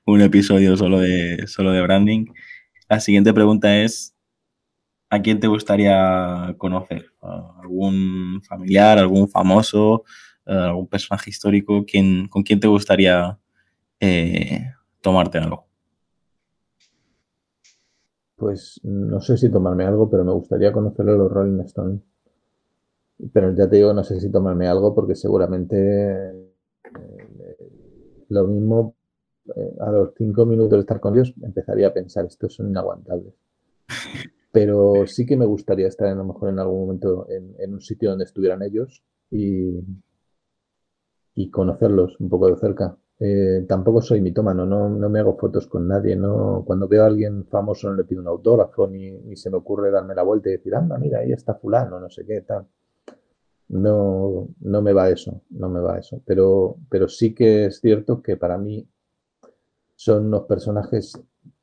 un, 0.06 0.20
episodio 0.20 0.76
solo 0.76 0.98
de, 0.98 1.46
solo 1.46 1.70
de 1.70 1.82
branding. 1.82 2.26
La 2.88 2.98
siguiente 2.98 3.32
pregunta 3.32 3.76
es, 3.78 4.16
¿a 5.08 5.22
quién 5.22 5.38
te 5.38 5.46
gustaría 5.46 6.54
conocer? 6.58 7.06
Uh, 7.20 7.60
¿Algún 7.60 8.42
familiar, 8.42 8.98
algún 8.98 9.28
famoso, 9.28 10.04
uh, 10.46 10.52
algún 10.52 10.88
personaje 10.88 11.30
histórico? 11.30 11.84
¿Quién, 11.86 12.28
¿Con 12.28 12.42
quién 12.42 12.58
te 12.58 12.66
gustaría 12.66 13.38
eh, 14.00 14.72
tomarte 15.00 15.38
algo? 15.38 15.66
Pues 18.34 18.80
no 18.82 19.20
sé 19.20 19.36
si 19.36 19.48
tomarme 19.48 19.84
algo, 19.84 20.10
pero 20.10 20.24
me 20.24 20.32
gustaría 20.32 20.72
conocer 20.72 21.08
a 21.08 21.12
los 21.12 21.30
Rolling 21.30 21.60
Stones. 21.60 22.11
Pero 23.32 23.54
ya 23.54 23.68
te 23.68 23.76
digo, 23.76 23.92
no 23.92 24.02
sé 24.02 24.20
si 24.20 24.30
tomarme 24.30 24.66
algo 24.66 24.94
porque 24.94 25.14
seguramente 25.14 26.30
eh, 26.30 27.56
lo 28.28 28.46
mismo 28.46 28.96
eh, 29.54 29.76
a 29.80 29.90
los 29.90 30.14
cinco 30.16 30.46
minutos 30.46 30.72
de 30.72 30.80
estar 30.80 31.00
con 31.00 31.14
Dios 31.14 31.34
empezaría 31.42 31.88
a 31.88 31.92
pensar, 31.92 32.24
estos 32.26 32.54
son 32.54 32.68
inaguantables. 32.68 33.34
Pero 34.50 35.06
sí 35.06 35.24
que 35.24 35.36
me 35.36 35.46
gustaría 35.46 35.88
estar 35.88 36.08
a 36.08 36.14
lo 36.14 36.24
mejor 36.24 36.50
en 36.50 36.58
algún 36.58 36.80
momento 36.80 37.26
en, 37.28 37.72
un 37.72 37.80
sitio 37.80 38.10
donde 38.10 38.24
estuvieran 38.24 38.62
ellos 38.62 39.02
y, 39.30 39.80
y 41.34 41.50
conocerlos 41.50 42.20
un 42.20 42.28
poco 42.28 42.48
de 42.48 42.56
cerca. 42.56 42.96
Eh, 43.18 43.64
tampoco 43.68 44.02
soy 44.02 44.20
mitómano, 44.20 44.66
no, 44.66 44.88
no 44.88 45.08
me 45.08 45.20
hago 45.20 45.36
fotos 45.38 45.68
con 45.68 45.86
nadie, 45.86 46.16
no, 46.16 46.64
cuando 46.66 46.88
veo 46.88 47.04
a 47.04 47.06
alguien 47.06 47.46
famoso 47.46 47.88
no 47.88 47.94
le 47.94 48.04
pido 48.04 48.20
un 48.20 48.26
autógrafo, 48.26 48.88
ni, 48.88 49.12
ni 49.12 49.36
se 49.36 49.48
me 49.48 49.58
ocurre 49.58 49.92
darme 49.92 50.14
la 50.14 50.24
vuelta 50.24 50.48
y 50.48 50.52
decir, 50.52 50.74
anda, 50.74 50.98
mira, 50.98 51.20
ahí 51.20 51.32
está 51.32 51.54
fulano, 51.54 52.00
no 52.00 52.10
sé 52.10 52.26
qué, 52.26 52.40
tal. 52.40 52.66
No, 53.72 54.48
no 54.60 54.82
me 54.82 54.92
va 54.92 55.10
eso, 55.10 55.42
no 55.50 55.68
me 55.68 55.80
va 55.80 55.98
eso. 55.98 56.20
Pero, 56.26 56.76
pero 56.90 57.08
sí 57.08 57.34
que 57.34 57.66
es 57.66 57.80
cierto 57.80 58.22
que 58.22 58.36
para 58.36 58.58
mí 58.58 58.86
son 59.96 60.26
unos 60.26 60.42
personajes 60.42 61.18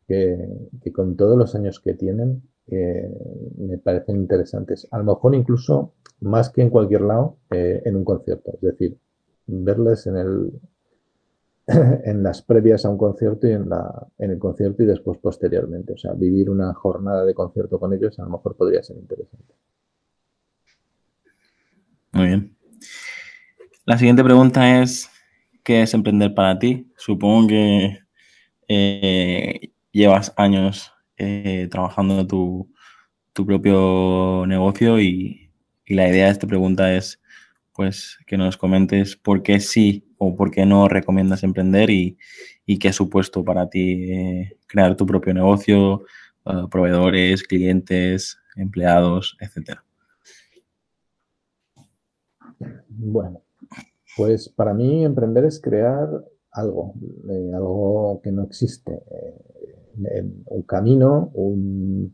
que, 0.07 0.38
que 0.82 0.91
con 0.91 1.16
todos 1.16 1.38
los 1.38 1.53
años 1.55 1.80
que 1.80 1.93
tienen 1.93 2.41
eh, 2.72 3.10
me 3.57 3.78
parecen 3.78 4.18
interesantes. 4.18 4.88
A 4.91 4.97
lo 4.97 5.03
mejor 5.03 5.36
incluso 5.36 5.93
más 6.22 6.49
que 6.49 6.62
en 6.62 6.70
cualquier 6.70 7.01
lado 7.01 7.38
eh, 7.51 7.82
en 7.86 7.95
un 7.95 8.03
concierto. 8.03 8.51
Es 8.53 8.62
decir, 8.62 8.97
verles 9.47 10.07
en 10.07 10.18
el, 10.18 10.51
en 11.68 12.24
las 12.24 12.41
previas 12.41 12.86
a 12.86 12.89
un 12.89 12.97
concierto 12.97 13.47
y 13.47 13.51
en, 13.51 13.70
la, 13.70 14.07
en 14.18 14.32
el 14.32 14.39
concierto 14.39 14.84
y 14.84 14.86
después 14.88 15.18
posteriormente. 15.20 15.93
O 15.93 15.97
sea, 15.97 16.14
vivir 16.14 16.49
una 16.49 16.74
jornada 16.74 17.26
de 17.26 17.34
concierto 17.34 17.80
con 17.80 17.93
ellos 17.93 18.18
a 18.20 18.24
lo 18.24 18.30
mejor 18.30 18.55
podría 18.55 18.84
ser 18.84 18.97
interesante. 18.97 19.53
Muy 22.12 22.28
bien. 22.28 22.55
La 23.90 23.98
siguiente 23.98 24.24
pregunta 24.24 24.84
es, 24.84 25.10
¿qué 25.64 25.82
es 25.82 25.96
emprender 25.96 26.36
para 26.36 26.60
ti? 26.60 26.94
Supongo 26.96 27.48
que 27.48 27.98
eh, 28.68 29.72
llevas 29.92 30.32
años 30.38 30.94
eh, 31.18 31.68
trabajando 31.72 32.28
tu, 32.28 32.72
propio 33.34 34.46
negocio 34.46 35.00
y, 35.00 35.50
la 35.88 36.08
idea 36.08 36.26
de 36.26 36.32
esta 36.32 36.46
pregunta 36.46 36.94
es 36.94 37.20
pues 37.74 38.20
que 38.28 38.38
nos 38.38 38.58
comentes 38.58 39.16
por 39.16 39.42
qué 39.42 39.60
sí 39.60 40.08
o 40.20 40.36
por 40.36 40.52
qué 40.52 40.68
no 40.68 40.88
recomiendas 40.88 41.42
emprender 41.42 41.90
y, 41.90 42.16
qué 42.80 42.90
ha 42.90 42.94
supuesto 42.94 43.44
para 43.44 43.72
ti 43.72 44.14
eh, 44.14 44.58
crear 44.68 44.96
tu 44.98 45.08
propio 45.08 45.34
negocio, 45.34 46.06
proveedores, 46.70 47.42
clientes, 47.42 48.38
empleados, 48.56 49.36
etcétera. 49.40 49.84
Bueno, 52.88 53.42
pues 54.16 54.49
para 54.49 54.74
mí 54.74 55.05
emprender 55.05 55.45
es 55.45 55.62
crear 55.62 56.10
algo, 56.51 56.93
eh, 57.30 57.51
algo 57.53 58.20
que 58.24 58.32
no 58.32 58.43
existe, 58.43 59.01
eh, 59.12 60.24
un 60.45 60.64
camino, 60.64 61.32
un, 61.34 62.14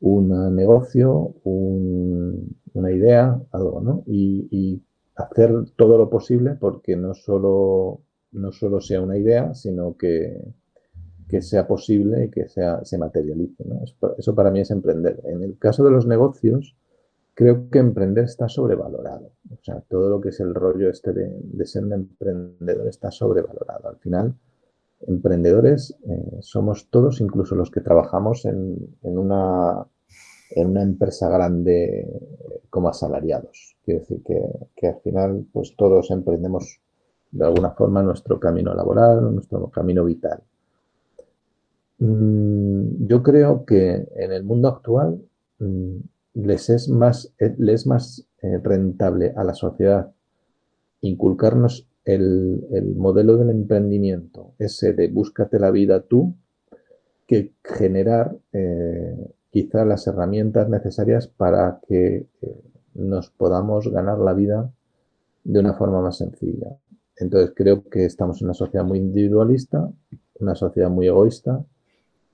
un 0.00 0.54
negocio, 0.54 1.34
un, 1.44 2.56
una 2.74 2.92
idea, 2.92 3.40
algo, 3.52 3.80
¿no? 3.80 4.02
Y, 4.06 4.48
y, 4.50 4.82
hacer 5.16 5.52
todo 5.74 5.98
lo 5.98 6.08
posible 6.08 6.54
porque 6.54 6.94
no 6.94 7.12
solo, 7.12 8.02
no 8.30 8.52
solo 8.52 8.80
sea 8.80 9.00
una 9.00 9.18
idea, 9.18 9.52
sino 9.52 9.96
que, 9.96 10.40
que 11.28 11.42
sea 11.42 11.66
posible 11.66 12.26
y 12.26 12.30
que 12.30 12.48
sea, 12.48 12.84
se 12.84 12.98
materialice, 12.98 13.64
¿no? 13.64 13.82
Eso, 13.82 14.14
eso 14.16 14.34
para 14.36 14.52
mí 14.52 14.60
es 14.60 14.70
emprender. 14.70 15.20
En 15.24 15.42
el 15.42 15.58
caso 15.58 15.82
de 15.82 15.90
los 15.90 16.06
negocios, 16.06 16.76
creo 17.38 17.70
que 17.70 17.78
emprender 17.78 18.24
está 18.24 18.48
sobrevalorado. 18.48 19.30
O 19.52 19.62
sea, 19.62 19.80
todo 19.88 20.10
lo 20.10 20.20
que 20.20 20.30
es 20.30 20.40
el 20.40 20.52
rollo 20.56 20.90
este 20.90 21.12
de, 21.12 21.66
ser 21.66 21.84
un 21.84 21.92
emprendedor 21.92 22.88
está 22.88 23.12
sobrevalorado. 23.12 23.90
Al 23.90 23.96
final, 23.98 24.34
emprendedores 25.06 25.96
eh, 26.04 26.38
somos 26.40 26.90
todos, 26.90 27.20
incluso 27.20 27.54
los 27.54 27.70
que 27.70 27.80
trabajamos 27.80 28.44
en, 28.44 28.76
una, 29.02 29.86
en 30.50 30.66
una 30.66 30.82
empresa 30.82 31.28
grande 31.28 32.08
como 32.70 32.88
asalariados. 32.88 33.76
Quiero 33.84 34.00
decir 34.00 34.20
que, 34.24 34.42
que, 34.74 34.88
al 34.88 35.00
final, 35.02 35.46
pues 35.52 35.76
todos 35.76 36.10
emprendemos 36.10 36.80
de 37.30 37.44
alguna 37.44 37.70
forma 37.70 38.02
nuestro 38.02 38.40
camino 38.40 38.74
laboral, 38.74 39.32
nuestro 39.32 39.70
camino 39.70 40.04
vital. 40.04 40.42
Mm, 42.00 43.06
yo 43.06 43.22
creo 43.22 43.64
que 43.64 44.08
en 44.16 44.32
el 44.32 44.42
mundo 44.42 44.66
actual 44.66 45.22
mm, 45.60 45.98
les 46.34 46.70
es 46.70 46.88
más, 46.88 47.32
eh, 47.38 47.54
les 47.58 47.82
es 47.82 47.86
más 47.86 48.26
eh, 48.42 48.58
rentable 48.62 49.32
a 49.36 49.44
la 49.44 49.54
sociedad 49.54 50.12
inculcarnos 51.00 51.88
el, 52.04 52.66
el, 52.72 52.94
modelo 52.96 53.36
del 53.36 53.50
emprendimiento, 53.50 54.54
ese 54.58 54.92
de 54.92 55.08
búscate 55.08 55.58
la 55.58 55.70
vida 55.70 56.00
tú, 56.00 56.34
que 57.26 57.52
generar 57.62 58.36
eh, 58.52 59.32
quizá 59.50 59.84
las 59.84 60.06
herramientas 60.06 60.68
necesarias 60.68 61.28
para 61.28 61.80
que 61.86 62.26
nos 62.94 63.30
podamos 63.30 63.88
ganar 63.88 64.18
la 64.18 64.32
vida 64.32 64.72
de 65.44 65.60
una 65.60 65.74
forma 65.74 66.00
más 66.00 66.18
sencilla. 66.18 66.78
Entonces 67.16 67.52
creo 67.54 67.84
que 67.88 68.06
estamos 68.06 68.40
en 68.40 68.46
una 68.46 68.54
sociedad 68.54 68.84
muy 68.84 68.98
individualista, 68.98 69.90
una 70.40 70.54
sociedad 70.54 70.90
muy 70.90 71.06
egoísta, 71.06 71.64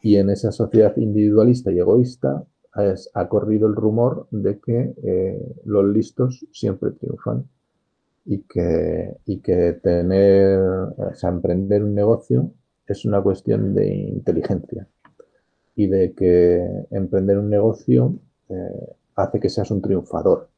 y 0.05 0.17
en 0.17 0.29
esa 0.29 0.53
sociedad 0.53 0.95
individualista 0.99 1.73
y 1.73 1.79
egoísta 1.79 2.45
ha 2.75 3.29
corrido 3.29 3.69
el 3.69 3.77
rumor 3.77 4.27
de 4.31 4.59
que 4.59 4.95
eh, 5.03 5.55
los 5.65 5.85
listos 5.87 6.45
siempre 6.53 6.91
triunfan 6.91 7.49
y 8.25 8.39
que, 8.43 9.17
y 9.27 9.39
que 9.41 9.75
tener, 9.75 10.61
emprender 11.23 11.85
un 11.85 11.95
negocio 11.95 12.51
es 12.87 13.05
una 13.05 13.23
cuestión 13.23 13.75
de 13.75 13.95
inteligencia 13.95 14.89
y 15.77 15.87
de 15.87 16.15
que 16.15 16.67
emprender 16.91 17.39
un 17.39 17.49
negocio 17.49 18.19
eh, 18.49 18.97
hace 19.15 19.41
que 19.41 19.49
seas 19.49 19.71
un 19.71 19.81
triunfador 19.81 20.49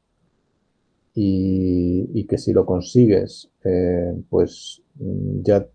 y, 1.13 2.25
que 2.27 2.37
si 2.37 2.53
lo 2.53 2.65
consigues, 2.65 3.49
eh, 3.63 4.13
pues 4.29 4.83
ya 5.41 5.65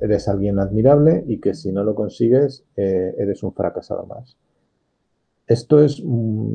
eres 0.00 0.26
alguien 0.26 0.58
admirable 0.58 1.24
y 1.26 1.38
que 1.38 1.54
si 1.54 1.70
no 1.70 1.84
lo 1.84 1.94
consigues, 1.94 2.64
eres 2.74 3.42
un 3.44 3.52
fracasado 3.52 4.06
más. 4.06 4.36
Esto 5.48 5.82
es 5.82 6.02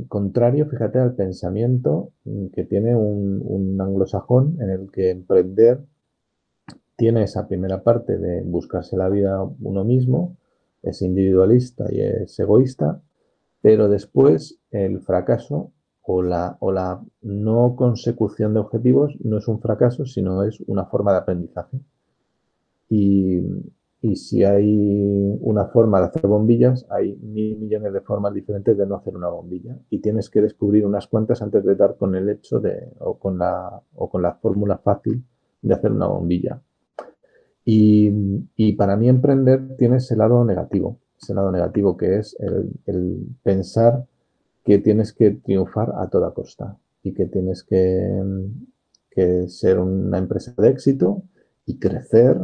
contrario, 0.07 0.67
fíjate, 0.67 0.99
al 0.99 1.15
pensamiento 1.15 2.11
mm, 2.25 2.47
que 2.49 2.63
tiene 2.63 2.95
un, 2.95 3.81
anglosajón 3.81 4.57
en 4.61 4.69
el 4.69 4.91
que 4.91 5.09
emprender 5.09 5.79
tiene 6.95 7.23
esa 7.23 7.47
primera 7.47 7.81
parte 7.81 8.19
de 8.19 8.43
buscarse 8.43 8.95
la 8.95 9.09
vida 9.09 9.43
uno 9.61 9.83
mismo, 9.83 10.37
es 10.83 11.01
individualista 11.01 11.85
y 11.91 12.01
es 12.01 12.39
egoísta, 12.39 13.01
pero 13.61 13.89
después 13.89 14.59
el 14.69 15.01
fracaso 15.01 15.71
o 16.03 16.21
la 16.21 17.01
no 17.21 17.75
consecución 17.75 18.53
de 18.53 18.59
objetivos 18.59 19.15
no 19.23 19.39
es 19.39 19.47
un 19.47 19.59
fracaso, 19.59 20.05
sino 20.05 20.43
es 20.43 20.59
una 20.67 20.85
forma 20.85 21.13
de 21.13 21.17
aprendizaje. 21.17 21.79
Y, 22.89 23.41
y 24.03 24.17
si 24.17 24.43
hay 24.43 25.37
una 25.39 25.67
forma 25.67 26.01
de 26.01 26.07
hacer 26.07 26.27
bombillas, 26.27 26.85
hay 26.89 27.15
mil 27.21 27.57
millones 27.57 27.93
de 27.93 28.01
formas 28.01 28.33
diferentes 28.33 28.77
de 28.77 28.85
no 28.85 28.95
hacer 28.95 29.15
una 29.15 29.29
bombilla. 29.29 29.77
Y 29.89 29.99
tienes 29.99 30.29
que 30.29 30.41
descubrir 30.41 30.85
unas 30.85 31.07
cuantas 31.07 31.41
antes 31.41 31.63
de 31.63 31.73
dar 31.75 31.95
con 31.95 32.13
el 32.13 32.27
hecho 32.27 32.59
de, 32.59 32.89
o 32.99 33.17
con 33.17 33.37
la, 33.37 33.81
o 33.95 34.09
con 34.09 34.21
la 34.21 34.33
fórmula 34.33 34.77
fácil 34.79 35.23
de 35.61 35.73
hacer 35.73 35.93
una 35.93 36.07
bombilla. 36.07 36.61
Y, 37.63 38.11
y, 38.57 38.73
para 38.73 38.97
mí 38.97 39.07
emprender 39.07 39.77
tiene 39.77 39.97
ese 39.97 40.17
lado 40.17 40.43
negativo, 40.43 40.99
ese 41.21 41.33
lado 41.33 41.49
negativo 41.49 41.95
que 41.95 42.17
es 42.17 42.35
el, 42.41 43.25
pensar 43.41 44.05
que 44.65 44.79
tienes 44.79 45.13
que 45.13 45.31
triunfar 45.31 45.93
a 45.95 46.09
toda 46.09 46.33
costa 46.33 46.77
y 47.03 47.13
que 47.13 47.27
tienes 47.27 47.63
que, 47.63 48.21
que 49.11 49.47
ser 49.47 49.79
una 49.79 50.17
empresa 50.17 50.53
de 50.57 50.67
éxito 50.67 51.23
y 51.65 51.79
crecer 51.79 52.37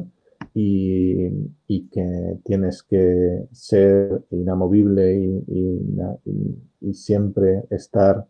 y, 0.54 1.88
que 1.92 2.40
tienes 2.44 2.84
que 2.84 3.48
ser 3.52 4.24
inamovible 4.32 5.16
y, 5.48 6.94
siempre 6.94 7.66
estar 7.70 8.26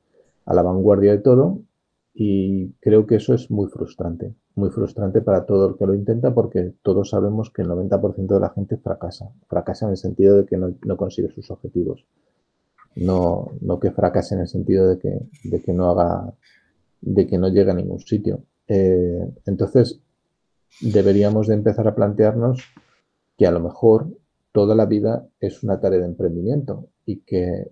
a 0.46 0.54
la 0.54 0.62
vanguardia 0.62 1.12
de 1.12 1.20
todo. 1.20 1.62
Y 2.14 2.72
creo 2.82 3.06
que 3.06 3.16
eso 3.16 3.34
es 3.34 3.50
muy 3.50 3.68
frustrante, 3.68 4.34
muy 4.56 4.70
frustrante 4.72 5.22
para 5.22 5.46
todo 5.46 5.70
el 5.70 5.78
que 5.78 5.86
lo 5.86 5.94
intenta 5.94 6.34
porque 6.34 6.74
todos 6.82 7.12
sabemos 7.12 7.50
que 7.52 7.62
el 7.62 7.70
90% 7.70 8.28
de 8.28 8.40
la 8.40 8.50
gente 8.50 8.78
fracasa. 8.78 9.32
Fracasa 9.48 9.86
en 9.86 9.92
el 9.92 9.98
sentido 9.98 10.38
de 10.38 10.46
que 10.46 10.58
no, 10.58 10.98
consigue 10.98 11.30
sus 11.30 11.50
objetivos. 11.52 12.06
No, 12.96 13.52
no 13.62 13.80
que 13.80 13.92
fracase 13.92 14.36
en 14.36 14.42
el 14.42 14.48
sentido 14.48 14.90
de 14.90 15.00
que, 15.00 15.22
de 15.44 15.62
que 15.62 15.72
no 15.72 15.90
haga, 15.90 16.34
de 17.02 17.28
que 17.28 17.38
no 17.38 17.48
llegue 17.48 17.72
a 17.72 17.76
ningún 17.76 18.00
sitio. 18.00 18.44
Eh, 18.68 19.32
entonces, 19.46 20.02
deberíamos 20.82 21.48
de 21.48 21.56
empezar 21.56 21.88
a 21.88 21.96
plantearnos 21.96 22.64
que 23.38 23.48
a 23.48 23.52
lo 23.52 23.60
mejor 23.60 24.08
toda 24.52 24.76
la 24.76 24.86
vida 24.86 25.28
es 25.40 25.64
una 25.64 25.80
tarea 25.80 26.00
de 26.00 26.06
emprendimiento 26.06 26.88
y 27.06 27.22
que 27.22 27.70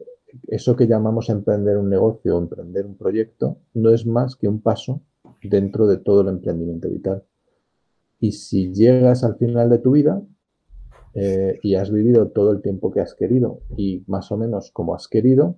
eso 0.47 0.75
que 0.75 0.87
llamamos 0.87 1.29
emprender 1.29 1.77
un 1.77 1.89
negocio 1.89 2.35
o 2.35 2.39
emprender 2.39 2.85
un 2.85 2.95
proyecto 2.95 3.57
no 3.73 3.91
es 3.91 4.05
más 4.05 4.35
que 4.35 4.47
un 4.47 4.61
paso 4.61 5.01
dentro 5.43 5.87
de 5.87 5.97
todo 5.97 6.21
el 6.21 6.29
emprendimiento 6.29 6.89
vital. 6.89 7.23
Y 8.19 8.31
si 8.31 8.73
llegas 8.73 9.23
al 9.23 9.35
final 9.37 9.69
de 9.69 9.79
tu 9.79 9.91
vida 9.91 10.21
eh, 11.13 11.59
y 11.61 11.75
has 11.75 11.91
vivido 11.91 12.29
todo 12.29 12.51
el 12.51 12.61
tiempo 12.61 12.91
que 12.91 13.01
has 13.01 13.13
querido 13.13 13.61
y 13.75 14.03
más 14.07 14.31
o 14.31 14.37
menos 14.37 14.71
como 14.71 14.95
has 14.95 15.07
querido, 15.07 15.55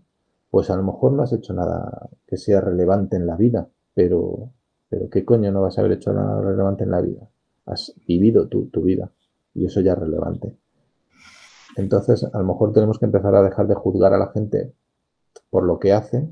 pues 0.50 0.70
a 0.70 0.76
lo 0.76 0.84
mejor 0.84 1.14
no 1.14 1.24
has 1.24 1.34
hecho 1.34 1.54
nada 1.54 2.10
que 2.26 2.38
sea 2.38 2.62
relevante 2.62 3.16
en 3.16 3.28
la 3.28 3.36
vida, 3.36 3.70
pero 3.94 4.52
pero 4.90 5.10
¿qué 5.10 5.24
coño 5.24 5.52
no 5.52 5.62
vas 5.62 5.78
a 5.78 5.82
haber 5.82 5.94
hecho 5.94 6.12
nada 6.14 6.42
relevante 6.42 6.84
en 6.84 6.92
la 6.92 7.02
vida? 7.02 7.30
Has 7.66 7.94
vivido 8.08 8.48
tu, 8.48 8.66
tu 8.68 8.82
vida 8.82 9.12
y 9.54 9.66
eso 9.66 9.82
ya 9.82 9.94
es 9.94 10.00
relevante. 10.00 10.56
Entonces, 11.78 12.24
a 12.24 12.38
lo 12.40 12.46
mejor 12.46 12.74
tenemos 12.74 13.00
que 13.00 13.06
empezar 13.06 13.36
a 13.36 13.44
dejar 13.44 13.68
de 13.68 13.76
juzgar 13.76 14.14
a 14.14 14.18
la 14.18 14.32
gente 14.32 14.74
por 15.50 15.64
lo 15.64 15.80
que 15.80 15.94
hace 15.94 16.28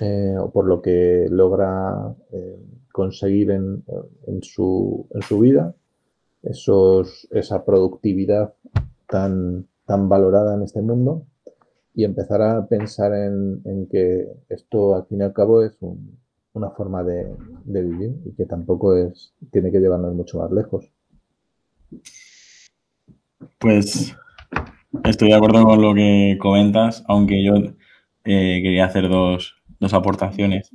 eh, 0.00 0.36
o 0.38 0.50
por 0.50 0.66
lo 0.66 0.80
que 0.80 1.26
logra 1.30 2.14
eh, 2.32 2.58
conseguir 2.92 3.50
en, 3.50 3.84
en, 4.26 4.42
su, 4.42 5.06
en, 5.10 5.22
su, 5.22 5.40
vida, 5.40 5.74
esos, 6.42 7.28
esa 7.30 7.64
productividad 7.64 8.54
tan, 9.08 9.66
tan 9.84 10.08
valorada 10.08 10.54
en 10.54 10.62
este 10.62 10.80
mundo 10.80 11.26
y 11.94 12.04
empezar 12.04 12.40
a 12.42 12.66
pensar 12.66 13.12
en, 13.14 13.60
en 13.64 13.86
que 13.86 14.28
esto 14.48 14.94
al 14.94 15.06
fin 15.06 15.20
y 15.20 15.24
al 15.24 15.32
cabo 15.32 15.62
es 15.62 15.76
un, 15.80 16.18
una 16.52 16.70
forma 16.70 17.02
de, 17.02 17.34
vivir 17.64 18.16
y 18.24 18.34
que 18.34 18.44
tampoco 18.44 18.96
es 18.96 19.32
tiene 19.52 19.70
que 19.70 19.78
llevarnos 19.78 20.14
mucho 20.14 20.38
más 20.38 20.50
lejos. 20.50 20.90
Pues 23.58 24.16
estoy 25.04 25.28
de 25.28 25.34
acuerdo 25.34 25.64
con 25.64 25.80
lo 25.80 25.94
que 25.94 26.36
comentas, 26.40 27.04
aunque 27.06 27.42
yo 27.42 27.54
eh, 28.24 28.60
quería 28.62 28.86
hacer 28.86 29.08
dos, 29.08 29.54
aportaciones. 29.92 30.70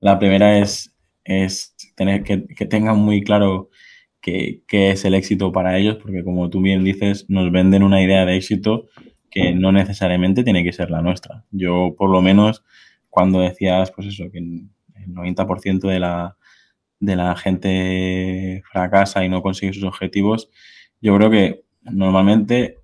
La 0.00 0.18
primera 0.18 0.58
es, 0.58 0.94
es 1.24 1.74
tener 1.94 2.22
que, 2.24 2.38
tengan 2.66 2.98
muy 2.98 3.22
claro 3.22 3.70
qué, 4.20 4.62
es 4.70 5.04
el 5.04 5.14
éxito 5.14 5.52
para 5.52 5.78
ellos, 5.78 5.98
porque 6.02 6.24
como 6.24 6.50
tú 6.50 6.60
bien 6.60 6.84
dices, 6.84 7.26
nos 7.28 7.50
venden 7.52 7.82
una 7.82 8.02
idea 8.02 8.26
de 8.26 8.36
éxito 8.36 8.86
que 9.30 9.54
no 9.54 9.72
necesariamente 9.72 10.44
tiene 10.44 10.64
que 10.64 10.72
ser 10.72 10.90
la 10.90 11.00
nuestra. 11.00 11.44
Yo, 11.50 11.94
por 11.96 12.10
lo 12.10 12.20
menos, 12.20 12.62
cuando 13.08 13.40
decías, 13.40 13.90
pues 13.92 14.08
eso, 14.08 14.30
que 14.30 14.66
el 15.06 15.14
90% 15.14 15.88
de 15.88 16.00
la, 16.00 16.36
de 17.00 17.16
la 17.16 17.36
gente 17.36 18.62
fracasa 18.70 19.24
y 19.24 19.28
no 19.28 19.42
consigue 19.42 19.72
sus 19.72 19.84
objetivos, 19.84 20.50
yo 21.00 21.16
creo 21.16 21.30
que 21.30 21.64
normalmente 21.82 22.78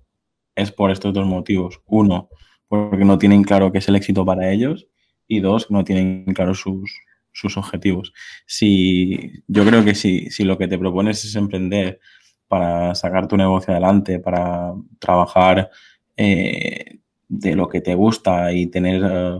es 0.55 0.71
por 0.71 0.91
estos 0.91 1.13
dos 1.13 1.25
motivos. 1.25 1.81
Uno, 1.85 2.29
porque 2.67 3.05
no 3.05 3.17
tienen 3.17 3.43
claro 3.43 3.71
qué 3.71 3.79
es 3.79 3.87
el 3.87 3.95
éxito 3.95 4.25
para 4.25 4.51
ellos 4.51 4.87
y 5.27 5.39
dos, 5.39 5.71
no 5.71 5.83
tienen 5.83 6.25
claro 6.33 6.53
sus, 6.53 6.91
sus 7.31 7.57
objetivos. 7.57 8.13
Si, 8.45 9.43
yo 9.47 9.65
creo 9.65 9.83
que 9.83 9.95
si, 9.95 10.29
si 10.29 10.43
lo 10.43 10.57
que 10.57 10.67
te 10.67 10.77
propones 10.77 11.23
es 11.23 11.35
emprender 11.35 11.99
para 12.47 12.95
sacar 12.95 13.27
tu 13.27 13.37
negocio 13.37 13.71
adelante, 13.71 14.19
para 14.19 14.73
trabajar 14.99 15.69
eh, 16.17 16.99
de 17.27 17.55
lo 17.55 17.69
que 17.69 17.79
te 17.79 17.95
gusta 17.95 18.51
y 18.51 18.67
tener 18.67 19.01
eh, 19.05 19.39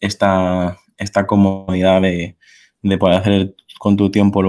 esta, 0.00 0.78
esta 1.00 1.26
comodidad 1.26 2.02
de, 2.02 2.36
poder 2.98 3.16
hacer 3.16 3.54
con 3.78 3.96
tu 3.96 4.10
tiempo 4.10 4.42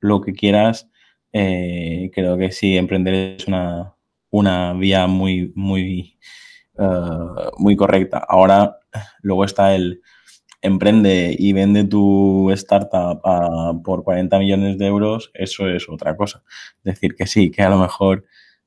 lo, 0.00 0.20
que 0.20 0.32
quieras, 0.32 0.88
eh, 1.32 2.10
creo 2.12 2.36
que 2.36 2.50
sí, 2.50 2.76
emprender 2.76 3.14
es 3.14 3.46
una, 3.46 3.94
una 4.30 4.72
vía 4.72 5.06
muy, 5.06 5.52
muy, 5.54 6.18
eh, 6.78 7.50
muy 7.58 7.76
correcta. 7.76 8.18
Ahora, 8.28 8.78
luego 9.22 9.44
está 9.44 9.74
el 9.74 10.00
emprende 10.62 11.34
y 11.36 11.52
vende 11.52 11.84
tu 11.84 12.50
startup 12.52 13.20
por 13.82 14.04
40 14.04 14.38
millones 14.38 14.78
de 14.78 14.86
euros, 14.86 15.30
eso 15.34 15.68
es 15.68 15.88
otra 15.88 16.16
cosa. 16.16 16.42
Decir 16.84 17.14
que 17.16 17.26
sí, 17.26 17.50
que 17.50 17.62
a 17.62 17.70
lo 17.70 17.78
mejor 17.78 18.24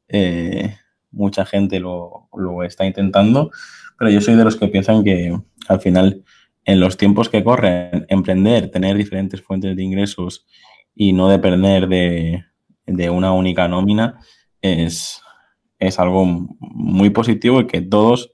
eh, 0.10 0.76
mucha 1.12 1.46
gente 1.46 1.80
lo, 1.80 2.28
lo 2.36 2.64
está 2.64 2.86
intentando, 2.86 3.50
pero 3.98 4.12
yo 4.12 4.20
soy 4.20 4.36
de 4.36 4.44
los 4.44 4.58
que 4.58 4.68
piensan 4.68 5.04
que 5.04 5.38
al 5.68 5.80
final 5.80 6.24
en 6.66 6.80
los 6.80 6.98
tiempos 6.98 7.30
que 7.30 7.44
corren, 7.44 8.06
emprender, 8.10 8.70
tener 8.72 8.98
diferentes 8.98 9.42
fuentes 9.42 9.76
de 9.76 9.84
ingresos 9.84 10.46
y 10.96 11.14
no 11.14 11.30
depender 11.30 11.88
de, 11.88 12.44
una 13.10 13.32
única 13.32 13.68
nómina 13.68 14.20
es, 14.62 15.22
es, 15.80 16.00
algo 16.00 16.26
muy 16.26 17.12
positivo 17.12 17.62
y 17.62 17.68
que 17.68 17.82
todos 17.82 18.34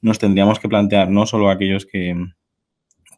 nos 0.00 0.18
tendríamos 0.18 0.58
que 0.60 0.68
plantear, 0.68 1.10
no 1.10 1.26
solo 1.26 1.50
aquellos 1.50 1.84
que, 1.84 2.14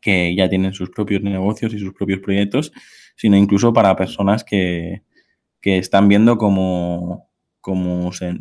que 0.01 0.35
ya 0.35 0.49
tienen 0.49 0.73
sus 0.73 0.91
propios 0.91 1.23
negocios 1.23 1.75
y 1.75 1.79
sus 1.79 1.93
propios 1.93 2.21
proyectos, 2.21 2.73
sino 3.17 3.37
incluso 3.37 3.73
para 3.73 3.97
personas 3.97 4.45
que, 4.45 5.03
que 5.61 5.79
están 5.79 6.09
viendo 6.09 6.39
cómo, 6.39 7.31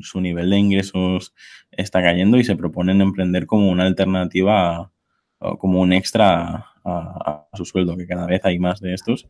su 0.02 0.22
nivel 0.22 0.50
de 0.50 0.58
ingresos 0.58 1.34
está 1.72 2.02
cayendo 2.02 2.38
y 2.38 2.44
se 2.44 2.58
proponen 2.58 3.00
emprender 3.00 3.46
como 3.46 3.70
una 3.70 3.86
alternativa 3.86 4.93
como 5.60 5.82
un 5.82 5.94
extra 5.94 6.68
a, 6.84 7.48
su 7.54 7.66
sueldo, 7.66 7.98
que 7.98 8.08
cada 8.08 8.26
vez 8.26 8.42
hay 8.44 8.60
más 8.60 8.80
de 8.80 8.94
estos. 8.94 9.28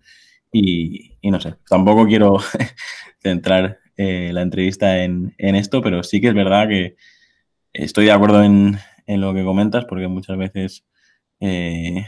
Y, 0.51 1.17
no 1.23 1.41
sé, 1.41 1.55
tampoco 1.67 2.05
quiero 2.05 2.37
centrar 3.21 3.79
eh, 3.97 4.31
la 4.33 4.41
entrevista 4.41 5.03
en, 5.03 5.33
esto, 5.37 5.81
pero 5.81 6.03
sí 6.03 6.21
que 6.21 6.27
es 6.29 6.33
verdad 6.33 6.67
que 6.67 6.95
estoy 7.73 8.05
de 8.05 8.11
acuerdo 8.11 8.43
en, 8.43 8.77
en 9.07 9.21
lo 9.21 9.33
que 9.33 9.43
comentas, 9.43 9.85
porque 9.85 10.07
muchas 10.07 10.37
veces 10.37 10.85
eh, 11.39 12.05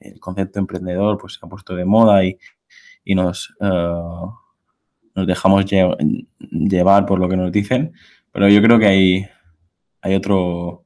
el 0.00 0.20
concepto 0.20 0.58
emprendedor 0.58 1.18
pues, 1.18 1.34
se 1.34 1.40
ha 1.42 1.48
puesto 1.48 1.74
de 1.74 1.84
moda 1.84 2.24
y, 2.24 2.38
nos, 3.14 3.50
uh, 3.60 4.32
nos 5.14 5.26
dejamos 5.26 5.66
llevar 5.66 7.06
por 7.06 7.18
lo 7.18 7.28
que 7.28 7.36
nos 7.36 7.52
dicen, 7.52 7.92
pero 8.32 8.48
yo 8.48 8.62
creo 8.62 8.78
que 8.78 8.86
hay, 8.86 9.26
hay 10.00 10.14
otro, 10.14 10.83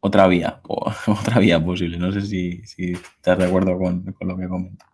otra 0.00 0.26
vía, 0.26 0.60
otra 0.68 1.38
vía 1.38 1.62
posible. 1.64 1.98
No 1.98 2.12
sé 2.12 2.22
si, 2.22 2.64
si 2.64 2.92
estás 2.92 3.38
de 3.38 3.44
acuerdo 3.44 3.78
con, 3.78 4.04
lo 4.20 4.36
que 4.36 4.48
comento. 4.48 4.84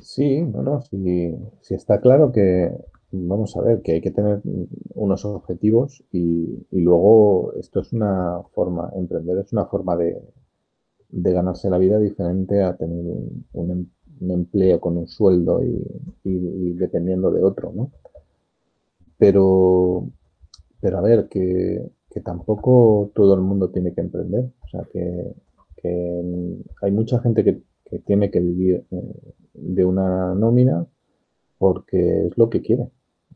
Sí, 0.00 0.42
no, 0.42 0.62
no, 0.62 0.82
sí, 0.82 1.34
está 1.70 2.00
claro 2.00 2.30
que, 2.30 2.70
vamos 3.10 3.56
a 3.56 3.62
ver, 3.62 3.80
que 3.80 3.92
hay 3.92 4.00
que 4.02 4.10
tener 4.10 4.42
unos 4.94 5.24
objetivos 5.24 6.04
y, 6.12 6.66
luego 6.72 7.54
esto 7.54 7.80
es 7.80 7.92
una 7.92 8.42
forma, 8.54 8.90
emprender 8.96 9.38
es 9.38 9.52
una 9.52 9.64
forma 9.64 9.96
de, 9.96 10.20
ganarse 11.08 11.70
la 11.70 11.78
vida 11.78 11.98
diferente 11.98 12.62
a 12.62 12.76
tener 12.76 12.98
un, 13.52 13.70
em, 14.20 14.30
empleo 14.30 14.80
con 14.80 14.98
un 14.98 15.08
sueldo 15.08 15.62
y, 15.64 15.82
y, 16.24 16.72
dependiendo 16.74 17.30
de 17.30 17.42
otro, 17.42 17.72
¿no? 17.74 17.90
Pero, 19.16 20.06
pero 20.80 20.98
a 20.98 21.00
ver, 21.00 21.28
que, 21.28 21.88
que 22.14 22.20
tampoco 22.20 23.10
todo 23.12 23.34
el 23.34 23.40
mundo 23.40 23.70
tiene 23.70 23.92
que 23.92 24.00
emprender. 24.00 24.44
O 24.64 24.68
sea, 24.68 24.86
que, 24.92 25.34
hay 26.80 26.90
mucha 26.92 27.20
gente 27.20 27.44
que, 27.44 27.60
tiene 28.06 28.30
que 28.30 28.40
vivir 28.40 28.86
eh, 28.90 29.34
de 29.52 29.84
una 29.84 30.34
nómina 30.34 30.86
porque 31.58 32.26
es 32.26 32.38
lo 32.38 32.48
que 32.48 32.62
quiere. 32.62 32.90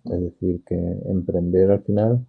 Es 0.05 0.21
decir, 0.21 0.63
que 0.65 0.77
emprender 1.07 1.71
al 1.71 1.83
final, 1.83 2.27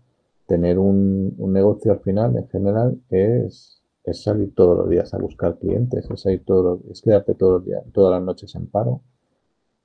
tener 0.47 0.77
un, 0.79 1.35
negocio 1.37 1.91
al 1.93 2.01
final, 2.01 2.35
en 2.35 2.47
general, 2.49 2.99
es, 3.09 3.81
es, 4.03 4.23
salir 4.23 4.53
todos 4.55 4.77
los 4.77 4.89
días 4.89 5.13
a 5.13 5.19
buscar 5.19 5.57
clientes, 5.59 6.09
es 6.09 6.21
salir 6.21 6.43
todos 6.43 6.81
es 6.91 7.01
quedarte 7.01 7.35
todos 7.35 7.53
los 7.59 7.65
días, 7.65 7.83
todas 7.93 8.11
las 8.11 8.23
noches 8.23 8.53
en 8.55 8.67
paro. 8.67 9.01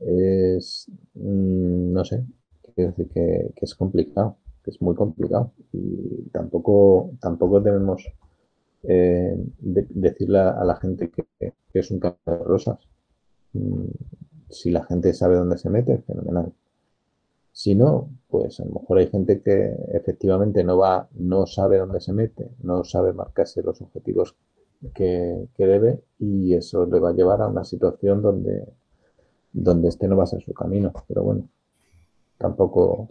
Es, 0.01 0.91
mm, 1.15 1.93
no 1.93 2.05
sé, 2.05 2.25
quiero 2.75 2.91
decir 2.91 3.09
que 3.09 3.53
es 3.61 3.75
complicado 3.75 4.39
que 4.65 4.71
es 4.71 4.81
muy 4.83 4.95
complicado 4.95 5.53
y 5.73 6.29
tampoco, 6.33 7.11
tampoco 7.21 7.61
debemos 7.61 8.07
eh, 8.83 9.37
decirle 9.59 10.39
a 10.39 10.65
la 10.65 10.77
gente 10.77 11.11
que, 11.11 11.53
es 11.73 11.91
un 11.91 12.01
campo 12.01 12.31
de 12.31 12.39
rosas. 12.39 12.79
Mm, 13.53 13.87
si 14.49 14.71
la 14.71 14.85
gente 14.85 15.13
sabe 15.13 15.37
dónde 15.37 15.59
se 15.59 15.71
mete, 15.71 15.99
fenomenal. 15.99 16.53
Si 17.53 17.75
no, 17.75 18.11
pues 18.29 18.59
a 18.61 18.65
lo 18.65 18.73
mejor 18.73 18.99
hay 18.99 19.07
gente 19.09 19.41
que 19.41 19.77
efectivamente 19.93 20.65
no 20.65 20.77
va, 20.79 21.09
no 21.15 21.47
sabe 21.47 21.79
dónde 21.79 22.01
se 22.01 22.13
mete, 22.13 22.51
no 22.63 22.85
sabe 22.85 23.13
marcarse 23.13 23.63
los 23.63 23.81
objetivos 23.81 24.37
que, 24.93 25.49
debe 25.57 26.03
y 26.19 26.55
eso 26.55 26.85
le 26.87 26.99
va 26.99 27.11
a 27.11 27.15
llevar 27.15 27.43
a 27.43 27.47
una 27.47 27.65
situación 27.65 28.23
donde, 28.23 28.67
donde 29.53 29.89
este 29.89 30.09
no 30.09 30.17
va 30.17 30.25
a 30.25 30.27
ser 30.27 30.43
su 30.43 30.53
camino. 30.53 30.93
Pero 31.07 31.23
bueno, 31.23 31.49
tampoco, 32.39 33.11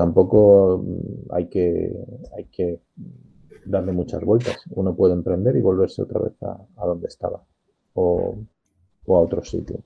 tampoco 0.00 0.82
mm, 0.82 1.34
hay 1.34 1.48
que, 1.48 1.94
hay 2.34 2.46
que 2.46 2.80
darle 3.66 3.92
muchas 3.92 4.24
vueltas. 4.24 4.56
Uno 4.70 4.96
puede 4.96 5.12
emprender 5.12 5.54
y 5.56 5.60
volverse 5.60 6.00
otra 6.00 6.20
vez 6.20 6.32
a, 6.42 6.86
donde 6.86 7.06
estaba 7.06 7.44
o, 7.92 8.38
a 9.08 9.12
otro 9.12 9.44
sitio. 9.44 9.78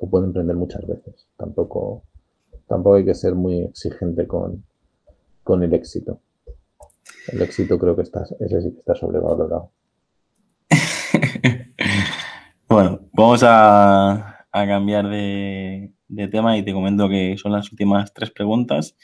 o 0.00 0.10
puede 0.10 0.26
emprender 0.26 0.56
muchas 0.56 0.84
veces. 0.84 1.28
Tampoco, 1.36 2.02
tampoco 2.66 2.96
hay 2.96 3.04
que 3.04 3.14
ser 3.14 3.36
muy 3.36 3.62
exigente 3.62 4.26
con, 4.26 4.64
con 5.44 5.62
el 5.62 5.72
éxito. 5.72 6.18
El 7.28 7.42
éxito 7.42 7.78
creo 7.78 7.94
que 7.94 8.02
está, 8.02 8.24
ese 8.40 8.60
sí 8.60 8.72
que 8.72 8.80
está 8.80 8.96
sobrevalorado. 8.96 9.70
bueno, 12.68 13.02
vamos 13.12 13.44
a, 13.44 14.46
a 14.50 14.66
cambiar 14.66 15.08
de, 15.08 15.92
de 16.08 16.28
tema 16.28 16.56
y 16.56 16.64
te 16.64 16.72
comento 16.72 17.08
que 17.08 17.36
son 17.38 17.52
las 17.52 17.70
últimas 17.72 18.12
tres 18.12 18.30
preguntas. 18.30 18.96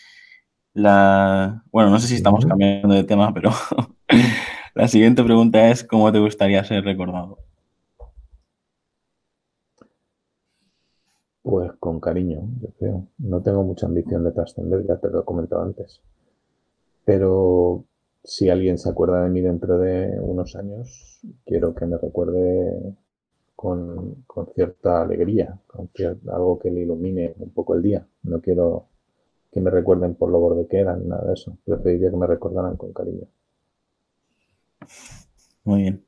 La, 0.75 1.65
bueno, 1.71 1.91
no 1.91 1.99
sé 2.01 2.09
si 2.09 2.15
estamos 2.15 2.47
cambiando 2.47 2.95
de 2.95 3.05
tema, 3.05 3.33
pero 3.35 3.51
la 4.75 4.89
siguiente 4.89 5.23
pregunta 5.23 5.69
es 5.71 5.85
¿cómo 5.85 6.11
te 6.13 6.19
gustaría 6.19 6.65
ser 6.65 6.85
recordado? 6.85 7.39
Pues 11.43 11.73
con 11.81 12.01
cariño, 12.01 12.49
yo 12.61 12.69
creo. 12.79 13.07
No 13.19 13.43
tengo 13.43 13.65
mucha 13.65 13.87
ambición 13.87 14.25
de 14.25 14.33
trascender, 14.33 14.87
ya 14.87 14.97
te 14.99 15.09
lo 15.09 15.21
he 15.21 15.25
comentado 15.25 15.63
antes. 15.63 16.01
Pero 17.05 17.85
si 18.25 18.49
alguien 18.49 18.79
se 18.79 18.89
acuerda 18.89 19.25
de 19.25 19.31
mí 19.31 19.41
dentro 19.41 19.79
de 19.79 20.19
unos 20.21 20.55
años, 20.55 21.21
quiero 21.45 21.75
que 21.75 21.87
me 21.87 21.99
recuerde 21.99 22.95
con, 23.63 24.25
cierta 24.57 25.03
alegría, 25.03 25.57
con 25.69 25.89
algo 26.33 26.59
que 26.59 26.69
le 26.69 26.81
ilumine 26.81 27.33
un 27.39 27.51
poco 27.51 27.77
el 27.77 27.83
día. 27.83 28.05
No 28.25 28.41
quiero 28.41 28.89
que 29.53 29.61
me 29.61 29.71
recuerden 29.71 30.17
por 30.17 30.31
lo 30.31 30.41
borde 30.41 30.67
que 30.67 30.81
eran, 30.81 31.07
nada 31.07 31.29
de 31.29 31.35
eso. 31.35 31.57
Preferiría 31.65 32.11
que 32.11 32.17
me 32.17 32.27
recordaran 32.27 32.77
con 32.77 32.93
cariño. 32.93 33.29
Muy 35.63 35.83
bien. 35.83 36.05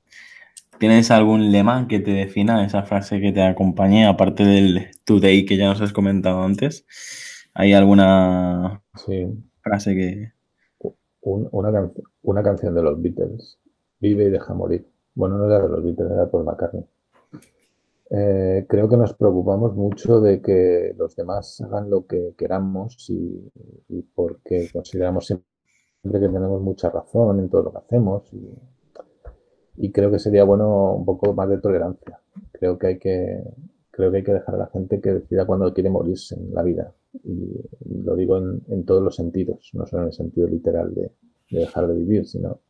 ¿Tienes 0.81 1.13
algún 1.13 1.53
lema 1.53 1.87
que 1.87 2.01
te 2.01 2.11
defina 2.11 2.67
esa 2.67 2.83
frase 2.83 3.21
que 3.21 3.31
te 3.31 3.43
acompañe, 3.43 4.05
aparte 4.05 4.43
del 4.43 4.91
today 5.05 5.47
que 5.47 5.57
ya 5.57 5.69
nos 5.69 5.81
has 5.81 5.93
comentado 5.93 6.43
antes? 6.43 6.85
¿Hay 7.55 7.73
alguna 7.73 8.83
frase 9.63 9.95
que... 9.95 10.33
una, 11.21 11.93
una 12.23 12.43
canción 12.43 12.75
de 12.75 12.83
los 12.83 13.01
Beatles, 13.01 13.61
Vive 14.01 14.25
y 14.25 14.31
deja 14.31 14.55
morir. 14.55 14.89
Bueno, 15.15 15.39
no 15.39 15.47
era 15.47 15.63
de 15.63 15.69
los 15.69 15.85
Beatles, 15.85 16.11
era 16.11 16.29
por 16.29 16.43
McCartney. 16.43 16.85
Eh, 18.17 18.65
creo 18.69 18.89
que 18.89 18.97
nos 18.97 19.13
preocupamos 19.15 19.75
mucho 19.75 20.21
de 20.21 20.41
que 20.41 20.95
los 20.97 21.17
demás 21.17 21.61
hagan 21.63 21.91
lo 21.91 22.07
que 22.07 22.35
queramos 22.39 23.11
y, 23.11 23.51
porque 24.15 24.69
consideramos 24.73 25.27
siempre 25.27 26.21
que 26.21 26.29
tenemos 26.29 26.63
mucha 26.63 26.91
razón 26.91 27.41
en 27.41 27.49
todo 27.49 27.65
lo 27.65 27.73
que 27.73 27.79
hacemos 27.79 28.23
y, 29.77 29.91
creo 29.91 30.13
que 30.13 30.21
sería 30.21 30.45
bueno 30.45 30.95
un 30.95 31.05
poco 31.05 31.35
más 31.35 31.49
de 31.49 31.59
tolerancia. 31.59 32.21
Creo 32.53 32.79
que 32.79 32.87
hay 32.87 32.99
que 33.01 33.43
creo 33.91 34.13
que 34.13 34.19
hay 34.19 34.23
que 34.25 34.35
dejar 34.35 34.55
a 34.55 34.59
la 34.59 34.67
gente 34.69 35.01
que 35.01 35.15
decida 35.15 35.45
cuándo 35.45 35.75
quiere 35.75 35.91
morirse 35.91 36.37
en 36.37 36.55
la 36.55 36.63
vida 36.63 36.95
y, 37.25 37.51
lo 38.05 38.15
digo 38.15 38.39
en, 38.39 38.85
todos 38.85 39.03
los 39.03 39.17
sentidos, 39.17 39.71
no 39.75 39.87
solo 39.87 40.03
en 40.03 40.09
el 40.09 40.15
sentido 40.15 40.47
literal 40.47 40.95
de, 40.95 41.11
dejar 41.51 41.89
de 41.89 41.95
vivir, 41.95 42.27
sino 42.27 42.61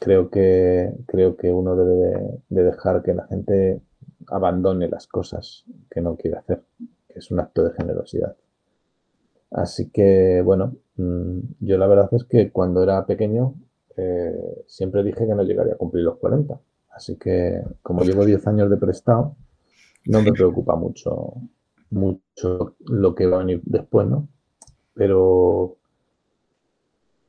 creo 0.00 0.30
que, 0.30 0.92
creo 1.06 1.36
que 1.36 1.52
uno 1.52 1.76
debe 1.76 2.40
de, 2.48 2.62
dejar 2.62 3.02
que 3.02 3.14
la 3.14 3.26
gente 3.26 3.80
abandone 4.28 4.88
las 4.88 5.06
cosas 5.06 5.64
que 5.90 6.00
no 6.00 6.16
quiere 6.16 6.38
hacer, 6.38 6.62
que 7.08 7.18
es 7.18 7.30
un 7.30 7.40
acto 7.40 7.64
de 7.64 7.72
generosidad. 7.72 8.36
Así 9.50 9.90
que, 9.90 10.42
bueno, 10.42 10.76
mm, 10.96 11.38
yo 11.60 11.78
la 11.78 11.86
verdad 11.86 12.08
es 12.12 12.24
que 12.24 12.50
cuando 12.50 12.82
era 12.82 13.06
pequeño 13.06 13.54
eh, 13.96 14.64
siempre 14.66 15.02
dije 15.02 15.26
que 15.26 15.34
no 15.34 15.42
llegaría 15.42 15.74
a 15.74 15.78
cumplir 15.78 16.04
los 16.04 16.18
40. 16.18 16.60
Así 16.90 17.16
que, 17.16 17.62
como 17.82 18.02
llevo 18.02 18.24
10 18.24 18.46
años 18.46 18.70
de 18.70 18.76
prestado, 18.76 19.36
no 20.06 20.22
me 20.22 20.32
preocupa 20.32 20.76
mucho, 20.76 21.34
mucho 21.90 22.76
lo 22.80 23.14
que 23.14 23.26
va 23.26 23.36
a 23.36 23.40
venir 23.40 23.60
después, 23.64 24.06
¿no? 24.06 24.28
Pero 24.94 25.76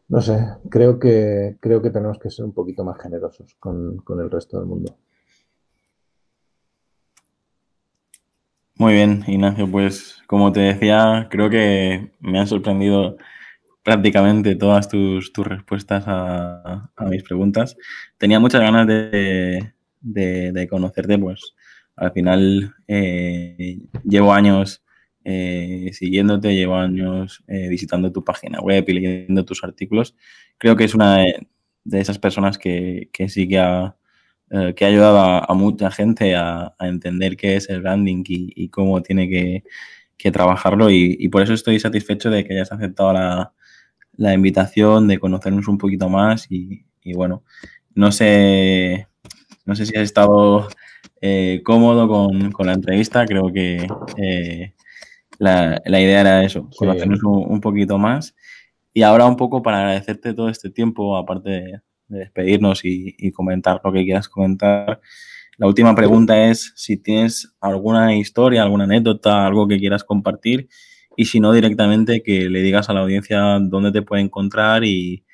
no 0.09 0.21
sé, 0.21 0.39
creo 0.69 0.99
que, 0.99 1.57
creo 1.59 1.81
que 1.81 1.89
tenemos 1.89 2.17
que 2.19 2.29
ser 2.29 2.45
un 2.45 2.53
poquito 2.53 2.83
más 2.83 2.99
generosos 3.01 3.55
con, 3.59 4.03
el 4.19 4.31
resto 4.31 4.57
del 4.57 4.67
mundo. 4.67 4.95
Muy 8.75 8.93
bien, 8.93 9.23
Ignacio, 9.27 9.69
pues 9.69 10.21
como 10.27 10.51
te 10.51 10.59
decía, 10.61 11.27
creo 11.31 11.49
que 11.49 12.11
me 12.19 12.39
han 12.39 12.47
sorprendido 12.47 13.17
prácticamente 13.83 14.55
todas 14.55 14.87
tus, 14.87 15.31
respuestas 15.35 16.03
a, 16.07 16.89
mis 17.09 17.23
preguntas. 17.23 17.75
Tenía 18.17 18.39
muchas 18.39 18.61
ganas 18.61 18.85
de, 18.87 19.73
de, 20.01 20.67
conocerte, 20.69 21.17
pues 21.17 21.55
al 21.95 22.11
final 22.11 22.75
eh, 22.87 23.79
llevo 24.03 24.31
años 24.33 24.83
eh, 25.29 25.91
siguiéndote, 25.91 26.55
llevo 26.55 26.77
años 26.77 27.43
eh, 27.47 27.67
visitando 27.67 28.13
tu 28.13 28.23
página 28.23 28.61
web 28.61 28.85
y 28.87 28.93
leyendo 28.93 29.43
tus 29.43 29.61
artículos. 29.61 30.15
Creo 30.57 30.77
que 30.77 30.85
es 30.85 30.95
una 30.95 31.17
de, 31.17 31.47
esas 31.91 32.17
personas 32.17 32.57
que, 32.57 33.09
sí 33.27 33.45
que 33.49 33.59
ha, 33.59 33.97
eh, 34.51 34.73
que 34.73 34.85
ha 34.85 34.87
ayudado 34.87 35.19
a, 35.19 35.53
mucha 35.53 35.91
gente 35.91 36.33
a, 36.33 36.73
entender 36.79 37.35
qué 37.35 37.57
es 37.57 37.69
el 37.69 37.81
branding 37.81 38.23
y, 38.25 38.69
cómo 38.69 39.01
tiene 39.01 39.27
que, 40.17 40.31
trabajarlo 40.31 40.89
y, 40.89 41.27
por 41.27 41.41
eso 41.41 41.53
estoy 41.53 41.79
satisfecho 41.79 42.29
de 42.29 42.45
que 42.45 42.53
hayas 42.53 42.71
aceptado 42.71 43.11
la, 44.13 44.33
invitación, 44.33 45.09
de 45.09 45.19
conocernos 45.19 45.67
un 45.67 45.77
poquito 45.77 46.07
más 46.07 46.47
y, 46.49 46.85
bueno, 47.15 47.43
no 47.95 48.13
sé, 48.13 49.07
no 49.65 49.75
sé 49.75 49.85
si 49.85 49.97
has 49.97 50.03
estado 50.03 50.69
cómodo 51.65 52.07
con, 52.07 52.51
con, 52.53 52.67
la 52.67 52.73
entrevista, 52.73 53.25
creo 53.25 53.51
que 53.51 53.87
la, 55.39 55.81
idea 55.85 56.21
era 56.21 56.43
eso, 56.43 56.69
conocernos 56.77 57.19
un, 57.23 57.61
poquito 57.61 57.97
más. 57.97 58.35
Y 58.93 59.03
ahora 59.03 59.25
un 59.25 59.37
poco 59.37 59.61
para 59.61 59.79
agradecerte 59.79 60.33
todo 60.33 60.49
este 60.49 60.69
tiempo, 60.69 61.17
aparte 61.17 61.49
de, 61.49 61.81
despedirnos 62.07 62.81
y, 62.83 63.31
comentar 63.31 63.81
lo 63.83 63.91
que 63.91 64.03
quieras 64.03 64.29
comentar, 64.29 65.01
la 65.57 65.67
última 65.67 65.95
pregunta 65.95 66.45
es 66.45 66.71
si 66.75 66.97
tienes 66.97 67.55
alguna 67.59 68.15
historia, 68.15 68.61
alguna 68.61 68.83
anécdota, 68.83 69.45
algo 69.45 69.67
que 69.67 69.79
quieras 69.79 70.03
compartir 70.03 70.69
y 71.15 71.25
si 71.25 71.39
no 71.39 71.51
directamente 71.51 72.21
que 72.21 72.47
le 72.47 72.61
digas 72.61 72.89
a 72.89 72.93
la 72.93 73.01
audiencia 73.01 73.57
dónde 73.59 73.91
te 73.91 74.03
puede 74.03 74.21
encontrar 74.21 74.83
y, 74.85 75.25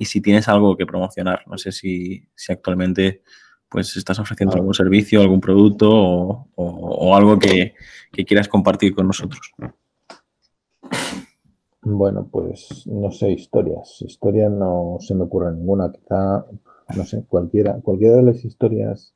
si 0.00 0.20
tienes 0.20 0.48
algo 0.48 0.76
que 0.76 0.84
promocionar. 0.84 1.42
No 1.46 1.58
sé 1.58 1.70
si, 1.70 2.28
actualmente 2.48 3.22
pues 3.68 3.96
estás 3.96 4.18
ofreciendo 4.18 4.56
algún 4.56 4.74
servicio, 4.74 5.20
algún 5.20 5.40
producto 5.40 6.48
o, 6.54 7.16
algo 7.16 7.38
que, 7.38 7.74
quieras 8.26 8.48
compartir 8.48 8.94
con 8.94 9.06
nosotros. 9.06 9.52
Bueno, 11.82 12.28
pues 12.30 12.86
no 12.86 13.10
sé, 13.10 13.30
historias. 13.32 14.02
Historias 14.02 14.50
no 14.50 14.98
se 15.00 15.14
me 15.14 15.24
ocurre 15.24 15.52
ninguna. 15.52 15.92
Quizá, 15.92 16.44
no 16.96 17.04
sé, 17.04 17.24
cualquiera, 17.28 17.80
cualquiera 17.80 18.16
de 18.16 18.22
las 18.22 18.44
historias 18.44 19.14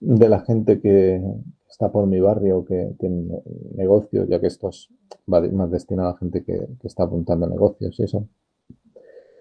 de 0.00 0.28
la 0.28 0.40
gente 0.40 0.80
que 0.80 1.20
está 1.68 1.90
por 1.90 2.06
mi 2.06 2.20
barrio, 2.20 2.64
que 2.64 2.94
tiene 2.98 3.42
negocios, 3.74 4.28
ya 4.28 4.40
que 4.40 4.46
esto 4.46 4.68
es 4.68 4.88
más 5.26 5.70
destinado 5.70 6.10
a 6.10 6.18
gente 6.18 6.42
que, 6.44 6.68
está 6.84 7.04
apuntando 7.04 7.46
a 7.46 7.48
negocios 7.48 7.98
y 7.98 8.04
eso. 8.04 8.26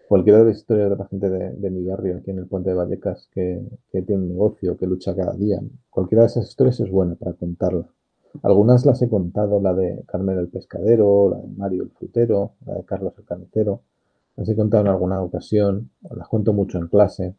Cualquiera 0.09 0.39
de 0.39 0.45
las 0.45 0.57
historias 0.57 0.89
de 0.89 0.95
la 0.95 1.05
gente 1.05 1.29
de, 1.29 1.69
mi 1.69 1.85
barrio, 1.85 2.17
aquí 2.17 2.31
en 2.31 2.39
el 2.39 2.47
Puente 2.47 2.71
de 2.71 2.75
Vallecas, 2.75 3.29
que, 3.31 3.61
tiene 3.91 4.15
un 4.15 4.29
negocio, 4.29 4.75
que 4.75 4.87
lucha 4.87 5.15
cada 5.15 5.33
día, 5.33 5.61
cualquiera 5.87 6.23
de 6.23 6.29
esas 6.29 6.47
historias 6.47 6.79
es 6.79 6.89
buena 6.89 7.13
para 7.13 7.33
contarla. 7.33 7.85
Algunas 8.41 8.87
las 8.87 8.99
he 9.03 9.07
contado, 9.07 9.61
la 9.61 9.71
de 9.75 10.03
Carmen 10.07 10.39
el 10.39 10.47
Pescadero, 10.47 11.29
la 11.29 11.37
de 11.37 11.47
Mario 11.49 11.83
el 11.83 11.91
Frutero, 11.91 12.53
la 12.65 12.73
de 12.73 12.85
Carlos 12.85 13.13
el 13.19 13.25
Carnicero. 13.25 13.83
Las 14.35 14.49
he 14.49 14.55
contado 14.55 14.81
en 14.81 14.89
alguna 14.89 15.21
ocasión, 15.21 15.91
las 16.09 16.27
cuento 16.27 16.53
mucho 16.53 16.79
en 16.79 16.87
clase 16.87 17.35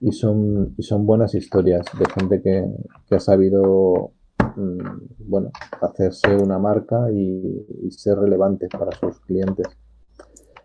y 0.00 0.10
son, 0.10 0.74
y 0.76 0.82
son 0.82 1.06
buenas 1.06 1.36
historias 1.36 1.86
de 1.96 2.06
gente 2.12 2.42
que, 2.42 3.14
ha 3.14 3.20
sabido 3.20 4.10
mm, 4.56 5.28
bueno, 5.28 5.52
hacerse 5.80 6.34
una 6.34 6.58
marca 6.58 7.08
y, 7.12 7.88
ser 7.92 8.18
relevante 8.18 8.66
para 8.68 8.90
sus 8.98 9.20
clientes. 9.20 9.68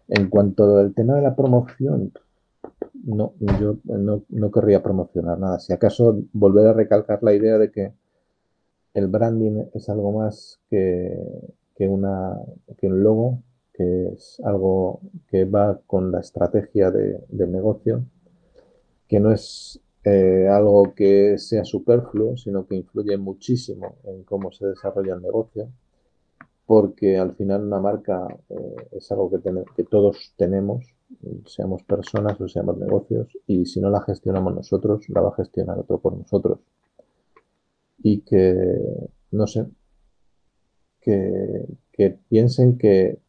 En 0.07 0.29
cuanto 0.29 0.77
al 0.77 0.93
tema 0.93 1.15
de 1.15 1.21
la 1.21 1.35
promoción, 1.35 2.11
no, 3.05 3.33
yo 3.59 3.77
no, 3.85 4.51
querría 4.51 4.83
promocionar 4.83 5.39
nada. 5.39 5.59
Si 5.59 5.73
acaso 5.73 6.19
volver 6.33 6.67
a 6.67 6.73
recalcar 6.73 7.23
la 7.23 7.33
idea 7.33 7.57
de 7.57 7.71
que 7.71 7.93
el 8.93 9.07
branding 9.07 9.65
es 9.73 9.89
algo 9.89 10.11
más 10.11 10.59
que, 10.69 11.17
una, 11.79 12.37
que 12.77 12.87
un 12.87 13.03
logo, 13.03 13.39
que 13.73 14.09
es 14.13 14.41
algo 14.43 15.01
que 15.27 15.45
va 15.45 15.79
con 15.85 16.11
la 16.11 16.19
estrategia 16.19 16.91
de, 16.91 17.19
del 17.29 17.51
negocio 17.51 18.05
que 19.07 19.19
no 19.19 19.31
es 19.31 19.79
eh, 20.03 20.47
algo 20.49 20.93
que 20.93 21.37
sea 21.37 21.63
superfluo, 21.63 22.37
sino 22.37 22.67
que 22.67 22.75
influye 22.75 23.17
muchísimo 23.17 23.97
en 24.03 24.23
cómo 24.23 24.51
se 24.51 24.67
desarrolla 24.67 25.15
el 25.15 25.21
negocio, 25.21 25.69
porque 26.66 27.18
al 27.18 27.36
final 27.36 27.66
una 27.66 27.80
marca 27.80 28.28
eh, 28.49 28.76
es 28.91 29.11
algo 29.11 29.30
que, 29.30 29.39
que 29.76 29.84
todos 29.84 30.34
tenemos, 30.36 30.86
seamos 31.45 31.84
personas 31.84 32.39
o 32.41 32.47
seamos 32.47 32.78
negocios, 32.78 33.28
y 33.45 33.66
si 33.66 33.80
no 33.80 33.89
la 33.89 34.01
gestionamos 34.01 34.55
nosotros, 34.55 35.07
la 35.09 35.22
va 35.22 35.30
a 35.30 35.36
gestionar 35.36 35.80
otro 35.80 35.99
por 35.99 36.18
nosotros. 36.18 36.59
Y 38.01 38.22
que, 38.22 38.80
no 39.32 39.47
sé, 39.47 39.68
que, 41.01 41.66
que 41.91 42.20
piensen 42.30 42.78
que 42.78 43.20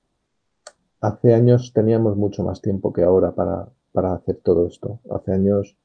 hace 1.00 1.34
años 1.34 1.72
teníamos 1.74 2.16
mucho 2.16 2.42
más 2.42 2.60
tiempo 2.62 2.92
que 2.92 3.02
ahora 3.02 3.32
para, 3.34 3.68
para 3.92 4.14
hacer 4.14 4.36
todo 4.42 4.66
esto. 4.66 5.00
Hace 5.10 5.32
años 5.32 5.76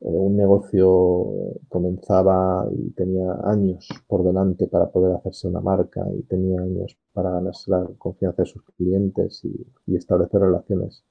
un 0.00 0.36
negocio 0.36 1.58
comenzaba 1.68 2.66
y 2.72 2.90
tenía 2.92 3.32
años 3.44 3.88
por 4.08 4.24
delante 4.24 4.66
para 4.66 4.90
poder 4.90 5.14
hacerse 5.16 5.48
una 5.48 5.60
marca 5.60 6.02
y 6.16 6.22
tenía 6.22 6.62
años 6.62 6.96
para 7.12 7.30
ganarse 7.32 7.70
la 7.70 7.86
confianza 7.98 8.42
de 8.42 8.48
sus 8.48 8.62
clientes 8.76 9.44
y, 9.44 9.94
establecer 9.94 10.40
relaciones 10.40 11.04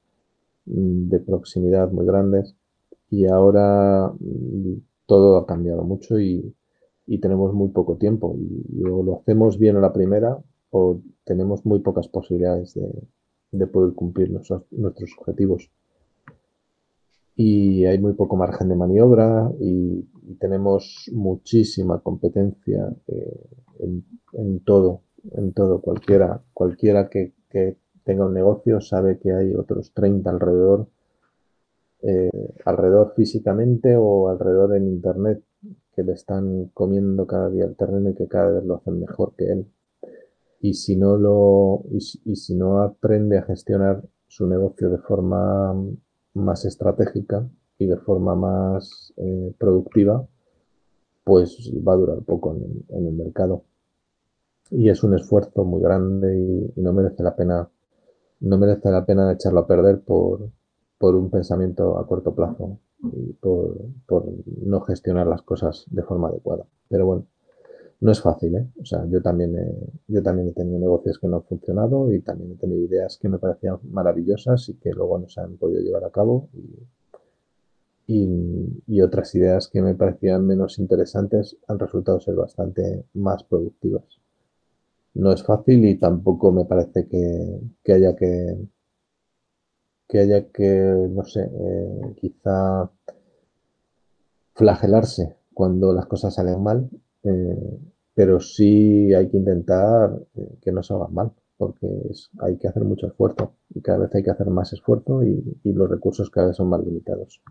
mm, 0.65 1.09
de 1.09 1.19
proximidad 1.19 1.91
muy 1.91 2.05
grandes. 2.05 2.55
Y 3.11 3.27
ahora 3.27 4.11
mm, 4.19 4.81
todo 5.05 5.37
ha 5.37 5.45
cambiado 5.45 5.83
mucho 5.83 6.19
y, 6.19 6.55
tenemos 7.21 7.53
muy 7.53 7.69
poco 7.69 7.97
tiempo. 7.97 8.35
Y, 8.37 8.83
o 8.87 9.03
lo 9.03 9.19
hacemos 9.19 9.57
bien 9.57 9.77
a 9.77 9.81
la 9.81 9.93
primera 9.93 10.37
o 10.71 11.01
tenemos 11.25 11.65
muy 11.65 11.79
pocas 11.79 12.07
posibilidades 12.07 12.75
de, 13.51 13.67
poder 13.67 13.93
cumplir 13.93 14.31
nuestros 14.31 14.63
objetivos 15.19 15.71
y 17.41 17.85
hay 17.85 17.97
muy 17.99 18.15
poco 18.15 18.35
margen 18.35 18.67
de 18.67 18.75
maniobra 18.75 19.49
y, 19.61 20.05
tenemos 20.39 21.09
muchísima 21.11 22.01
competencia 22.01 22.93
eh, 23.07 23.49
en, 24.33 24.59
todo, 24.59 25.01
en 25.31 25.53
todo. 25.53 25.81
Cualquiera, 25.81 26.43
cualquiera 26.53 27.09
que, 27.09 27.33
tenga 28.03 28.25
un 28.27 28.33
negocio 28.33 28.79
sabe 28.79 29.17
que 29.17 29.31
hay 29.31 29.55
otros 29.55 29.91
30 29.93 30.29
alrededor, 30.29 30.87
eh, 32.03 32.29
alrededor 32.65 33.13
físicamente 33.15 33.95
o 33.97 34.29
alrededor 34.29 34.75
en 34.75 34.87
internet 34.87 35.41
que 35.95 36.03
le 36.03 36.13
están 36.13 36.69
comiendo 36.73 37.25
cada 37.25 37.49
día 37.49 37.65
el 37.65 37.75
terreno 37.75 38.11
y 38.11 38.15
que 38.15 38.27
cada 38.27 38.51
vez 38.51 38.65
lo 38.65 38.75
hacen 38.75 38.99
mejor 38.99 39.33
que 39.35 39.45
él. 39.51 39.65
Y 40.61 40.73
si 40.75 40.95
no 40.95 41.17
lo, 41.17 41.83
y 41.89 42.35
si 42.35 42.55
no 42.55 42.81
aprende 42.81 43.39
a 43.39 43.43
gestionar 43.43 44.03
su 44.27 44.45
negocio 44.45 44.91
de 44.91 44.99
forma 44.99 45.73
más 46.39 46.65
estratégica 46.65 47.47
y 47.77 47.85
de 47.85 47.97
forma 47.97 48.35
más 48.35 49.13
eh, 49.17 49.53
productiva, 49.57 50.27
pues 51.23 51.71
va 51.87 51.93
a 51.93 51.97
durar 51.97 52.19
poco 52.23 52.55
en, 52.55 53.05
el 53.05 53.13
mercado. 53.13 53.63
Y 54.71 54.89
es 54.89 55.03
un 55.03 55.15
esfuerzo 55.15 55.63
muy 55.63 55.81
grande 55.81 56.37
y, 56.75 56.81
no 56.81 56.93
merece 56.93 57.23
la 57.23 57.35
pena, 57.35 57.69
no 58.41 58.57
merece 58.57 58.91
la 58.91 59.05
pena 59.05 59.31
echarlo 59.31 59.61
a 59.61 59.67
perder 59.67 60.01
por, 60.01 60.49
por 60.97 61.15
un 61.15 61.29
pensamiento 61.29 61.97
a 61.97 62.07
corto 62.07 62.35
plazo 62.35 62.79
y 63.13 63.33
por, 63.33 63.77
por 64.05 64.25
no 64.63 64.81
gestionar 64.81 65.27
las 65.27 65.41
cosas 65.41 65.85
de 65.89 66.03
forma 66.03 66.27
adecuada. 66.27 66.65
Pero 66.89 67.05
bueno, 67.05 67.25
no 68.01 68.11
es 68.11 68.21
fácil, 68.21 68.55
¿eh? 68.55 68.67
O 68.81 68.85
sea, 68.85 69.05
yo 69.07 69.21
también, 69.21 69.57
he, 69.57 70.13
yo 70.13 70.23
también 70.23 70.49
he 70.49 70.53
tenido 70.53 70.79
negocios 70.79 71.19
que 71.19 71.27
no 71.27 71.37
han 71.37 71.43
funcionado 71.43 72.11
y 72.13 72.21
también 72.21 72.53
he 72.53 72.55
tenido 72.55 72.81
ideas 72.83 73.17
que 73.21 73.29
me 73.29 73.39
parecían 73.39 73.79
maravillosas 73.91 74.69
y 74.69 74.75
que 74.75 74.91
luego 74.91 75.19
no 75.19 75.27
se 75.27 75.41
han 75.41 75.57
podido 75.57 75.81
llevar 75.81 76.05
a 76.05 76.11
cabo 76.11 76.49
y, 78.07 78.85
y, 78.87 79.01
otras 79.01 79.35
ideas 79.35 79.67
que 79.67 79.81
me 79.81 79.95
parecían 79.95 80.45
menos 80.47 80.79
interesantes 80.79 81.57
han 81.67 81.77
resultado 81.77 82.19
ser 82.19 82.35
bastante 82.35 83.05
más 83.13 83.43
productivas. 83.43 84.03
No 85.13 85.31
es 85.31 85.43
fácil 85.43 85.85
y 85.85 85.97
tampoco 85.97 86.51
me 86.51 86.65
parece 86.65 87.07
que, 87.07 87.59
que 87.83 87.93
haya 87.93 88.15
que 88.15 88.57
que 90.09 90.19
haya 90.19 90.49
que, 90.49 90.65
no 91.11 91.23
sé, 91.23 91.41
eh, 91.41 92.15
quizá 92.19 92.89
flagelarse 94.55 95.35
cuando 95.53 95.93
las 95.93 96.07
cosas 96.07 96.33
salen 96.33 96.63
mal 96.63 96.89
eh, 97.23 97.79
pero 98.13 98.39
sí 98.39 99.13
hay 99.13 99.29
que 99.29 99.37
intentar 99.37 100.19
eh, 100.35 100.57
que 100.61 100.71
no 100.71 100.83
salgan 100.83 101.13
mal, 101.13 101.31
porque 101.57 101.87
hay 102.39 102.57
que 102.57 102.67
hacer 102.67 102.83
mucho 102.83 103.07
esfuerzo 103.07 103.55
y 103.73 103.81
cada 103.81 103.99
vez 103.99 104.15
hay 104.15 104.23
que 104.23 104.31
hacer 104.31 104.47
más 104.47 104.73
esfuerzo 104.73 105.23
y, 105.23 105.43
los 105.63 105.89
recursos 105.89 106.29
cada 106.29 106.47
vez 106.47 106.55
son 106.57 106.69
más 106.69 106.83
limitados. 106.83 107.41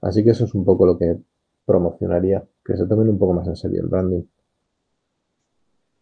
Así 0.00 0.24
que 0.24 0.30
eso 0.30 0.44
es 0.44 0.54
un 0.54 0.64
poco 0.64 0.86
lo 0.86 0.98
que 0.98 1.18
promocionaría, 1.64 2.44
que 2.64 2.76
se 2.76 2.86
tomen 2.86 3.08
un 3.08 3.18
poco 3.18 3.34
más 3.34 3.46
en 3.46 3.56
serio 3.56 3.82
el 3.82 3.88
branding. 3.88 4.22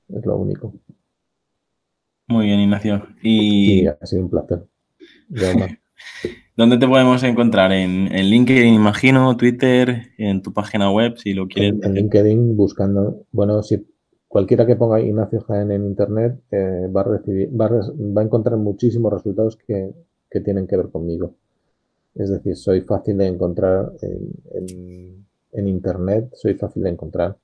Es 0.09 0.27
lo 0.27 0.37
único. 0.37 0.75
Muy 2.29 2.47
bien, 2.47 2.61
Ignacio. 2.61 3.03
Y, 3.23 3.87
ha 3.87 4.07
sido 4.07 4.23
un 4.23 4.31
placer. 4.31 4.67
¿Dónde 6.61 6.77
te 6.77 6.87
podemos 6.87 7.23
encontrar? 7.23 7.73
¿En, 7.73 8.11
LinkedIn, 8.11 8.75
imagino, 8.75 9.35
Twitter, 9.37 10.09
en 10.19 10.43
tu 10.43 10.53
página 10.53 10.93
web, 10.93 11.17
si 11.17 11.33
lo 11.33 11.49
quieres? 11.49 11.83
En, 11.83 11.95
LinkedIn, 11.95 12.55
buscando, 12.55 13.25
bueno, 13.33 13.63
si 13.63 13.83
cualquiera 14.29 14.67
que 14.67 14.77
ponga 14.77 15.01
Ignacio 15.01 15.41
Jaén 15.41 15.71
en 15.71 15.87
Internet 15.87 16.39
eh, 16.51 16.87
va, 16.95 17.01
a 17.01 17.05
recibir, 17.05 17.49
va, 17.59 17.67
a, 17.67 18.23
encontrar 18.23 18.59
muchísimos 18.59 19.11
resultados 19.11 19.57
que, 19.57 19.95
tienen 20.45 20.67
que 20.67 20.77
ver 20.77 20.91
conmigo. 20.91 21.35
Es 22.15 22.29
decir, 22.29 22.57
soy 22.57 22.83
fácil 22.83 23.17
de 23.17 23.29
encontrar 23.29 23.93
en, 24.03 25.67
Internet, 25.67 26.31
soy 26.35 26.55
fácil 26.55 26.83
de 26.83 26.91
encontrar. 26.91 27.39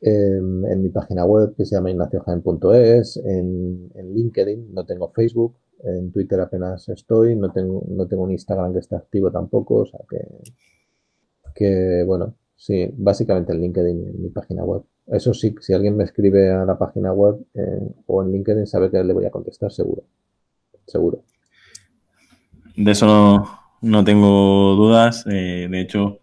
En, 0.00 0.80
mi 0.80 0.90
página 0.90 1.24
web 1.24 1.56
que 1.56 1.64
se 1.64 1.74
llama 1.74 1.90
ignaciojaen.es, 1.90 3.16
en, 3.16 3.90
en 3.94 4.14
LinkedIn, 4.14 4.72
no 4.72 4.86
tengo 4.86 5.10
Facebook, 5.10 5.56
en 5.84 6.12
Twitter 6.12 6.40
apenas 6.40 6.88
estoy, 6.88 7.36
no 7.36 7.52
tengo, 7.52 7.84
no 7.88 8.06
tengo 8.06 8.22
un 8.22 8.32
Instagram 8.32 8.72
que 8.72 8.80
esté 8.80 8.96
activo 8.96 9.30
tampoco, 9.30 9.76
o 9.76 9.86
sea 9.86 10.00
que, 10.08 10.18
que 11.54 12.04
bueno, 12.04 12.34
sí, 12.56 12.88
básicamente 12.96 13.52
en 13.52 13.60
LinkedIn 13.60 14.08
en 14.08 14.22
mi 14.22 14.30
página 14.30 14.64
web. 14.64 14.82
Eso 15.06 15.32
sí, 15.34 15.54
si 15.60 15.72
alguien 15.72 15.96
me 15.96 16.04
escribe 16.04 16.50
a 16.50 16.64
la 16.64 16.78
página 16.78 17.12
web 17.12 17.36
eh, 17.54 17.94
o 18.06 18.22
en 18.22 18.32
LinkedIn, 18.32 18.66
sabe 18.66 18.90
que 18.90 19.02
le 19.02 19.12
voy 19.12 19.24
a 19.24 19.30
contestar 19.30 19.70
seguro. 19.70 20.04
seguro. 20.86 21.22
De 22.76 22.90
eso 22.90 23.48
no, 23.80 24.04
tengo 24.04 24.74
dudas. 24.74 25.24
Eh, 25.30 25.68
de 25.70 25.80
hecho, 25.80 26.20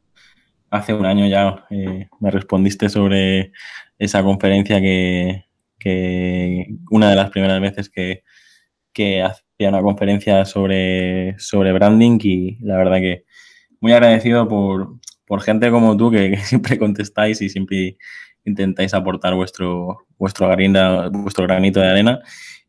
hace 0.70 0.94
un 0.94 1.06
año 1.06 1.28
ya 1.28 1.66
eh, 1.70 2.10
me 2.20 2.32
respondiste 2.32 2.90
sobre 2.90 3.52
esa 3.98 4.24
conferencia 4.24 4.82
que, 4.82 5.46
una 6.92 7.10
de 7.10 7.16
las 7.16 7.30
primeras 7.32 7.62
veces 7.62 7.90
que, 7.90 8.24
hacía 9.56 9.70
una 9.70 9.82
conferencia 9.82 10.46
sobre, 10.46 11.38
sobre 11.40 11.74
branding 11.74 12.20
y 12.22 12.58
la 12.62 12.78
verdad 12.78 12.98
que 12.98 13.26
muy 13.80 13.92
agradecido 13.94 14.48
por, 14.48 15.00
gente 15.42 15.72
como 15.72 15.98
tú 15.98 16.12
que, 16.12 16.38
siempre 16.44 16.78
contestáis 16.78 17.42
y 17.42 17.50
siempre 17.50 17.98
intentáis 18.46 18.94
aportar 18.94 19.34
vuestro, 19.36 20.06
vuestro, 20.18 20.48
vuestro 21.12 21.44
granito 21.46 21.80
de 21.80 21.88
arena. 21.88 22.20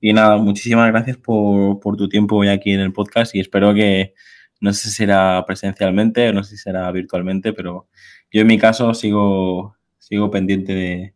Y 0.01 0.12
nada, 0.12 0.37
muchísimas 0.39 0.91
gracias 0.91 1.16
por, 1.18 1.80
por 1.80 1.97
tu 1.97 2.09
tiempo 2.09 2.37
hoy 2.37 2.49
aquí 2.49 2.72
en 2.72 2.80
el 2.80 2.93
podcast 2.93 3.35
y 3.35 3.41
espero 3.41 3.74
que, 3.74 4.14
no 4.61 4.72
sé 4.72 4.89
si 4.89 4.97
será 4.97 5.45
presencialmente 5.47 6.32
no 6.32 6.43
sé 6.43 6.57
si 6.57 6.62
será 6.62 6.91
virtualmente, 6.91 7.53
pero 7.53 7.89
yo 8.32 8.41
en 8.41 8.47
mi 8.47 8.59
caso 8.59 8.95
sigo, 8.95 9.76
sigo 9.99 10.30
pendiente 10.30 10.74
de, 10.74 11.14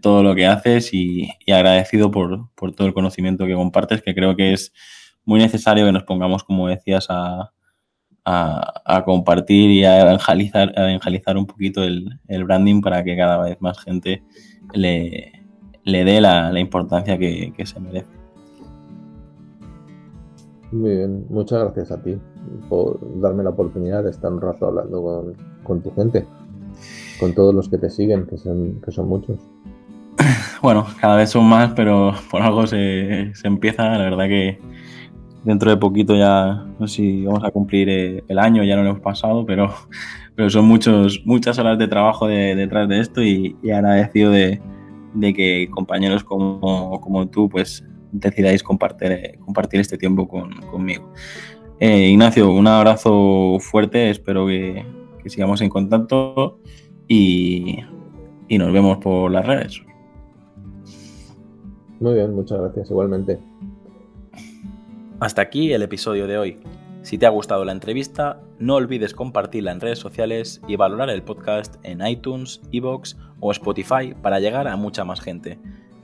todo 0.00 0.22
lo 0.22 0.34
que 0.34 0.46
haces 0.46 0.92
y, 0.92 1.28
agradecido 1.50 2.10
por, 2.10 2.48
todo 2.74 2.86
el 2.86 2.94
conocimiento 2.94 3.46
que 3.46 3.54
compartes, 3.54 4.02
que 4.02 4.14
creo 4.14 4.36
que 4.36 4.52
es 4.52 4.72
muy 5.24 5.40
necesario 5.40 5.86
que 5.86 5.92
nos 5.92 6.04
pongamos, 6.04 6.44
como 6.44 6.68
decías, 6.68 7.06
a, 7.08 7.52
compartir 9.04 9.70
y 9.70 9.84
a 9.84 10.00
evangelizar, 10.00 10.72
a 10.76 11.38
un 11.38 11.46
poquito 11.46 11.84
el, 11.84 12.44
branding 12.44 12.80
para 12.80 13.04
que 13.04 13.16
cada 13.16 13.42
vez 13.42 13.56
más 13.60 13.78
gente 13.78 14.22
le, 14.74 15.32
dé 15.84 16.20
la, 16.20 16.58
importancia 16.58 17.18
que, 17.18 17.52
que 17.56 17.66
se 17.66 17.80
merece. 17.80 18.16
Muy 20.72 20.96
bien, 20.96 21.26
muchas 21.30 21.62
gracias 21.62 21.92
a 21.92 22.02
ti 22.02 22.18
por 22.68 22.98
darme 23.20 23.44
la 23.44 23.50
oportunidad 23.50 24.02
de 24.02 24.10
estar 24.10 24.32
un 24.32 24.40
rato 24.40 24.66
hablando 24.66 25.32
con, 25.62 25.80
tu 25.80 25.90
gente, 25.92 26.26
con 27.18 27.34
todos 27.34 27.54
los 27.54 27.68
que 27.68 27.78
te 27.78 27.90
siguen, 27.90 28.26
que 28.26 28.36
son, 28.36 28.80
que 28.84 28.90
son 28.90 29.08
muchos. 29.08 29.38
Bueno, 30.62 30.86
cada 31.00 31.16
vez 31.16 31.30
son 31.30 31.44
más, 31.44 31.72
pero 31.76 32.14
por 32.30 32.42
algo 32.42 32.66
se, 32.66 33.32
empieza. 33.44 33.90
La 33.90 34.04
verdad 34.04 34.26
que 34.26 34.58
dentro 35.44 35.70
de 35.70 35.76
poquito 35.76 36.16
ya, 36.16 36.66
no 36.78 36.88
sé 36.88 36.96
si 36.96 37.24
vamos 37.24 37.44
a 37.44 37.50
cumplir 37.50 37.88
eh, 37.88 38.24
el 38.26 38.38
año, 38.38 38.64
ya 38.64 38.74
no 38.74 38.82
lo 38.82 38.90
hemos 38.90 39.02
pasado, 39.02 39.44
pero, 39.44 39.72
pero 40.34 40.48
son 40.50 40.64
muchos, 40.64 41.22
muchas 41.24 41.58
horas 41.58 41.78
de 41.78 41.86
trabajo 41.86 42.26
detrás 42.26 42.88
de 42.88 43.00
esto 43.00 43.22
y, 43.22 43.54
agradecido 43.64 44.30
de, 44.30 44.60
de, 45.14 45.34
que 45.34 45.68
compañeros 45.70 46.24
como, 46.24 47.00
como 47.00 47.28
tú 47.28 47.48
pues 47.48 47.84
decidáis 48.10 48.62
compartir, 48.62 49.38
compartir 49.44 49.80
este 49.80 49.98
tiempo 49.98 50.26
conmigo. 50.26 51.12
Eh, 51.78 52.08
Ignacio, 52.08 52.50
un 52.50 52.66
abrazo 52.66 53.58
fuerte, 53.60 54.08
espero 54.08 54.46
que, 54.46 54.84
sigamos 55.26 55.60
en 55.60 55.68
contacto 55.68 56.60
y, 57.08 57.80
y 58.48 58.58
nos 58.58 58.72
vemos 58.72 58.98
por 58.98 59.30
las 59.30 59.46
redes. 59.46 59.82
Muy 62.00 62.14
bien, 62.14 62.34
muchas 62.34 62.60
gracias 62.60 62.90
igualmente. 62.90 63.38
Hasta 65.20 65.42
aquí 65.42 65.72
el 65.72 65.82
episodio 65.82 66.26
de 66.26 66.36
hoy. 66.38 66.58
Si 67.02 67.18
te 67.18 67.26
ha 67.26 67.30
gustado 67.30 67.64
la 67.64 67.72
entrevista, 67.72 68.42
no 68.58 68.74
olvides 68.74 69.14
compartirla 69.14 69.70
en 69.70 69.80
redes 69.80 69.98
sociales 69.98 70.60
y 70.66 70.76
valorar 70.76 71.08
el 71.08 71.22
podcast 71.22 71.76
en 71.84 72.04
iTunes, 72.06 72.60
Evox 72.72 73.16
o 73.40 73.52
Spotify 73.52 74.14
para 74.20 74.40
llegar 74.40 74.66
a 74.66 74.76
mucha 74.76 75.04
más 75.04 75.20
gente. 75.20 75.58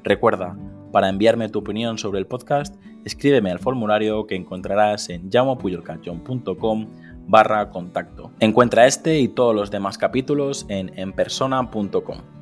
Recuerda, 0.05 0.57
para 0.93 1.09
enviarme 1.09 1.49
tu 1.49 1.59
opinión 1.59 1.99
sobre 1.99 2.21
el 2.21 2.27
podcast, 2.27 2.77
escríbeme 3.05 3.51
al 3.51 3.59
formulario 3.59 4.27
que 4.27 4.37
encontrarás 4.37 5.09
en 5.11 5.31
llamopuyolcachon.com 5.31 6.87
barra 7.27 7.71
contacto. 7.71 8.31
Encuentra 8.41 8.87
este 8.87 9.19
y 9.19 9.29
todos 9.29 9.55
los 9.55 9.71
demás 9.71 9.99
capítulos 9.99 10.67
en 10.69 10.99
enpersona.com. 10.99 12.42